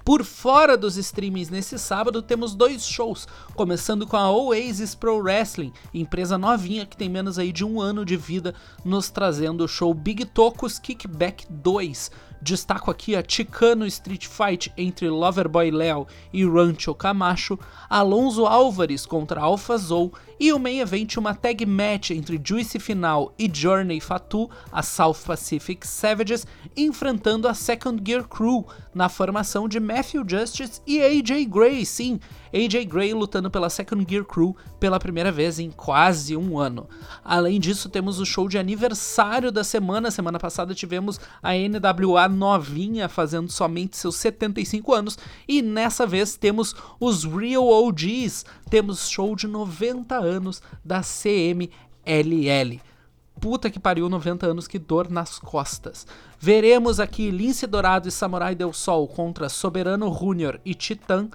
Por 0.03 0.23
fora 0.23 0.75
dos 0.75 0.97
streamings 0.97 1.49
nesse 1.49 1.77
sábado, 1.77 2.21
temos 2.21 2.55
dois 2.55 2.85
shows, 2.85 3.27
começando 3.53 4.07
com 4.07 4.17
a 4.17 4.31
Oasis 4.31 4.95
Pro 4.95 5.17
Wrestling, 5.17 5.71
empresa 5.93 6.37
novinha 6.37 6.85
que 6.85 6.97
tem 6.97 7.07
menos 7.07 7.37
aí 7.37 7.51
de 7.51 7.63
um 7.63 7.79
ano 7.79 8.03
de 8.03 8.17
vida, 8.17 8.55
nos 8.83 9.09
trazendo 9.09 9.63
o 9.63 9.67
show 9.67 9.93
Big 9.93 10.25
Tocos 10.25 10.79
Kickback 10.79 11.45
2, 11.49 12.11
Destaco 12.41 12.89
aqui 12.89 13.15
a 13.15 13.23
Chicano 13.25 13.85
Street 13.85 14.25
Fight 14.25 14.73
entre 14.75 15.07
Loverboy 15.07 15.69
Léo 15.69 16.07
e 16.33 16.43
Rancho 16.43 16.95
Camacho, 16.95 17.59
Alonso 17.87 18.47
Álvares 18.47 19.05
contra 19.05 19.41
Alpha 19.41 19.77
Zou 19.77 20.11
e 20.41 20.51
o 20.51 20.57
main 20.57 20.79
event 20.79 21.17
uma 21.17 21.35
tag 21.35 21.63
match 21.67 22.09
entre 22.09 22.41
Juicy 22.43 22.79
Final 22.79 23.31
e 23.37 23.47
Journey 23.53 23.99
Fatu, 23.99 24.49
a 24.71 24.81
South 24.81 25.17
Pacific 25.23 25.87
Savages, 25.87 26.47
enfrentando 26.75 27.47
a 27.47 27.53
Second 27.53 28.01
Gear 28.03 28.27
Crew 28.27 28.65
na 28.91 29.07
formação 29.07 29.69
de 29.69 29.79
Matthew 29.79 30.23
Justice 30.27 30.81
e 30.87 30.99
AJ 30.99 31.45
Gray, 31.45 31.85
sim, 31.85 32.19
AJ 32.53 32.85
Gray 32.85 33.13
lutando 33.13 33.49
pela 33.49 33.69
Second 33.69 34.05
Gear 34.07 34.25
Crew 34.25 34.55
pela 34.79 34.99
primeira 34.99 35.31
vez 35.31 35.57
em 35.57 35.71
quase 35.71 36.35
um 36.35 36.59
ano. 36.59 36.87
Além 37.23 37.59
disso, 37.59 37.87
temos 37.87 38.19
o 38.19 38.25
show 38.25 38.49
de 38.49 38.57
aniversário 38.57 39.51
da 39.51 39.63
semana. 39.63 40.11
Semana 40.11 40.37
passada 40.37 40.75
tivemos 40.75 41.19
a 41.41 41.51
NWA 41.53 42.27
novinha 42.27 43.07
fazendo 43.07 43.49
somente 43.49 43.95
seus 43.95 44.17
75 44.17 44.93
anos 44.93 45.17
e 45.47 45.61
nessa 45.61 46.05
vez 46.05 46.35
temos 46.35 46.75
os 46.99 47.23
Real 47.23 47.65
OGs. 47.65 48.45
Temos 48.71 49.07
show 49.07 49.35
de 49.35 49.47
90 49.47 50.15
anos 50.15 50.63
da 50.83 51.01
CMLL 51.01 52.81
puta 53.41 53.71
que 53.71 53.79
pariu, 53.79 54.07
90 54.07 54.45
anos, 54.45 54.67
que 54.67 54.77
dor 54.77 55.09
nas 55.09 55.39
costas. 55.39 56.05
Veremos 56.39 56.99
aqui 56.99 57.31
Lince 57.31 57.65
Dourado 57.65 58.07
e 58.07 58.11
Samurai 58.11 58.53
Del 58.53 58.71
Sol 58.71 59.07
contra 59.07 59.49
Soberano 59.49 60.13
Júnior 60.13 60.61
e 60.63 60.75
Titã. 60.75 61.27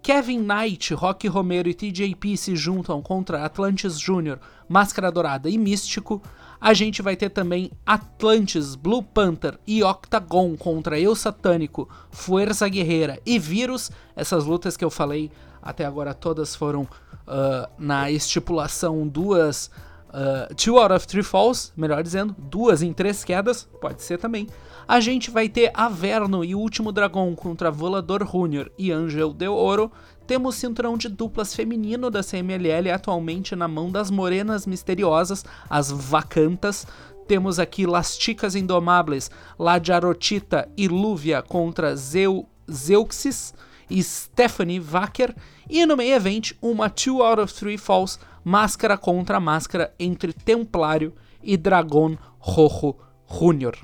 Kevin 0.00 0.38
Knight, 0.38 0.94
Rock 0.94 1.26
Romero 1.26 1.68
e 1.68 1.74
TJP 1.74 2.36
se 2.36 2.54
juntam 2.54 3.02
contra 3.02 3.44
Atlantis 3.44 3.98
Jr., 3.98 4.38
Máscara 4.68 5.10
Dourada 5.10 5.50
e 5.50 5.58
Místico. 5.58 6.22
A 6.60 6.72
gente 6.72 7.02
vai 7.02 7.16
ter 7.16 7.30
também 7.30 7.72
Atlantis, 7.84 8.76
Blue 8.76 9.02
Panther 9.02 9.58
e 9.66 9.82
Octagon 9.82 10.56
contra 10.56 10.98
Eu 11.00 11.16
Satânico, 11.16 11.88
Fuerza 12.10 12.68
Guerreira 12.68 13.20
e 13.26 13.36
Vírus. 13.36 13.90
Essas 14.14 14.44
lutas 14.44 14.76
que 14.76 14.84
eu 14.84 14.90
falei 14.90 15.32
até 15.68 15.84
agora 15.84 16.14
todas 16.14 16.56
foram 16.56 16.82
uh, 16.82 17.68
na 17.78 18.10
estipulação 18.10 19.06
duas. 19.06 19.70
Uh, 20.08 20.54
two 20.54 20.78
out 20.78 20.90
of 20.90 21.06
three 21.06 21.22
falls, 21.22 21.70
melhor 21.76 22.02
dizendo, 22.02 22.34
duas 22.38 22.80
em 22.80 22.94
três 22.94 23.22
quedas, 23.22 23.68
pode 23.78 24.02
ser 24.02 24.16
também. 24.16 24.46
A 24.88 24.98
gente 25.00 25.30
vai 25.30 25.50
ter 25.50 25.70
Averno 25.74 26.42
e 26.42 26.54
o 26.54 26.58
Último 26.58 26.90
Dragão 26.90 27.34
contra 27.34 27.70
Volador 27.70 28.26
Júnior 28.26 28.72
e 28.78 28.90
Angel 28.90 29.34
de 29.34 29.46
Ouro. 29.46 29.92
Temos 30.26 30.54
cinturão 30.54 30.96
de 30.96 31.10
duplas 31.10 31.54
feminino 31.54 32.10
da 32.10 32.22
CMLL 32.22 32.90
atualmente 32.90 33.54
na 33.54 33.68
mão 33.68 33.92
das 33.92 34.10
morenas 34.10 34.66
misteriosas, 34.66 35.44
as 35.68 35.90
Vacantas. 35.92 36.86
Temos 37.26 37.58
aqui 37.58 37.84
Las 37.84 38.16
Chicas 38.18 38.54
Indomáveis, 38.54 39.30
La 39.58 39.78
Jarotita 39.78 40.66
e 40.74 40.88
Lúvia 40.88 41.42
contra 41.42 41.94
Zeu, 41.94 42.48
Zeuxis 42.72 43.52
e 43.90 44.02
Stephanie 44.02 44.80
Wacker. 44.80 45.34
E 45.68 45.84
no 45.86 45.96
meio 45.96 46.14
evento, 46.14 46.54
uma 46.60 46.88
2 46.88 47.20
out 47.20 47.40
of 47.40 47.54
3 47.54 47.80
falls, 47.80 48.18
máscara 48.44 48.96
contra 48.96 49.40
máscara 49.40 49.94
entre 49.98 50.32
Templário 50.32 51.14
e 51.42 51.56
Dragon 51.56 52.16
Rojo 52.38 52.96
Júnior. 53.26 53.76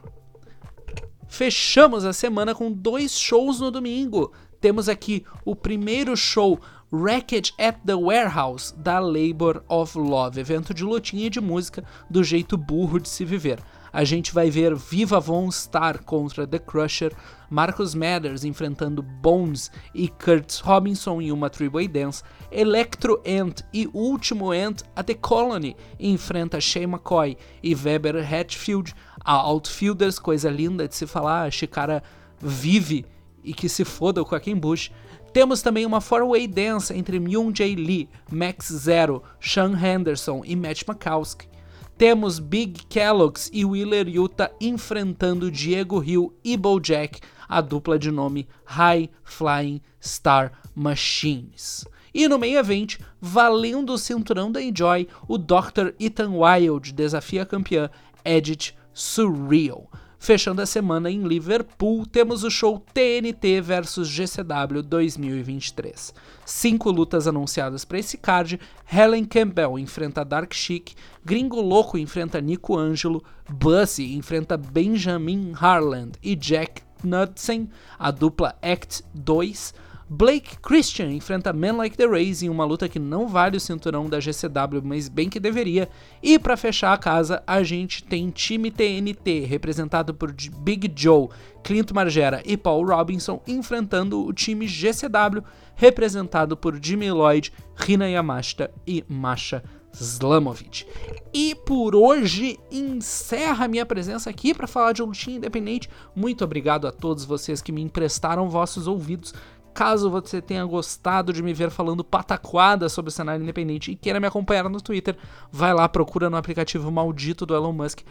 Fechamos 1.29 2.05
a 2.05 2.13
semana 2.13 2.55
com 2.55 2.71
dois 2.71 3.19
shows 3.19 3.61
no 3.61 3.71
domingo. 3.71 4.33
Temos 4.61 4.89
aqui 4.89 5.25
o 5.45 5.55
primeiro 5.55 6.17
show 6.17 6.61
Wreckage 6.93 7.53
at 7.59 7.77
the 7.85 7.95
Warehouse 7.95 8.73
da 8.77 9.01
Labor 9.01 9.65
of 9.69 9.99
Love, 9.99 10.41
evento 10.41 10.73
de 10.73 10.85
lutinha 10.85 11.27
e 11.27 11.31
de 11.31 11.41
música 11.41 11.85
do 12.09 12.23
jeito 12.23 12.57
burro 12.57 13.01
de 13.01 13.09
se 13.09 13.25
viver. 13.25 13.59
A 13.95 14.03
gente 14.03 14.35
vai 14.35 14.51
ver 14.51 14.75
Viva 14.75 15.21
Von 15.21 15.49
Star 15.53 16.03
contra 16.03 16.45
The 16.45 16.59
Crusher, 16.59 17.13
Marcus 17.49 17.95
Mathers 17.95 18.43
enfrentando 18.43 19.01
Bones 19.01 19.71
e 19.95 20.09
Curtis 20.09 20.59
Robinson 20.59 21.23
em 21.23 21.31
uma 21.31 21.49
Three-Way 21.49 21.87
Dance, 21.87 22.25
Electro 22.51 23.23
Ant 23.25 23.63
e 23.73 23.89
Último 23.95 24.51
Ant 24.51 24.83
a 24.97 25.05
The 25.05 25.15
Colony 25.15 25.77
enfrenta 26.01 26.61
Shay 26.61 26.83
McCoy 26.83 27.39
e 27.63 27.73
Weber 27.73 28.17
Hatfield, 28.17 28.93
a 29.25 29.35
Outfielders, 29.35 30.19
coisa 30.19 30.51
linda 30.51 30.89
de 30.89 30.97
se 30.97 31.07
falar, 31.07 31.49
a 31.49 31.67
cara 31.69 32.03
vive 32.41 33.07
e 33.45 33.55
que 33.55 33.69
se 33.69 33.85
foda 33.85 34.21
o 34.21 34.27
Joaquim 34.29 34.57
Bush. 34.57 34.91
Temos 35.33 35.63
também 35.63 35.87
uma 35.87 36.01
four-way 36.01 36.49
dance 36.49 36.93
entre 36.93 37.21
Myung 37.21 37.53
Jae 37.57 37.77
Lee, 37.77 38.09
Max 38.29 38.73
Zero, 38.73 39.23
Sean 39.39 39.79
Henderson 39.81 40.43
e 40.45 40.57
Matt 40.57 40.83
Makowski. 40.85 41.54
Temos 41.97 42.41
Big 42.41 42.87
Kellogg's 42.89 43.49
e 43.53 43.65
Wheeler 43.65 44.09
Yuta 44.09 44.51
enfrentando 44.61 45.49
Diego 45.49 46.03
Hill 46.03 46.35
e 46.43 46.57
Bojack, 46.57 47.21
a 47.49 47.61
dupla 47.61 47.97
de 47.97 48.11
nome 48.11 48.49
High 48.67 49.09
Flying 49.23 49.81
Star 50.01 50.51
Machines. 50.75 51.87
E 52.13 52.27
no 52.27 52.37
meio 52.37 52.59
evento, 52.59 52.99
valendo 53.21 53.93
o 53.93 53.99
cinturão 53.99 54.51
da 54.51 54.61
Enjoy, 54.61 55.07
o 55.29 55.39
Dr. 55.39 55.95
Ethan 56.01 56.33
Wild 56.37 56.93
desafia 56.93 57.43
a 57.43 57.47
campeã 57.47 57.89
Edith 58.25 58.75
Surreal. 58.93 59.89
Fechando 60.25 60.63
a 60.63 60.67
semana 60.67 61.11
em 61.11 61.23
Liverpool, 61.23 62.07
temos 62.07 62.45
o 62.45 62.51
show 62.51 62.83
TNT 62.95 63.61
vs 63.61 64.09
GCW 64.09 64.83
2023. 64.83 66.15
Cinco 66.47 66.91
lutas 66.91 67.29
anunciadas 67.29 67.85
para 67.85 67.99
esse 67.99 68.17
card: 68.17 68.59
Helen 68.91 69.27
Campbell 69.27 69.79
enfrenta 69.79 70.25
Dark 70.25 70.55
Chic, 70.55 70.95
Gringo 71.23 71.61
Louco 71.61 71.99
enfrenta 71.99 72.41
Nico 72.41 72.75
Angelo, 72.75 73.23
Bussy 73.51 74.15
enfrenta 74.17 74.57
Benjamin 74.57 75.53
Harland 75.61 76.13
e 76.23 76.35
Jack 76.35 76.81
Knudsen, 77.03 77.69
a 77.99 78.11
dupla 78.11 78.57
Act 78.63 79.05
2. 79.13 79.75
Blake 80.17 80.59
Christian 80.59 81.11
enfrenta 81.11 81.53
Men 81.53 81.73
Like 81.73 81.97
the 81.97 82.07
Rays 82.07 82.41
em 82.41 82.49
uma 82.49 82.65
luta 82.65 82.89
que 82.89 83.01
não 83.01 83.27
vale 83.27 83.57
o 83.57 83.61
cinturão 83.61 84.09
da 84.09 84.21
GCW, 84.21 84.81
mas 84.85 85.09
bem 85.09 85.29
que 85.29 85.41
deveria. 85.41 85.89
E 86.23 86.39
para 86.39 86.57
fechar 86.57 86.93
a 86.93 86.97
casa, 86.97 87.43
a 87.45 87.65
gente 87.65 88.05
tem 88.05 88.31
time 88.31 88.71
TNT, 88.71 89.41
representado 89.41 90.15
por 90.15 90.33
Big 90.59 90.93
Joe, 90.95 91.29
Clint 91.65 91.91
Margera 91.91 92.41
e 92.47 92.57
Paul 92.57 92.87
Robinson, 92.87 93.43
enfrentando 93.45 94.25
o 94.25 94.33
time 94.33 94.69
GCW, 94.69 95.43
representado 95.75 96.57
por 96.57 96.79
Jimmy 96.81 97.11
Lloyd, 97.11 97.53
Rina 97.75 98.09
Yamashita 98.09 98.71
e 98.87 99.05
Masha 99.09 99.65
Slamovic. 100.01 100.87
E 101.33 101.55
por 101.55 101.95
hoje 101.95 102.59
encerra 102.71 103.69
minha 103.69 103.87
presença 103.87 104.31
aqui 104.31 104.53
para 104.53 104.67
falar 104.67 104.93
de 104.93 105.03
lutinha 105.03 105.37
independente. 105.37 105.89
Muito 106.15 106.45
obrigado 106.45 106.87
a 106.87 106.93
todos 106.93 107.25
vocês 107.25 107.63
que 107.63 107.73
me 107.73 107.83
emprestaram 107.83 108.49
vossos 108.49 108.87
ouvidos 108.87 109.35
Caso 109.75 110.09
você 110.09 110.41
tenha 110.41 110.65
gostado 110.65 111.33
de 111.33 111.43
me 111.43 111.53
ver 111.53 111.69
falando 111.69 112.05
pataquada 112.05 112.89
sobre 112.89 113.09
o 113.09 113.13
cenário 113.13 113.43
independente 113.43 113.91
e 113.91 113.97
queira 113.97 114.21
me 114.21 114.27
acompanhar 114.27 114.69
no 114.69 114.81
Twitter, 114.81 115.17
vai 115.51 115.75
lá, 115.75 115.89
procura 115.89 116.31
no 116.31 116.37
aplicativo 116.37 116.93
maldito 116.93 117.45
do 117.45 117.57
Elon 117.57 117.73
Musk, 117.73 118.03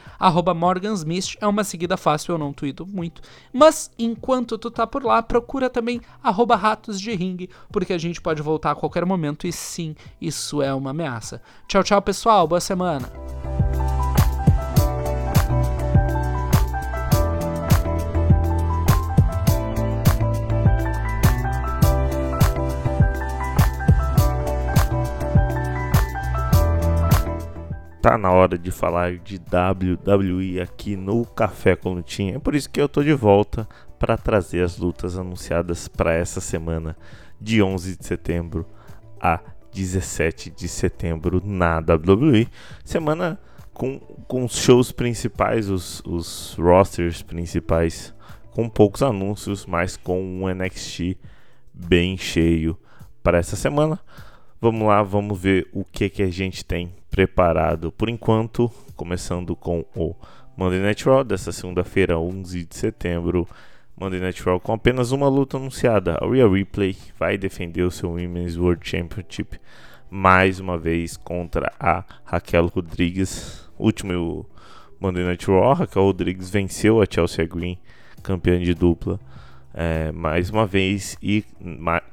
morgansmith, 0.53 1.38
é 1.39 1.47
uma 1.47 1.64
seguida 1.64 1.95
fácil, 1.95 2.34
eu 2.34 2.38
não 2.38 2.51
tweeto 2.51 2.86
muito. 2.86 3.22
Mas, 3.53 3.89
enquanto 3.97 4.57
tu 4.57 4.70
tá 4.70 4.86
por 4.86 5.05
lá, 5.05 5.24
procura 5.24 5.70
também 5.70 6.01
ratos 6.57 6.99
de 6.99 7.16
ringue, 7.16 7.49
porque 7.72 7.93
a 7.93 7.97
gente 7.97 8.22
pode 8.22 8.41
voltar 8.41 8.72
a 8.72 8.76
qualquer 8.76 9.05
momento 9.05 9.47
e 9.47 9.51
sim, 9.53 9.95
isso 10.20 10.61
é 10.61 10.74
uma 10.74 10.89
ameaça. 10.89 11.41
Tchau, 11.68 11.84
tchau, 11.84 12.01
pessoal, 12.01 12.45
boa 12.45 12.59
semana! 12.59 13.42
Tá 28.04 28.18
na 28.18 28.34
hora 28.34 28.58
de 28.58 28.70
falar 28.70 29.16
de 29.16 29.38
WWE 29.38 30.60
aqui 30.60 30.97
no 30.97 31.26
Café 31.26 31.74
com 31.74 31.93
Lutinha. 31.93 32.36
É 32.36 32.39
por 32.39 32.54
isso 32.54 32.70
que 32.70 32.82
eu 32.82 32.89
tô 32.89 33.01
de 33.01 33.14
volta 33.14 33.66
para 33.97 34.18
trazer 34.18 34.62
as 34.62 34.78
lutas 34.78 35.18
anunciadas 35.18 35.88
para 35.88 36.12
essa 36.14 36.41
semana 36.41 36.97
de 37.39 37.64
11 37.64 37.97
de 37.97 38.06
setembro 38.06 38.66
a 39.22 39.39
17 39.72 40.49
de 40.49 40.68
setembro 40.68 41.41
na 41.45 41.78
WWE. 41.78 42.49
Semana 42.84 43.39
com, 43.74 43.97
com 44.28 44.43
os 44.43 44.58
shows 44.58 44.91
principais, 44.91 45.70
os, 45.70 46.01
os 46.06 46.58
rosters 46.60 47.22
principais, 47.22 48.14
com 48.51 48.68
poucos 48.68 49.01
anúncios, 49.01 49.66
mas 49.66 49.95
com 49.95 50.22
um 50.22 50.54
NXT 50.54 51.18
bem 51.74 52.18
cheio 52.18 52.78
para 53.24 53.38
essa 53.38 53.56
semana. 53.56 53.97
Vamos 54.60 54.86
lá, 54.89 55.01
vamos 55.01 55.39
ver 55.39 55.70
o 55.72 55.86
que, 55.86 56.10
que 56.10 56.22
a 56.22 56.30
gente 56.30 56.66
tem 56.66 56.93
preparado 57.14 57.91
por 57.91 58.09
enquanto, 58.09 58.72
começando 58.95 59.55
com 59.55 59.86
o 59.95 60.16
Monday 60.57 60.80
Night 60.80 61.05
Raw 61.05 61.24
dessa 61.24 61.51
segunda-feira, 61.51 62.18
11 62.18 62.66
de 62.66 62.76
setembro. 62.76 63.47
Monday 63.95 64.20
Night 64.20 64.41
Raw 64.41 64.59
com 64.59 64.74
apenas 64.74 65.11
uma 65.11 65.30
luta 65.30 65.57
anunciada. 65.57 66.18
A 66.20 66.26
Rhea 66.28 66.47
Ripley 66.47 66.97
vai 67.20 67.38
defender 67.38 67.84
o 67.84 67.91
seu 67.91 68.09
Women's 68.14 68.57
World 68.57 68.82
Championship 68.84 69.59
mais 70.09 70.59
uma 70.59 70.76
vez 70.76 71.16
contra 71.16 71.72
a 71.80 72.03
Raquel 72.26 72.66
Rodrigues. 72.66 73.70
Último 73.78 74.47
Monday 74.99 75.24
Night 75.24 75.45
Raw, 75.45 75.74
Raquel 75.74 76.05
Rodrigues 76.05 76.49
venceu 76.49 76.99
a 76.99 77.05
Chelsea 77.07 77.45
Green, 77.45 77.78
campeã 78.24 78.59
de 78.59 78.74
dupla 78.74 79.20
é, 79.74 80.11
mais 80.11 80.49
uma 80.49 80.67
vez 80.67 81.17
e 81.21 81.43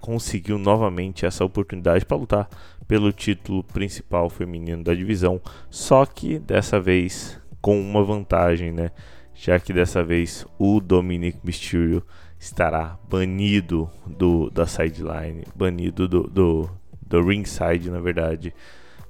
conseguiu 0.01 0.59
novamente 0.59 1.27
essa 1.27 1.45
oportunidade 1.45 2.07
para 2.07 2.17
lutar 2.17 2.49
pelo 2.89 3.13
título 3.13 3.63
principal 3.63 4.29
feminino 4.29 4.83
da 4.83 4.95
divisão, 4.95 5.41
só 5.69 6.05
que 6.05 6.39
dessa 6.39 6.81
vez 6.81 7.41
com 7.61 7.81
uma 7.81 8.03
vantagem, 8.03 8.73
né? 8.73 8.91
Já 9.35 9.61
que 9.61 9.73
dessa 9.73 10.03
vez 10.03 10.47
o 10.59 10.81
Dominic 10.81 11.39
Mysterio 11.45 12.03
estará 12.39 12.99
banido 13.09 13.91
do, 14.07 14.51
da 14.51 14.67
sideline, 14.67 15.45
banido 15.55 16.09
do, 16.09 16.23
do, 16.25 16.71
do 17.07 17.23
ringside, 17.23 17.91
na 17.91 18.01
verdade, 18.01 18.53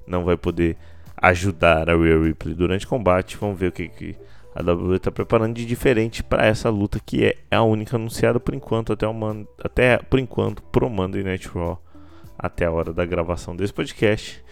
não 0.06 0.24
vai 0.24 0.36
poder 0.36 0.76
ajudar 1.16 1.88
a 1.88 1.96
Rhea 1.96 2.18
Ripley 2.18 2.54
durante 2.54 2.86
o 2.86 2.88
combate. 2.88 3.36
Vamos 3.36 3.58
ver 3.58 3.68
o 3.68 3.72
que, 3.72 3.88
que 3.88 4.16
a 4.54 4.62
WWE 4.62 4.96
está 4.96 5.12
preparando 5.12 5.54
de 5.54 5.64
diferente 5.64 6.22
para 6.22 6.46
essa 6.46 6.68
luta 6.70 6.98
que 6.98 7.24
é 7.24 7.36
a 7.50 7.62
única 7.62 7.96
anunciada 7.96 8.40
por 8.40 8.54
enquanto 8.54 8.92
até, 8.92 9.06
o 9.06 9.46
até 9.62 9.98
por 9.98 10.18
enquanto 10.18 10.62
pro 10.64 10.90
Monday 10.90 11.22
Night 11.22 11.48
Raw 11.48 11.80
até 12.38 12.64
a 12.64 12.72
hora 12.72 12.92
da 12.92 13.04
gravação 13.04 13.54
desse 13.54 13.72
podcast, 13.72 14.42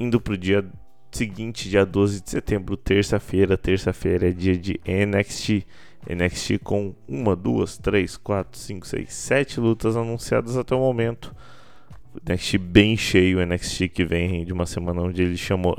indo 0.00 0.20
pro 0.20 0.36
dia 0.36 0.64
seguinte, 1.10 1.68
dia 1.68 1.84
12 1.84 2.22
de 2.22 2.30
setembro, 2.30 2.76
terça-feira. 2.76 3.56
Terça-feira 3.56 4.28
é 4.28 4.32
dia 4.32 4.56
de 4.56 4.80
NXT. 4.86 5.66
NXT 6.08 6.58
com 6.62 6.94
uma, 7.08 7.34
duas, 7.34 7.76
três, 7.78 8.16
quatro, 8.16 8.58
cinco, 8.58 8.86
seis, 8.86 9.12
sete 9.12 9.58
lutas 9.58 9.96
anunciadas 9.96 10.56
até 10.56 10.74
o 10.74 10.78
momento. 10.78 11.34
NXT 12.26 12.58
bem 12.58 12.96
cheio, 12.96 13.44
NXT 13.44 13.88
que 13.88 14.04
vem 14.04 14.44
de 14.44 14.52
uma 14.52 14.66
semana 14.66 15.02
onde 15.02 15.22
ele 15.22 15.36
chamou, 15.36 15.76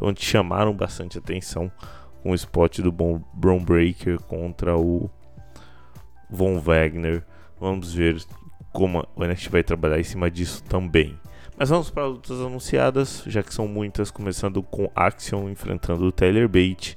onde 0.00 0.24
chamaram 0.24 0.74
bastante 0.74 1.18
atenção 1.18 1.70
o 2.24 2.34
spot 2.34 2.80
do 2.80 2.92
Braun 2.92 3.64
Breaker 3.64 4.20
contra 4.22 4.76
o 4.76 5.10
Von 6.30 6.58
Wagner. 6.60 7.24
Vamos 7.60 7.92
ver 7.92 8.22
como 8.72 9.06
o 9.14 9.24
NXT 9.24 9.48
vai 9.48 9.62
trabalhar 9.62 10.00
em 10.00 10.04
cima 10.04 10.30
disso 10.30 10.62
também. 10.64 11.18
Mas 11.56 11.68
vamos 11.68 11.90
para 11.90 12.06
lutas 12.06 12.40
anunciadas, 12.40 13.22
já 13.26 13.42
que 13.42 13.54
são 13.54 13.68
muitas, 13.68 14.10
começando 14.10 14.62
com 14.62 14.90
Axiom 14.96 15.48
enfrentando 15.50 16.04
o 16.04 16.12
Tyler 16.12 16.48
Bate 16.48 16.96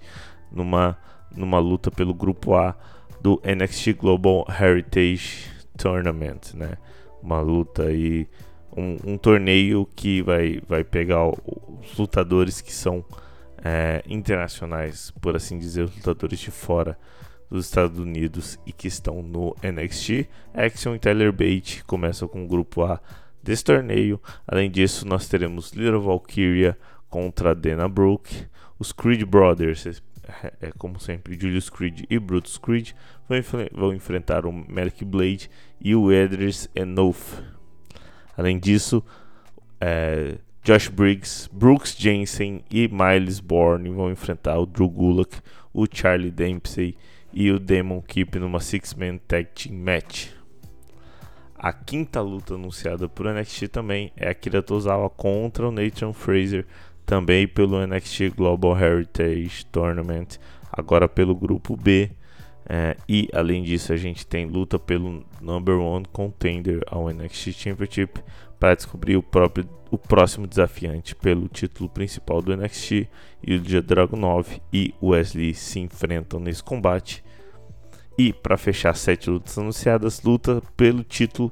numa, 0.51 0.97
numa 1.35 1.59
luta 1.59 1.91
pelo 1.91 2.13
grupo 2.13 2.55
A 2.55 2.75
do 3.21 3.41
NXT 3.43 3.93
Global 3.93 4.45
Heritage 4.49 5.51
Tournament, 5.77 6.53
né? 6.53 6.77
Uma 7.21 7.41
luta 7.41 7.83
aí, 7.83 8.27
um, 8.75 8.97
um 9.13 9.17
torneio 9.17 9.87
que 9.95 10.21
vai, 10.21 10.61
vai 10.67 10.83
pegar 10.83 11.27
os 11.27 11.97
lutadores 11.97 12.61
que 12.61 12.73
são 12.73 13.03
é, 13.67 14.03
internacionais, 14.07 15.09
por 15.19 15.35
assim 15.35 15.57
dizer, 15.57 15.85
os 15.85 15.95
lutadores 15.95 16.37
de 16.39 16.51
fora 16.51 16.95
dos 17.49 17.65
Estados 17.65 17.97
Unidos 17.97 18.59
e 18.63 18.71
que 18.71 18.87
estão 18.87 19.23
no 19.23 19.55
NXT. 19.63 20.29
Action 20.53 20.93
e 20.93 20.99
Tyler 20.99 21.31
Bate 21.31 21.83
começam 21.85 22.27
com 22.27 22.45
o 22.45 22.47
grupo 22.47 22.83
A 22.83 23.01
desse 23.41 23.63
torneio. 23.63 24.21
Além 24.47 24.69
disso, 24.69 25.07
nós 25.07 25.27
teremos 25.27 25.71
Little 25.71 25.99
Valkyria 25.99 26.77
contra 27.09 27.55
Dana 27.55 27.89
Brooke. 27.89 28.45
Os 28.77 28.91
Creed 28.91 29.23
Brothers, 29.23 29.87
é, 29.87 30.53
é 30.61 30.71
como 30.77 30.99
sempre, 30.99 31.39
Julius 31.39 31.67
Creed 31.67 32.03
e 32.07 32.19
Brutus 32.19 32.59
Creed 32.59 32.91
vão, 33.27 33.39
vão 33.73 33.93
enfrentar 33.93 34.45
o 34.45 34.51
Malik 34.51 35.03
Blade 35.03 35.49
e 35.81 35.95
o 35.95 36.11
Edris 36.11 36.69
Enough. 36.75 37.41
Além 38.37 38.59
disso, 38.59 39.03
é, 39.81 40.37
Josh 40.65 40.89
Briggs, 40.89 41.47
Brooks 41.53 41.95
Jensen 41.95 42.63
e 42.71 42.87
Miles 42.87 43.39
Bourne 43.39 43.87
vão 43.91 44.09
enfrentar 44.09 44.57
o 44.57 44.65
Drew 44.65 44.89
Gulak, 44.89 45.37
o 45.71 45.85
Charlie 45.85 46.31
Dempsey 46.31 46.97
e 47.31 47.51
o 47.51 47.59
Demon 47.59 48.01
Keep 48.01 48.39
numa 48.39 48.59
Six-Man 48.59 49.19
Tag 49.27 49.47
Team 49.53 49.75
Match. 49.75 50.29
A 51.55 51.71
quinta 51.71 52.19
luta 52.19 52.55
anunciada 52.55 53.07
por 53.07 53.31
NXT 53.31 53.67
também 53.67 54.11
é 54.17 54.27
Akira 54.27 54.63
Tozawa 54.63 55.07
contra 55.07 55.67
o 55.67 55.71
Nathan 55.71 56.13
Fraser, 56.13 56.65
também 57.05 57.47
pelo 57.47 57.85
NXT 57.85 58.31
Global 58.35 58.75
Heritage 58.75 59.67
Tournament, 59.67 60.39
agora 60.71 61.07
pelo 61.07 61.35
grupo 61.35 61.77
B. 61.77 62.09
É, 62.67 62.97
e 63.07 63.29
além 63.33 63.63
disso, 63.63 63.93
a 63.93 63.97
gente 63.97 64.25
tem 64.25 64.45
luta 64.45 64.79
pelo 64.79 65.23
number 65.39 65.77
one 65.77 66.05
contender 66.11 66.81
ao 66.87 67.09
NXT 67.09 67.51
Championship 67.53 68.21
para 68.59 68.75
descobrir 68.75 69.15
o, 69.17 69.23
próprio, 69.23 69.69
o 69.91 69.97
próximo 69.97 70.47
desafiante 70.47 71.15
pelo 71.15 71.47
título 71.47 71.89
principal 71.89 72.41
do 72.41 72.55
NXT. 72.55 73.07
E 73.43 73.55
o 73.55 73.81
Dragunov 73.81 74.47
e 74.73 74.93
Wesley 75.01 75.53
se 75.53 75.79
enfrentam 75.79 76.39
nesse 76.39 76.63
combate. 76.63 77.23
E 78.17 78.33
para 78.33 78.57
fechar 78.57 78.95
sete 78.95 79.29
lutas 79.29 79.57
anunciadas, 79.57 80.23
luta 80.23 80.61
pelo 80.75 81.03
título, 81.03 81.51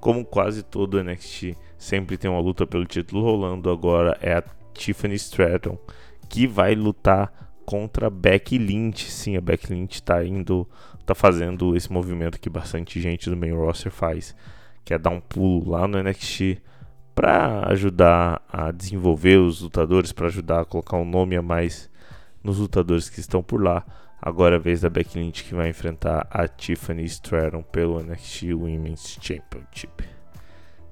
como 0.00 0.24
quase 0.24 0.62
todo 0.62 1.02
NXT 1.02 1.56
sempre 1.80 2.18
tem 2.18 2.30
uma 2.30 2.40
luta 2.40 2.66
pelo 2.66 2.84
título 2.84 3.24
rolando. 3.24 3.70
Agora 3.70 4.16
é 4.20 4.34
a 4.34 4.44
Tiffany 4.74 5.14
Stratton 5.14 5.78
que 6.28 6.46
vai 6.46 6.74
lutar 6.76 7.49
contra 7.70 8.10
Becky 8.10 8.58
Lynch. 8.58 9.08
Sim, 9.08 9.36
a 9.36 9.40
Becky 9.40 9.72
Lynch 9.72 9.94
está 9.94 10.24
indo, 10.24 10.68
tá 11.06 11.14
fazendo 11.14 11.76
esse 11.76 11.92
movimento 11.92 12.40
que 12.40 12.50
bastante 12.50 13.00
gente 13.00 13.30
do 13.30 13.36
main 13.36 13.52
roster 13.52 13.92
faz, 13.92 14.34
que 14.84 14.92
é 14.92 14.98
dar 14.98 15.10
um 15.10 15.20
pulo 15.20 15.70
lá 15.70 15.86
no 15.86 16.02
NXT 16.02 16.58
para 17.14 17.68
ajudar 17.68 18.42
a 18.52 18.72
desenvolver 18.72 19.36
os 19.36 19.60
lutadores, 19.60 20.10
para 20.10 20.26
ajudar 20.26 20.62
a 20.62 20.64
colocar 20.64 20.96
um 20.96 21.04
nome 21.04 21.36
a 21.36 21.42
mais 21.42 21.88
nos 22.42 22.58
lutadores 22.58 23.08
que 23.08 23.20
estão 23.20 23.40
por 23.40 23.62
lá. 23.62 23.86
Agora 24.20 24.56
é 24.56 24.58
a 24.58 24.60
vez 24.60 24.80
da 24.80 24.90
Becky 24.90 25.20
Lynch 25.20 25.44
que 25.44 25.54
vai 25.54 25.68
enfrentar 25.68 26.26
a 26.28 26.48
Tiffany 26.48 27.04
Stratton 27.04 27.62
pelo 27.62 28.02
NXT 28.02 28.52
Women's 28.52 29.16
Championship. 29.22 30.08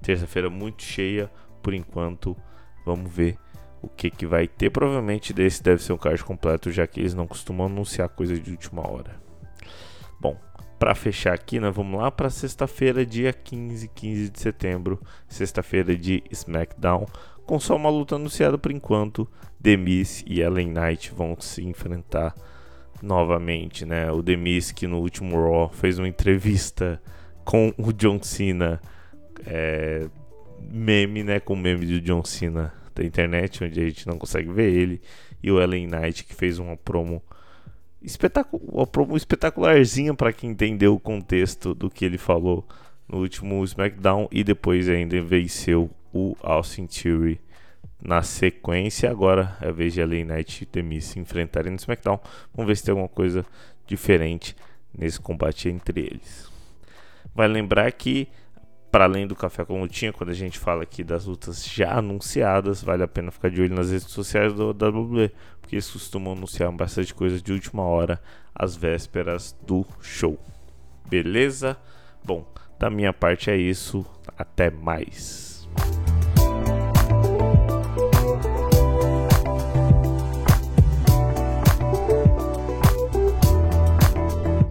Terça-feira 0.01 0.49
muito 0.49 0.85
cheia 0.85 1.29
por 1.61 1.74
enquanto. 1.74 2.37
Vamos 2.87 3.12
ver 3.12 3.37
o 3.83 3.89
que, 3.89 4.11
que 4.11 4.26
vai 4.26 4.47
ter. 4.47 4.70
Provavelmente 4.70 5.33
desse 5.33 5.62
deve 5.62 5.83
ser 5.83 5.93
um 5.93 5.99
card 5.99 6.22
completo, 6.24 6.70
já 6.70 6.87
que 6.87 7.01
eles 7.01 7.14
não 7.14 7.26
costumam 7.26 7.66
anunciar 7.66 8.09
coisa 8.09 8.39
de 8.39 8.51
última 8.51 8.89
hora. 8.89 9.16
Bom, 10.20 10.37
para 10.79 10.95
fechar 10.95 11.35
aqui, 11.35 11.59
nós 11.59 11.74
vamos 11.74 12.01
lá 12.01 12.11
para 12.11 12.31
sexta-feira, 12.31 13.05
dia 13.05 13.33
15, 13.33 13.89
15 13.89 14.31
de 14.31 14.41
setembro, 14.41 15.01
sexta-feira 15.29 15.97
de 15.97 16.22
SmackDown, 16.31 17.07
com 17.45 17.59
só 17.59 17.76
uma 17.76 17.91
luta 17.91 18.16
anunciada 18.16 18.59
por 18.59 18.70
enquanto. 18.70 19.29
Demis 19.59 20.22
e 20.26 20.41
Ellen 20.41 20.70
Knight 20.70 21.12
vão 21.12 21.37
se 21.41 21.64
enfrentar 21.64 22.35
novamente, 23.03 23.85
né? 23.85 24.11
O 24.12 24.22
Demis 24.22 24.70
que 24.70 24.87
no 24.87 24.99
último 24.99 25.37
Raw 25.37 25.68
fez 25.68 25.99
uma 25.99 26.07
entrevista 26.07 27.01
com 27.45 27.72
o 27.76 27.93
John 27.93 28.22
Cena, 28.22 28.81
é, 29.47 30.09
meme, 30.61 31.24
né? 31.24 31.41
Com 31.41 31.55
o 31.55 31.57
meme 31.57 31.87
do 31.87 32.01
John 32.01 32.24
Cena 32.24 32.72
da 32.99 33.05
internet, 33.05 33.64
onde 33.64 33.80
a 33.80 33.84
gente 33.84 34.07
não 34.07 34.18
consegue 34.18 34.51
ver 34.53 34.72
ele, 34.72 35.01
e 35.42 35.51
o 35.51 35.61
Ellen 35.61 35.86
Knight, 35.86 36.24
que 36.24 36.34
fez 36.34 36.59
uma 36.59 36.76
promo, 36.76 37.22
espetacu 38.03 38.57
uma 38.57 38.86
promo 38.86 39.16
espetacularzinha 39.16 40.14
para 40.14 40.32
quem 40.32 40.51
entendeu 40.51 40.94
o 40.94 41.01
contexto 41.01 41.74
do 41.74 41.88
que 41.88 42.05
ele 42.05 42.18
falou 42.18 42.66
no 43.09 43.18
último 43.18 43.64
SmackDown, 43.64 44.28
e 44.30 44.44
depois 44.44 44.88
ainda 44.88 45.20
venceu 45.22 45.90
o 46.12 46.36
Austin 46.42 46.86
Theory 46.86 47.40
na 48.03 48.22
sequência. 48.22 49.11
Agora 49.11 49.57
é 49.61 49.68
a 49.68 49.72
vez 49.72 49.94
de 49.94 50.01
Ellen 50.01 50.24
Knight 50.24 50.64
e 50.64 50.66
Demis 50.66 51.07
se 51.07 51.18
enfrentarem 51.18 51.70
no 51.70 51.78
SmackDown. 51.78 52.20
Vamos 52.55 52.68
ver 52.68 52.76
se 52.76 52.84
tem 52.84 52.92
alguma 52.92 53.09
coisa 53.09 53.46
diferente 53.86 54.57
nesse 54.96 55.20
combate 55.20 55.68
entre 55.68 56.01
eles. 56.01 56.51
Vai 57.34 57.49
lembrar 57.49 57.90
que 57.92 58.28
para 58.91 59.05
além 59.05 59.26
do 59.26 59.36
Café 59.36 59.64
com 59.64 59.80
Lutinha, 59.80 60.12
quando 60.12 60.30
a 60.30 60.34
gente 60.34 60.59
fala 60.59 60.82
aqui 60.82 61.05
das 61.05 61.26
lutas 61.26 61.64
já 61.64 61.99
anunciadas, 61.99 62.82
vale 62.82 63.03
a 63.03 63.09
pena 63.09 63.30
ficar 63.30 63.51
de 63.51 63.61
olho 63.61 63.74
nas 63.74 63.91
redes 63.91 64.11
sociais 64.11 64.55
do 64.55 64.70
WWE, 64.70 65.30
porque 65.61 65.76
eles 65.76 65.91
costumam 65.91 66.32
anunciar 66.32 66.72
bastante 66.72 67.14
coisa 67.14 67.41
de 67.41 67.53
última 67.53 67.82
hora, 67.82 68.20
às 68.55 68.74
vésperas 68.74 69.55
do 69.66 69.84
show. 70.01 70.39
Beleza? 71.09 71.76
Bom, 72.24 72.47
da 72.78 72.89
minha 72.89 73.12
parte 73.12 73.51
é 73.51 73.57
isso. 73.57 74.05
Até 74.36 74.70
mais. 74.70 75.68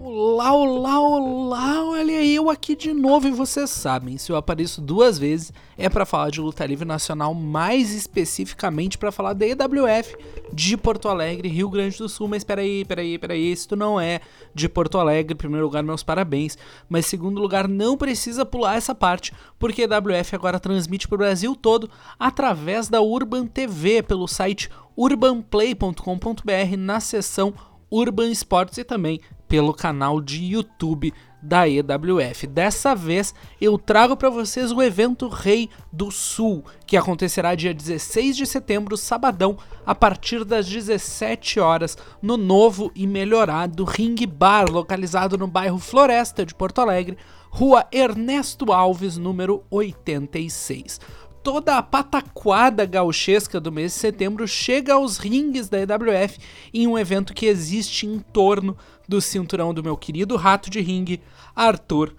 Olá, 0.04 0.52
olá, 0.52 1.00
olá, 1.00 1.37
aqui 2.50 2.74
de 2.74 2.92
novo 2.92 3.28
e 3.28 3.30
vocês 3.30 3.70
sabem, 3.70 4.18
se 4.18 4.30
eu 4.30 4.36
apareço 4.36 4.80
duas 4.80 5.18
vezes 5.18 5.52
é 5.76 5.88
para 5.88 6.06
falar 6.06 6.30
de 6.30 6.40
luta 6.40 6.64
livre 6.66 6.86
nacional, 6.86 7.34
mais 7.34 7.92
especificamente 7.92 8.98
para 8.98 9.12
falar 9.12 9.32
da 9.32 9.46
EWF 9.46 10.16
de 10.52 10.76
Porto 10.76 11.08
Alegre, 11.08 11.48
Rio 11.48 11.68
Grande 11.68 11.98
do 11.98 12.08
Sul, 12.08 12.28
mas 12.28 12.44
peraí, 12.44 12.84
peraí, 12.84 13.18
peraí, 13.18 13.56
se 13.56 13.68
tu 13.68 13.76
não 13.76 14.00
é 14.00 14.20
de 14.54 14.68
Porto 14.68 14.98
Alegre, 14.98 15.34
em 15.34 15.36
primeiro 15.36 15.66
lugar, 15.66 15.82
meus 15.82 16.02
parabéns, 16.02 16.56
mas 16.88 17.06
segundo 17.06 17.40
lugar, 17.40 17.68
não 17.68 17.96
precisa 17.96 18.44
pular 18.44 18.76
essa 18.76 18.94
parte, 18.94 19.32
porque 19.58 19.82
a 19.82 19.84
EWF 19.84 20.34
agora 20.34 20.60
transmite 20.60 21.06
para 21.06 21.14
o 21.14 21.18
Brasil 21.18 21.54
todo 21.54 21.90
através 22.18 22.88
da 22.88 23.00
Urban 23.00 23.46
TV, 23.46 24.02
pelo 24.02 24.26
site 24.26 24.70
urbanplay.com.br, 24.96 26.76
na 26.76 27.00
seção 27.00 27.54
Urban 27.90 28.30
Sports 28.30 28.78
e 28.78 28.84
também 28.84 29.20
pelo 29.48 29.72
canal 29.72 30.20
de 30.20 30.44
YouTube 30.44 31.12
da 31.48 31.66
EWF. 31.66 32.46
Dessa 32.46 32.94
vez 32.94 33.34
eu 33.58 33.78
trago 33.78 34.14
para 34.16 34.28
vocês 34.28 34.70
o 34.70 34.82
evento 34.82 35.28
Rei 35.28 35.70
do 35.90 36.10
Sul, 36.10 36.62
que 36.86 36.96
acontecerá 36.96 37.54
dia 37.54 37.72
16 37.72 38.36
de 38.36 38.46
setembro, 38.46 38.98
sabadão, 38.98 39.56
a 39.86 39.94
partir 39.94 40.44
das 40.44 40.68
17 40.68 41.58
horas, 41.58 41.96
no 42.20 42.36
novo 42.36 42.92
e 42.94 43.06
melhorado 43.06 43.84
Ring 43.84 44.26
Bar, 44.26 44.70
localizado 44.70 45.38
no 45.38 45.48
bairro 45.48 45.78
Floresta 45.78 46.44
de 46.44 46.54
Porto 46.54 46.82
Alegre, 46.82 47.16
Rua 47.50 47.86
Ernesto 47.90 48.70
Alves, 48.70 49.16
número 49.16 49.64
86 49.70 51.00
toda 51.40 51.78
a 51.78 51.82
pataquada 51.82 52.84
gauchesca 52.84 53.58
do 53.58 53.72
mês 53.72 53.92
de 53.92 53.98
setembro 54.00 54.46
chega 54.46 54.92
aos 54.94 55.16
rings 55.16 55.68
da 55.68 55.78
EWF 55.78 56.38
em 56.74 56.86
um 56.86 56.98
evento 56.98 57.32
que 57.32 57.46
existe 57.46 58.06
em 58.06 58.18
torno 58.18 58.76
do 59.08 59.20
cinturão 59.20 59.72
do 59.72 59.82
meu 59.82 59.96
querido 59.96 60.36
rato 60.36 60.68
de 60.68 60.80
ringue, 60.80 61.22
Arthur 61.56 62.14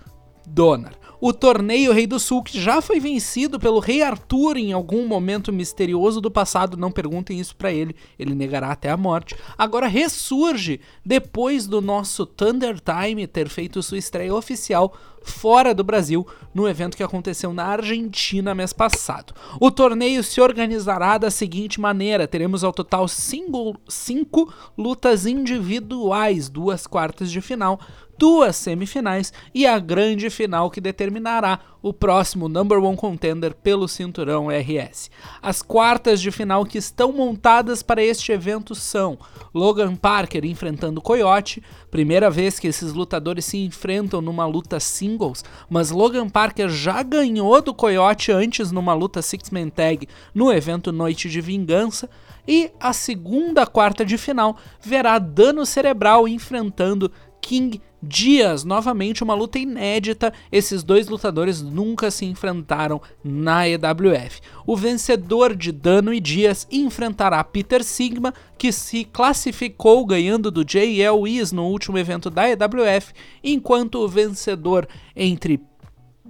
Donner. 0.45 0.97
O 1.21 1.33
torneio 1.33 1.91
Rei 1.91 2.07
do 2.07 2.17
Sul, 2.17 2.41
que 2.41 2.59
já 2.59 2.81
foi 2.81 2.97
vencido 2.97 3.59
pelo 3.59 3.79
Rei 3.79 4.01
Arthur 4.01 4.55
em 4.55 4.71
algum 4.71 5.05
momento 5.05 5.51
misterioso 5.51 6.21
do 6.21 6.31
passado, 6.31 6.77
não 6.77 6.91
perguntem 6.91 7.37
isso 7.37 7.57
para 7.57 7.73
ele, 7.73 7.93
ele 8.17 8.33
negará 8.33 8.71
até 8.71 8.89
a 8.89 8.95
morte. 8.95 9.35
Agora 9.57 9.85
ressurge 9.85 10.79
depois 11.05 11.67
do 11.67 11.81
nosso 11.81 12.25
Thunder 12.25 12.79
Time 12.79 13.27
ter 13.27 13.49
feito 13.49 13.83
sua 13.83 13.97
estreia 13.97 14.33
oficial 14.33 14.93
fora 15.21 15.73
do 15.73 15.83
Brasil, 15.83 16.25
no 16.53 16.67
evento 16.67 16.95
que 16.95 17.03
aconteceu 17.03 17.53
na 17.53 17.65
Argentina 17.65 18.55
mês 18.55 18.71
passado. 18.71 19.33
O 19.59 19.69
torneio 19.69 20.23
se 20.23 20.39
organizará 20.39 21.17
da 21.17 21.29
seguinte 21.29 21.79
maneira: 21.79 22.27
teremos 22.27 22.63
ao 22.63 22.71
total 22.71 23.07
single, 23.07 23.75
cinco 23.87 24.51
lutas 24.77 25.25
individuais, 25.25 26.49
duas 26.49 26.87
quartas 26.87 27.29
de 27.29 27.41
final, 27.41 27.79
duas 28.19 28.57
semifinais 28.57 29.31
e 29.55 29.65
a 29.65 29.79
grande 29.79 30.29
final 30.29 30.69
que 30.69 30.81
determinará 30.81 31.61
o 31.81 31.93
próximo 31.93 32.49
number 32.49 32.77
one 32.83 32.97
contender 32.97 33.53
pelo 33.53 33.87
cinturão 33.87 34.49
RS. 34.49 35.09
As 35.41 35.61
quartas 35.61 36.19
de 36.19 36.29
final 36.29 36.65
que 36.65 36.77
estão 36.77 37.13
montadas 37.13 37.81
para 37.81 38.03
este 38.03 38.33
evento 38.33 38.75
são 38.75 39.17
Logan 39.53 39.95
Parker 39.95 40.43
enfrentando 40.43 41.01
Coyote, 41.01 41.63
primeira 41.89 42.29
vez 42.29 42.59
que 42.59 42.67
esses 42.67 42.91
lutadores 42.91 43.45
se 43.45 43.57
enfrentam 43.57 44.19
numa 44.19 44.45
luta 44.45 44.81
singles, 44.81 45.45
mas 45.69 45.89
Logan 45.89 46.27
Parker 46.27 46.67
já 46.67 47.01
ganhou 47.01 47.61
do 47.61 47.73
Coyote 47.73 48.33
antes 48.33 48.69
numa 48.69 48.93
luta 48.93 49.21
six-man 49.21 49.69
tag 49.69 50.05
no 50.35 50.51
evento 50.51 50.91
Noite 50.91 51.29
de 51.29 51.39
Vingança. 51.39 52.09
E 52.45 52.71
a 52.79 52.93
segunda 52.93 53.65
quarta 53.67 54.03
de 54.03 54.17
final 54.17 54.57
verá 54.81 55.19
Dano 55.19 55.65
Cerebral 55.65 56.27
enfrentando 56.27 57.11
King 57.39 57.81
Dias, 58.01 58.63
novamente 58.63 59.23
uma 59.23 59.33
luta 59.33 59.59
inédita. 59.59 60.33
Esses 60.51 60.83
dois 60.83 61.09
lutadores 61.09 61.61
nunca 61.61 62.09
se 62.09 62.25
enfrentaram 62.25 63.01
na 63.23 63.67
EWF. 63.67 64.39
O 64.65 64.75
vencedor 64.77 65.53
de 65.55 65.71
Dano 65.71 66.13
e 66.13 66.19
Dias 66.19 66.65
enfrentará 66.71 67.43
Peter 67.43 67.83
Sigma, 67.83 68.33
que 68.57 68.71
se 68.71 69.03
classificou 69.03 70.05
ganhando 70.05 70.49
do 70.49 70.63
JL 70.63 71.27
Is 71.27 71.51
no 71.51 71.65
último 71.65 71.97
evento 71.97 72.29
da 72.29 72.49
EWF, 72.49 73.13
enquanto 73.43 73.95
o 73.95 74.07
vencedor 74.07 74.87
entre 75.13 75.61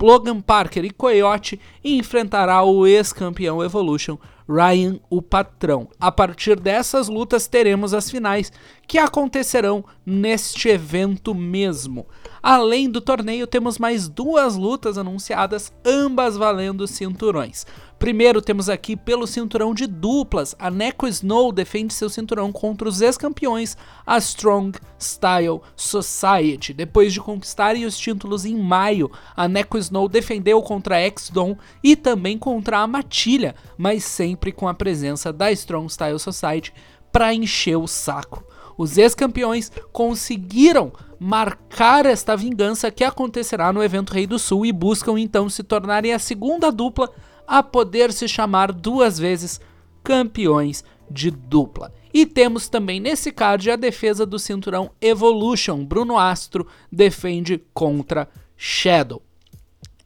Logan 0.02 0.40
Parker 0.40 0.86
e 0.86 0.92
Coyote 0.92 1.60
enfrentará 1.84 2.64
o 2.64 2.88
ex-campeão 2.88 3.64
Evolution 3.64 4.18
Ryan 4.50 5.00
o 5.12 5.22
Patrão. 5.22 5.88
A 6.00 6.12
partir 6.12 6.60
dessas 6.60 7.08
lutas 7.08 7.46
teremos 7.46 7.94
as 7.94 8.10
finais 8.10 8.52
que 8.88 8.98
acontecerão 8.98 9.86
neste 10.04 10.70
evento 10.70 11.36
mesmo. 11.36 12.08
Além 12.42 12.90
do 12.90 13.00
torneio, 13.00 13.46
temos 13.46 13.78
mais 13.78 14.10
duas 14.10 14.56
lutas 14.56 14.98
anunciadas, 14.98 15.72
ambas 15.86 16.36
valendo 16.36 16.88
cinturões. 16.88 17.68
Primeiro 18.00 18.42
temos 18.42 18.70
aqui 18.70 18.96
pelo 18.96 19.28
cinturão 19.28 19.74
de 19.74 19.86
duplas, 19.86 20.56
a 20.58 20.72
Neko 20.72 21.06
Snow 21.06 21.52
defende 21.52 21.94
seu 21.94 22.10
cinturão 22.10 22.50
contra 22.50 22.88
os 22.88 23.02
ex-campeões, 23.02 23.76
a 24.08 24.18
Strong 24.18 24.80
Style 24.98 25.60
Society. 25.76 26.74
Depois 26.74 27.12
de 27.12 27.20
conquistarem 27.20 27.84
os 27.84 27.98
títulos 28.00 28.46
em 28.46 28.56
maio, 28.56 29.12
a 29.36 29.50
Neko 29.50 29.78
Snow 29.78 30.08
defendeu 30.08 30.62
contra 30.62 30.96
a 30.96 31.00
X-Don 31.00 31.58
e 31.84 31.94
também 31.94 32.38
contra 32.38 32.80
a 32.80 32.88
Matilha, 32.88 33.54
mas 33.78 34.06
sempre 34.06 34.54
com 34.54 34.70
a 34.70 34.74
presença 34.74 35.34
da 35.34 35.52
Strong 35.52 35.92
Style 35.92 36.20
Society 36.20 36.74
para 37.12 37.34
encher 37.34 37.76
o 37.76 37.86
saco. 37.86 38.46
Os 38.78 38.98
ex-campeões 38.98 39.70
conseguiram 39.92 40.94
marcar 41.20 42.06
esta 42.06 42.38
vingança 42.38 42.90
que 42.90 43.04
acontecerá 43.04 43.74
no 43.74 43.84
evento 43.84 44.14
Rei 44.14 44.26
do 44.26 44.40
Sul 44.40 44.66
e 44.66 44.72
buscam 44.72 45.20
então 45.20 45.50
se 45.50 45.64
tornarem 45.64 46.14
a 46.14 46.20
segunda 46.20 46.72
dupla 46.72 47.12
a 47.50 47.64
poder 47.64 48.14
se 48.14 48.28
chamar 48.28 48.72
duas 48.72 49.18
vezes 49.18 49.60
campeões 50.04 50.84
de 51.10 51.32
dupla. 51.32 51.92
E 52.14 52.26
temos 52.26 52.70
também 52.70 53.00
nesse 53.00 53.32
card 53.32 53.72
a 53.72 53.76
defesa 53.76 54.26
do 54.26 54.38
cinturão 54.38 54.92
Evolution. 55.02 55.84
Bruno 55.84 56.18
Astro 56.18 56.68
defende 56.92 57.62
contra 57.74 58.30
Shadow. 58.56 59.24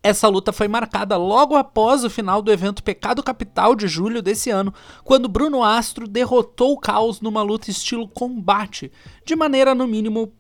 Essa 0.02 0.28
luta 0.28 0.52
foi 0.52 0.68
marcada 0.68 1.16
logo 1.16 1.56
após 1.56 2.04
o 2.04 2.10
final 2.10 2.42
do 2.42 2.52
evento 2.52 2.84
Pecado 2.84 3.24
Capital 3.24 3.74
de 3.74 3.88
julho 3.88 4.22
desse 4.22 4.50
ano, 4.50 4.74
quando 5.02 5.30
Bruno 5.30 5.64
Astro 5.64 6.08
derrotou 6.08 6.74
o 6.74 6.78
Caos 6.78 7.22
numa 7.22 7.42
luta 7.42 7.72
estilo 7.72 8.06
combate, 8.06 8.92
de 9.26 9.34
maneira 9.34 9.74
no 9.74 9.88
mínimo 9.88 10.34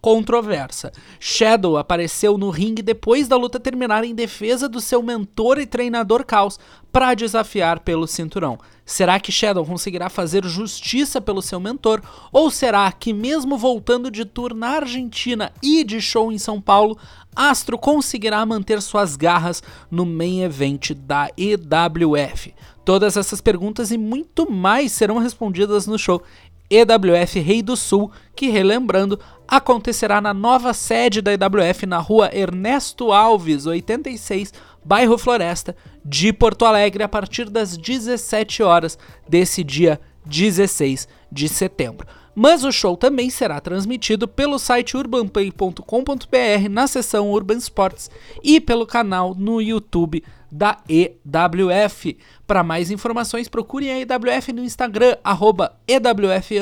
controversa. 0.00 0.92
Shadow 1.18 1.76
apareceu 1.76 2.38
no 2.38 2.50
ringue 2.50 2.82
depois 2.82 3.28
da 3.28 3.36
luta 3.36 3.60
terminar 3.60 4.04
em 4.04 4.14
defesa 4.14 4.68
do 4.68 4.80
seu 4.80 5.02
mentor 5.02 5.58
e 5.58 5.66
treinador 5.66 6.24
Caos 6.24 6.58
para 6.92 7.14
desafiar 7.14 7.80
pelo 7.80 8.06
cinturão. 8.06 8.58
Será 8.84 9.20
que 9.20 9.30
Shadow 9.30 9.66
conseguirá 9.66 10.08
fazer 10.08 10.44
justiça 10.46 11.20
pelo 11.20 11.42
seu 11.42 11.60
mentor? 11.60 12.00
Ou 12.32 12.50
será 12.50 12.90
que, 12.90 13.12
mesmo 13.12 13.58
voltando 13.58 14.10
de 14.10 14.24
tour 14.24 14.54
na 14.54 14.76
Argentina 14.76 15.52
e 15.62 15.84
de 15.84 16.00
show 16.00 16.32
em 16.32 16.38
São 16.38 16.60
Paulo, 16.60 16.96
Astro 17.36 17.78
conseguirá 17.78 18.44
manter 18.46 18.80
suas 18.80 19.14
garras 19.14 19.62
no 19.90 20.06
main 20.06 20.42
event 20.42 20.92
da 20.92 21.30
EWF? 21.36 22.54
Todas 22.88 23.18
essas 23.18 23.42
perguntas 23.42 23.90
e 23.90 23.98
muito 23.98 24.50
mais 24.50 24.92
serão 24.92 25.18
respondidas 25.18 25.86
no 25.86 25.98
show 25.98 26.22
EWF 26.70 27.40
Rei 27.40 27.62
do 27.62 27.76
Sul, 27.76 28.10
que, 28.36 28.48
relembrando, 28.48 29.18
acontecerá 29.46 30.20
na 30.20 30.34
nova 30.34 30.74
sede 30.74 31.22
da 31.22 31.32
EWF 31.32 31.86
na 31.86 31.98
rua 31.98 32.30
Ernesto 32.32 33.12
Alves, 33.12 33.66
86, 33.66 34.52
bairro 34.84 35.16
Floresta, 35.16 35.74
de 36.04 36.32
Porto 36.32 36.64
Alegre, 36.64 37.02
a 37.02 37.08
partir 37.08 37.48
das 37.48 37.76
17 37.76 38.62
horas 38.62 38.98
desse 39.28 39.64
dia 39.64 40.00
16 40.26 41.08
de 41.32 41.48
setembro. 41.48 42.06
Mas 42.34 42.62
o 42.62 42.70
show 42.70 42.96
também 42.96 43.30
será 43.30 43.60
transmitido 43.60 44.28
pelo 44.28 44.60
site 44.60 44.96
urbanplay.com.br 44.96 46.68
na 46.70 46.86
seção 46.86 47.32
Urban 47.32 47.56
Sports 47.56 48.08
e 48.44 48.60
pelo 48.60 48.86
canal 48.86 49.34
no 49.34 49.60
YouTube 49.60 50.22
da 50.50 50.78
EWF. 50.88 52.16
Para 52.46 52.62
mais 52.62 52.90
informações, 52.90 53.48
procurem 53.48 53.90
a 53.90 54.00
EWF 54.00 54.52
no 54.52 54.64
Instagram, 54.64 55.16
arroba 55.22 55.76
EWF 55.86 56.58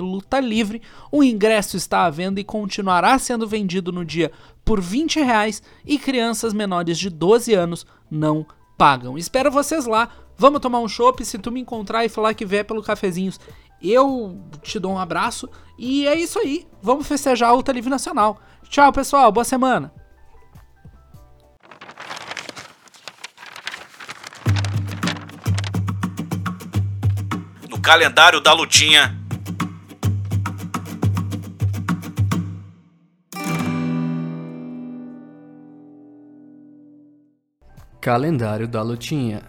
Luta 0.00 0.40
Livre. 0.40 0.82
O 1.10 1.22
ingresso 1.22 1.76
está 1.76 2.04
à 2.04 2.10
venda 2.10 2.40
e 2.40 2.44
continuará 2.44 3.18
sendo 3.18 3.46
vendido 3.46 3.92
no 3.92 4.04
dia 4.04 4.32
por 4.64 4.80
20 4.80 5.20
reais 5.20 5.62
e 5.84 5.98
crianças 5.98 6.52
menores 6.52 6.98
de 6.98 7.10
12 7.10 7.52
anos 7.54 7.86
não 8.10 8.46
pagam. 8.76 9.18
Espero 9.18 9.50
vocês 9.50 9.86
lá. 9.86 10.08
Vamos 10.36 10.60
tomar 10.60 10.80
um 10.80 10.88
chopp. 10.88 11.24
Se 11.24 11.38
tu 11.38 11.52
me 11.52 11.60
encontrar 11.60 12.04
e 12.04 12.08
falar 12.08 12.34
que 12.34 12.46
vier 12.46 12.64
pelo 12.64 12.82
cafezinhos, 12.82 13.38
eu 13.82 14.40
te 14.62 14.78
dou 14.78 14.92
um 14.92 14.98
abraço. 14.98 15.48
E 15.78 16.06
é 16.06 16.16
isso 16.16 16.38
aí. 16.38 16.66
Vamos 16.80 17.06
festejar 17.06 17.50
a 17.50 17.52
luta 17.52 17.72
livre 17.72 17.90
nacional. 17.90 18.40
Tchau, 18.68 18.92
pessoal. 18.92 19.30
Boa 19.30 19.44
semana. 19.44 20.01
Calendário 27.82 28.40
da 28.40 28.52
lutinha. 28.52 29.18
Calendário 38.00 38.68
da 38.68 38.82
Lutinha. 38.82 39.42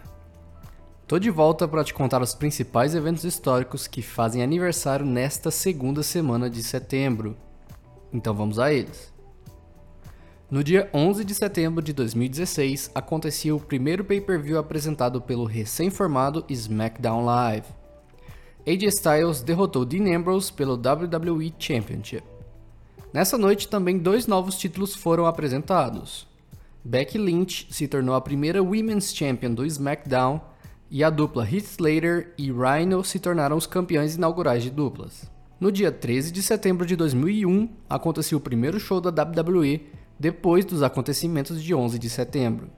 Tô 1.08 1.20
de 1.20 1.30
volta 1.30 1.68
para 1.68 1.84
te 1.84 1.94
contar 1.94 2.22
os 2.22 2.34
principais 2.34 2.96
eventos 2.96 3.24
históricos 3.24 3.88
que 3.88 4.02
fazem 4.02 4.42
aniversário 4.42 5.06
nesta 5.06 5.52
segunda 5.52 6.02
semana 6.02 6.50
de 6.50 6.64
setembro. 6.64 7.38
Então 8.12 8.34
vamos 8.34 8.58
a 8.58 8.74
eles. 8.74 9.14
No 10.50 10.64
dia 10.64 10.90
11 10.94 11.24
de 11.24 11.36
setembro 11.36 11.84
de 11.84 11.94
2016, 11.94 12.92
acontecia 12.94 13.56
o 13.56 13.60
primeiro 13.60 14.04
pay-per-view 14.04 14.58
apresentado 14.58 15.22
pelo 15.22 15.46
recém-formado 15.46 16.46
SmackDown 16.50 17.26
Live. 17.26 17.83
AJ 18.66 18.84
Styles 18.86 19.41
derrotou 19.41 19.84
Dean 19.84 20.18
Ambrose 20.18 20.51
pelo 20.51 20.76
WWE 20.76 21.53
Championship. 21.59 22.24
Nessa 23.14 23.38
noite 23.38 23.68
também 23.68 23.97
dois 23.97 24.26
novos 24.26 24.57
títulos 24.57 24.95
foram 24.95 25.26
apresentados. 25.26 26.26
Becky 26.82 27.18
Lynch 27.18 27.68
se 27.70 27.89
tornou 27.89 28.16
a 28.16 28.22
primeira 28.22 28.64
Women's 28.64 29.14
Champion 29.14 29.53
do 29.53 29.66
SmackDown 29.66 30.39
e 30.89 31.03
a 31.03 31.09
dupla 31.09 31.43
Heath 31.43 31.72
Slater 31.72 32.34
e 32.38 32.51
Rhino 32.51 33.03
se 33.03 33.20
tornaram 33.20 33.57
os 33.57 33.68
campeões 33.68 34.16
inaugurais 34.16 34.64
de 34.64 34.70
duplas. 34.70 35.30
No 35.59 35.70
dia 35.70 35.91
13 35.91 36.32
de 36.32 36.41
setembro 36.41 36.86
de 36.86 36.95
2001, 36.95 37.70
aconteceu 37.89 38.38
o 38.38 38.41
primeiro 38.41 38.80
show 38.80 39.01
da 39.01 39.09
WWE 39.09 39.88
depois 40.18 40.64
dos 40.64 40.82
acontecimentos 40.82 41.61
de 41.61 41.76
11 41.76 41.99
de 41.99 42.09
setembro. 42.09 42.70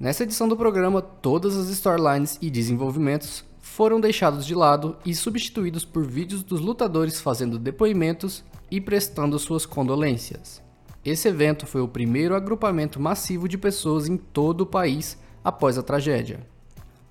Nessa 0.00 0.22
edição 0.22 0.48
do 0.48 0.56
programa, 0.56 1.02
todas 1.02 1.56
as 1.56 1.68
storylines 1.68 2.38
e 2.40 2.48
desenvolvimentos 2.48 3.44
foram 3.78 4.00
deixados 4.00 4.44
de 4.44 4.56
lado 4.56 4.96
e 5.06 5.14
substituídos 5.14 5.84
por 5.84 6.04
vídeos 6.04 6.42
dos 6.42 6.60
lutadores 6.60 7.20
fazendo 7.20 7.60
depoimentos 7.60 8.42
e 8.68 8.80
prestando 8.80 9.38
suas 9.38 9.64
condolências. 9.64 10.60
Esse 11.04 11.28
evento 11.28 11.64
foi 11.64 11.80
o 11.80 11.86
primeiro 11.86 12.34
agrupamento 12.34 12.98
massivo 12.98 13.48
de 13.48 13.56
pessoas 13.56 14.08
em 14.08 14.16
todo 14.16 14.62
o 14.62 14.66
país 14.66 15.16
após 15.44 15.78
a 15.78 15.82
tragédia. 15.84 16.44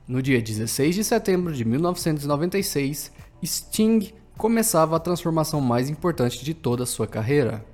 No 0.06 0.22
dia 0.22 0.42
16 0.42 0.96
de 0.96 1.06
setembro 1.06 1.54
de 1.54 1.64
1996, 1.64 3.14
Sting 3.46 4.14
começava 4.38 4.98
a 4.98 5.00
transformação 5.00 5.62
mais 5.62 5.90
importante 5.90 6.44
de 6.44 6.54
toda 6.54 6.84
a 6.84 6.86
sua 6.86 7.08
carreira. 7.08 7.66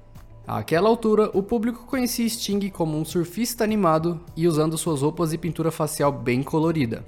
Àquela 0.46 0.88
altura, 0.88 1.32
o 1.34 1.41
público 1.41 1.88
conhecia 1.88 2.30
Sting 2.30 2.70
como 2.70 2.96
um 2.96 3.04
surfista 3.04 3.64
animado 3.64 4.22
e 4.38 4.48
usando 4.48 4.78
suas 4.78 5.02
roupas 5.02 5.34
e 5.34 5.38
pintura 5.39 5.72
facial 5.72 6.12
bem 6.12 6.44
colorida. 6.44 7.04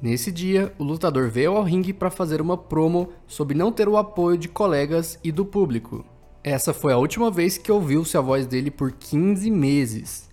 Nesse 0.00 0.30
dia, 0.30 0.72
o 0.78 0.84
lutador 0.84 1.28
veio 1.28 1.56
ao 1.56 1.62
ringue 1.62 1.92
para 1.92 2.10
fazer 2.10 2.40
uma 2.40 2.56
promo 2.56 3.08
sobre 3.26 3.56
não 3.56 3.72
ter 3.72 3.88
o 3.88 3.96
apoio 3.96 4.38
de 4.38 4.48
colegas 4.48 5.18
e 5.24 5.32
do 5.32 5.44
público, 5.44 6.04
essa 6.42 6.72
foi 6.72 6.92
a 6.92 6.96
última 6.96 7.30
vez 7.30 7.58
que 7.58 7.70
ouviu-se 7.70 8.16
a 8.16 8.20
voz 8.20 8.46
dele 8.46 8.70
por 8.70 8.92
15 8.92 9.50
meses. 9.50 10.30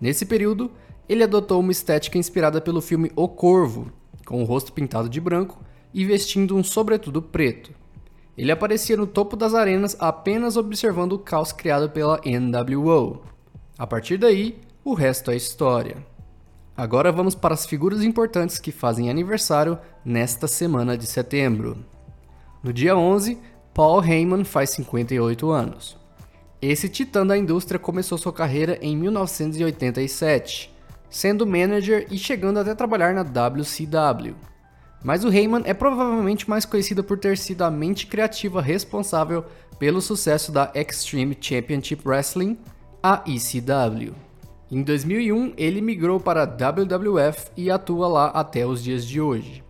Nesse 0.00 0.26
período, 0.26 0.70
ele 1.08 1.22
adotou 1.22 1.60
uma 1.60 1.72
estética 1.72 2.18
inspirada 2.18 2.60
pelo 2.60 2.82
filme 2.82 3.10
O 3.14 3.28
Corvo, 3.28 3.90
com 4.26 4.42
o 4.42 4.44
rosto 4.44 4.72
pintado 4.72 5.08
de 5.08 5.20
branco 5.20 5.58
e 5.94 6.04
vestindo 6.04 6.56
um 6.56 6.64
sobretudo 6.64 7.22
preto. 7.22 7.72
Ele 8.36 8.52
aparecia 8.52 8.96
no 8.96 9.06
topo 9.06 9.34
das 9.34 9.54
arenas 9.54 9.96
apenas 9.98 10.56
observando 10.56 11.12
o 11.12 11.18
caos 11.18 11.52
criado 11.52 11.88
pela 11.88 12.20
NWO. 12.26 13.22
A 13.78 13.86
partir 13.86 14.18
daí, 14.18 14.58
o 14.84 14.92
resto 14.92 15.30
é 15.30 15.36
história. 15.36 16.04
Agora 16.76 17.10
vamos 17.10 17.34
para 17.34 17.54
as 17.54 17.64
figuras 17.64 18.02
importantes 18.02 18.58
que 18.58 18.70
fazem 18.70 19.08
aniversário 19.08 19.78
nesta 20.04 20.46
semana 20.46 20.96
de 20.96 21.06
setembro. 21.06 21.78
No 22.62 22.70
dia 22.70 22.94
11, 22.94 23.38
Paul 23.72 24.04
Heyman 24.04 24.44
faz 24.44 24.70
58 24.70 25.50
anos. 25.50 25.96
Esse 26.60 26.86
titã 26.86 27.26
da 27.26 27.36
indústria 27.36 27.78
começou 27.78 28.18
sua 28.18 28.32
carreira 28.32 28.78
em 28.82 28.94
1987, 28.94 30.74
sendo 31.08 31.46
manager 31.46 32.06
e 32.10 32.18
chegando 32.18 32.58
até 32.58 32.74
trabalhar 32.74 33.14
na 33.14 33.22
WCW. 33.22 34.34
Mas 35.02 35.24
o 35.24 35.32
Heyman 35.32 35.62
é 35.64 35.72
provavelmente 35.72 36.48
mais 36.48 36.66
conhecido 36.66 37.02
por 37.02 37.18
ter 37.18 37.38
sido 37.38 37.62
a 37.62 37.70
mente 37.70 38.06
criativa 38.06 38.60
responsável 38.60 39.46
pelo 39.78 40.02
sucesso 40.02 40.52
da 40.52 40.70
Extreme 40.74 41.36
Championship 41.40 42.06
Wrestling, 42.06 42.58
a 43.02 43.22
ECW. 43.26 44.25
Em 44.68 44.82
2001, 44.82 45.54
ele 45.56 45.80
migrou 45.80 46.18
para 46.18 46.42
a 46.42 46.44
WWF 46.44 47.52
e 47.56 47.70
atua 47.70 48.08
lá 48.08 48.26
até 48.30 48.66
os 48.66 48.82
dias 48.82 49.06
de 49.06 49.20
hoje. 49.20 49.62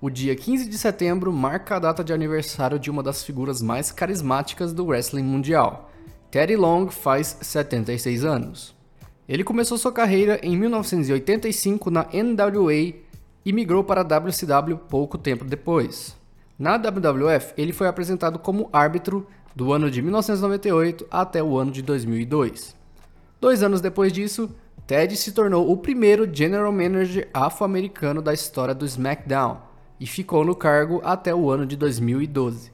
O 0.00 0.08
dia 0.08 0.36
15 0.36 0.68
de 0.68 0.78
setembro 0.78 1.32
marca 1.32 1.74
a 1.74 1.78
data 1.80 2.04
de 2.04 2.12
aniversário 2.12 2.78
de 2.78 2.88
uma 2.88 3.02
das 3.02 3.24
figuras 3.24 3.60
mais 3.60 3.90
carismáticas 3.90 4.72
do 4.72 4.86
wrestling 4.86 5.24
mundial. 5.24 5.90
Teddy 6.30 6.54
Long 6.54 6.88
faz 6.88 7.36
76 7.40 8.24
anos. 8.24 8.76
Ele 9.28 9.42
começou 9.42 9.76
sua 9.76 9.90
carreira 9.90 10.38
em 10.40 10.56
1985 10.56 11.90
na 11.90 12.06
NWA 12.12 12.94
e 13.44 13.52
migrou 13.52 13.82
para 13.82 14.02
a 14.02 14.04
WCW 14.04 14.78
pouco 14.88 15.18
tempo 15.18 15.44
depois. 15.44 16.16
Na 16.56 16.76
WWF, 16.76 17.54
ele 17.56 17.72
foi 17.72 17.88
apresentado 17.88 18.38
como 18.38 18.68
árbitro 18.72 19.26
do 19.56 19.72
ano 19.72 19.90
de 19.90 20.00
1998 20.00 21.08
até 21.10 21.42
o 21.42 21.58
ano 21.58 21.72
de 21.72 21.82
2002. 21.82 22.83
Dois 23.44 23.62
anos 23.62 23.82
depois 23.82 24.10
disso, 24.10 24.48
Ted 24.86 25.14
se 25.18 25.30
tornou 25.30 25.70
o 25.70 25.76
primeiro 25.76 26.26
General 26.34 26.72
Manager 26.72 27.28
afro-americano 27.34 28.22
da 28.22 28.32
história 28.32 28.74
do 28.74 28.86
SmackDown 28.86 29.58
e 30.00 30.06
ficou 30.06 30.46
no 30.46 30.56
cargo 30.56 31.02
até 31.04 31.34
o 31.34 31.50
ano 31.50 31.66
de 31.66 31.76
2012. 31.76 32.72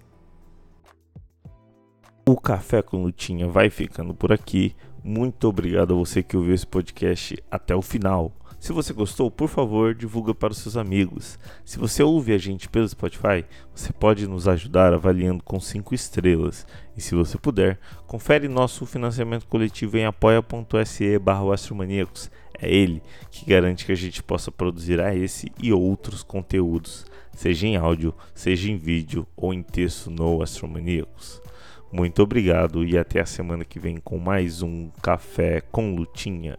O 2.24 2.40
Café 2.40 2.82
com 2.82 3.02
Lutinha 3.02 3.48
vai 3.48 3.68
ficando 3.68 4.14
por 4.14 4.32
aqui. 4.32 4.76
Muito 5.02 5.48
obrigado 5.48 5.92
a 5.92 5.96
você 5.96 6.22
que 6.22 6.36
ouviu 6.36 6.54
esse 6.54 6.68
podcast 6.68 7.36
até 7.50 7.74
o 7.74 7.82
final. 7.82 8.30
Se 8.60 8.74
você 8.74 8.92
gostou, 8.92 9.30
por 9.30 9.48
favor, 9.48 9.94
divulga 9.94 10.34
para 10.34 10.52
os 10.52 10.58
seus 10.58 10.76
amigos. 10.76 11.38
Se 11.64 11.78
você 11.78 12.02
ouve 12.02 12.34
a 12.34 12.38
gente 12.38 12.68
pelo 12.68 12.86
Spotify, 12.86 13.42
você 13.74 13.90
pode 13.90 14.26
nos 14.26 14.46
ajudar 14.46 14.92
avaliando 14.92 15.42
com 15.42 15.58
5 15.58 15.94
estrelas. 15.94 16.66
E 16.94 17.00
se 17.00 17.14
você 17.14 17.38
puder, 17.38 17.80
confere 18.06 18.48
nosso 18.48 18.84
financiamento 18.84 19.46
coletivo 19.46 19.96
em 19.96 20.04
apoia.se 20.04 21.18
barra 21.18 21.42
É 22.60 22.70
ele 22.70 23.02
que 23.30 23.46
garante 23.46 23.86
que 23.86 23.92
a 23.92 23.96
gente 23.96 24.22
possa 24.22 24.52
produzir 24.52 25.00
a 25.00 25.16
esse 25.16 25.50
e 25.58 25.72
outros 25.72 26.22
conteúdos 26.22 27.06
seja 27.32 27.66
em 27.66 27.76
áudio, 27.76 28.14
seja 28.34 28.70
em 28.70 28.76
vídeo 28.76 29.26
ou 29.34 29.54
em 29.54 29.62
texto 29.62 30.10
no 30.10 30.42
Astromaníacos. 30.42 31.40
Muito 31.90 32.22
obrigado 32.22 32.84
e 32.84 32.98
até 32.98 33.20
a 33.20 33.26
semana 33.26 33.64
que 33.64 33.80
vem 33.80 33.96
com 33.96 34.18
mais 34.18 34.60
um 34.60 34.90
Café 35.02 35.62
com 35.62 35.94
Lutinha. 35.94 36.58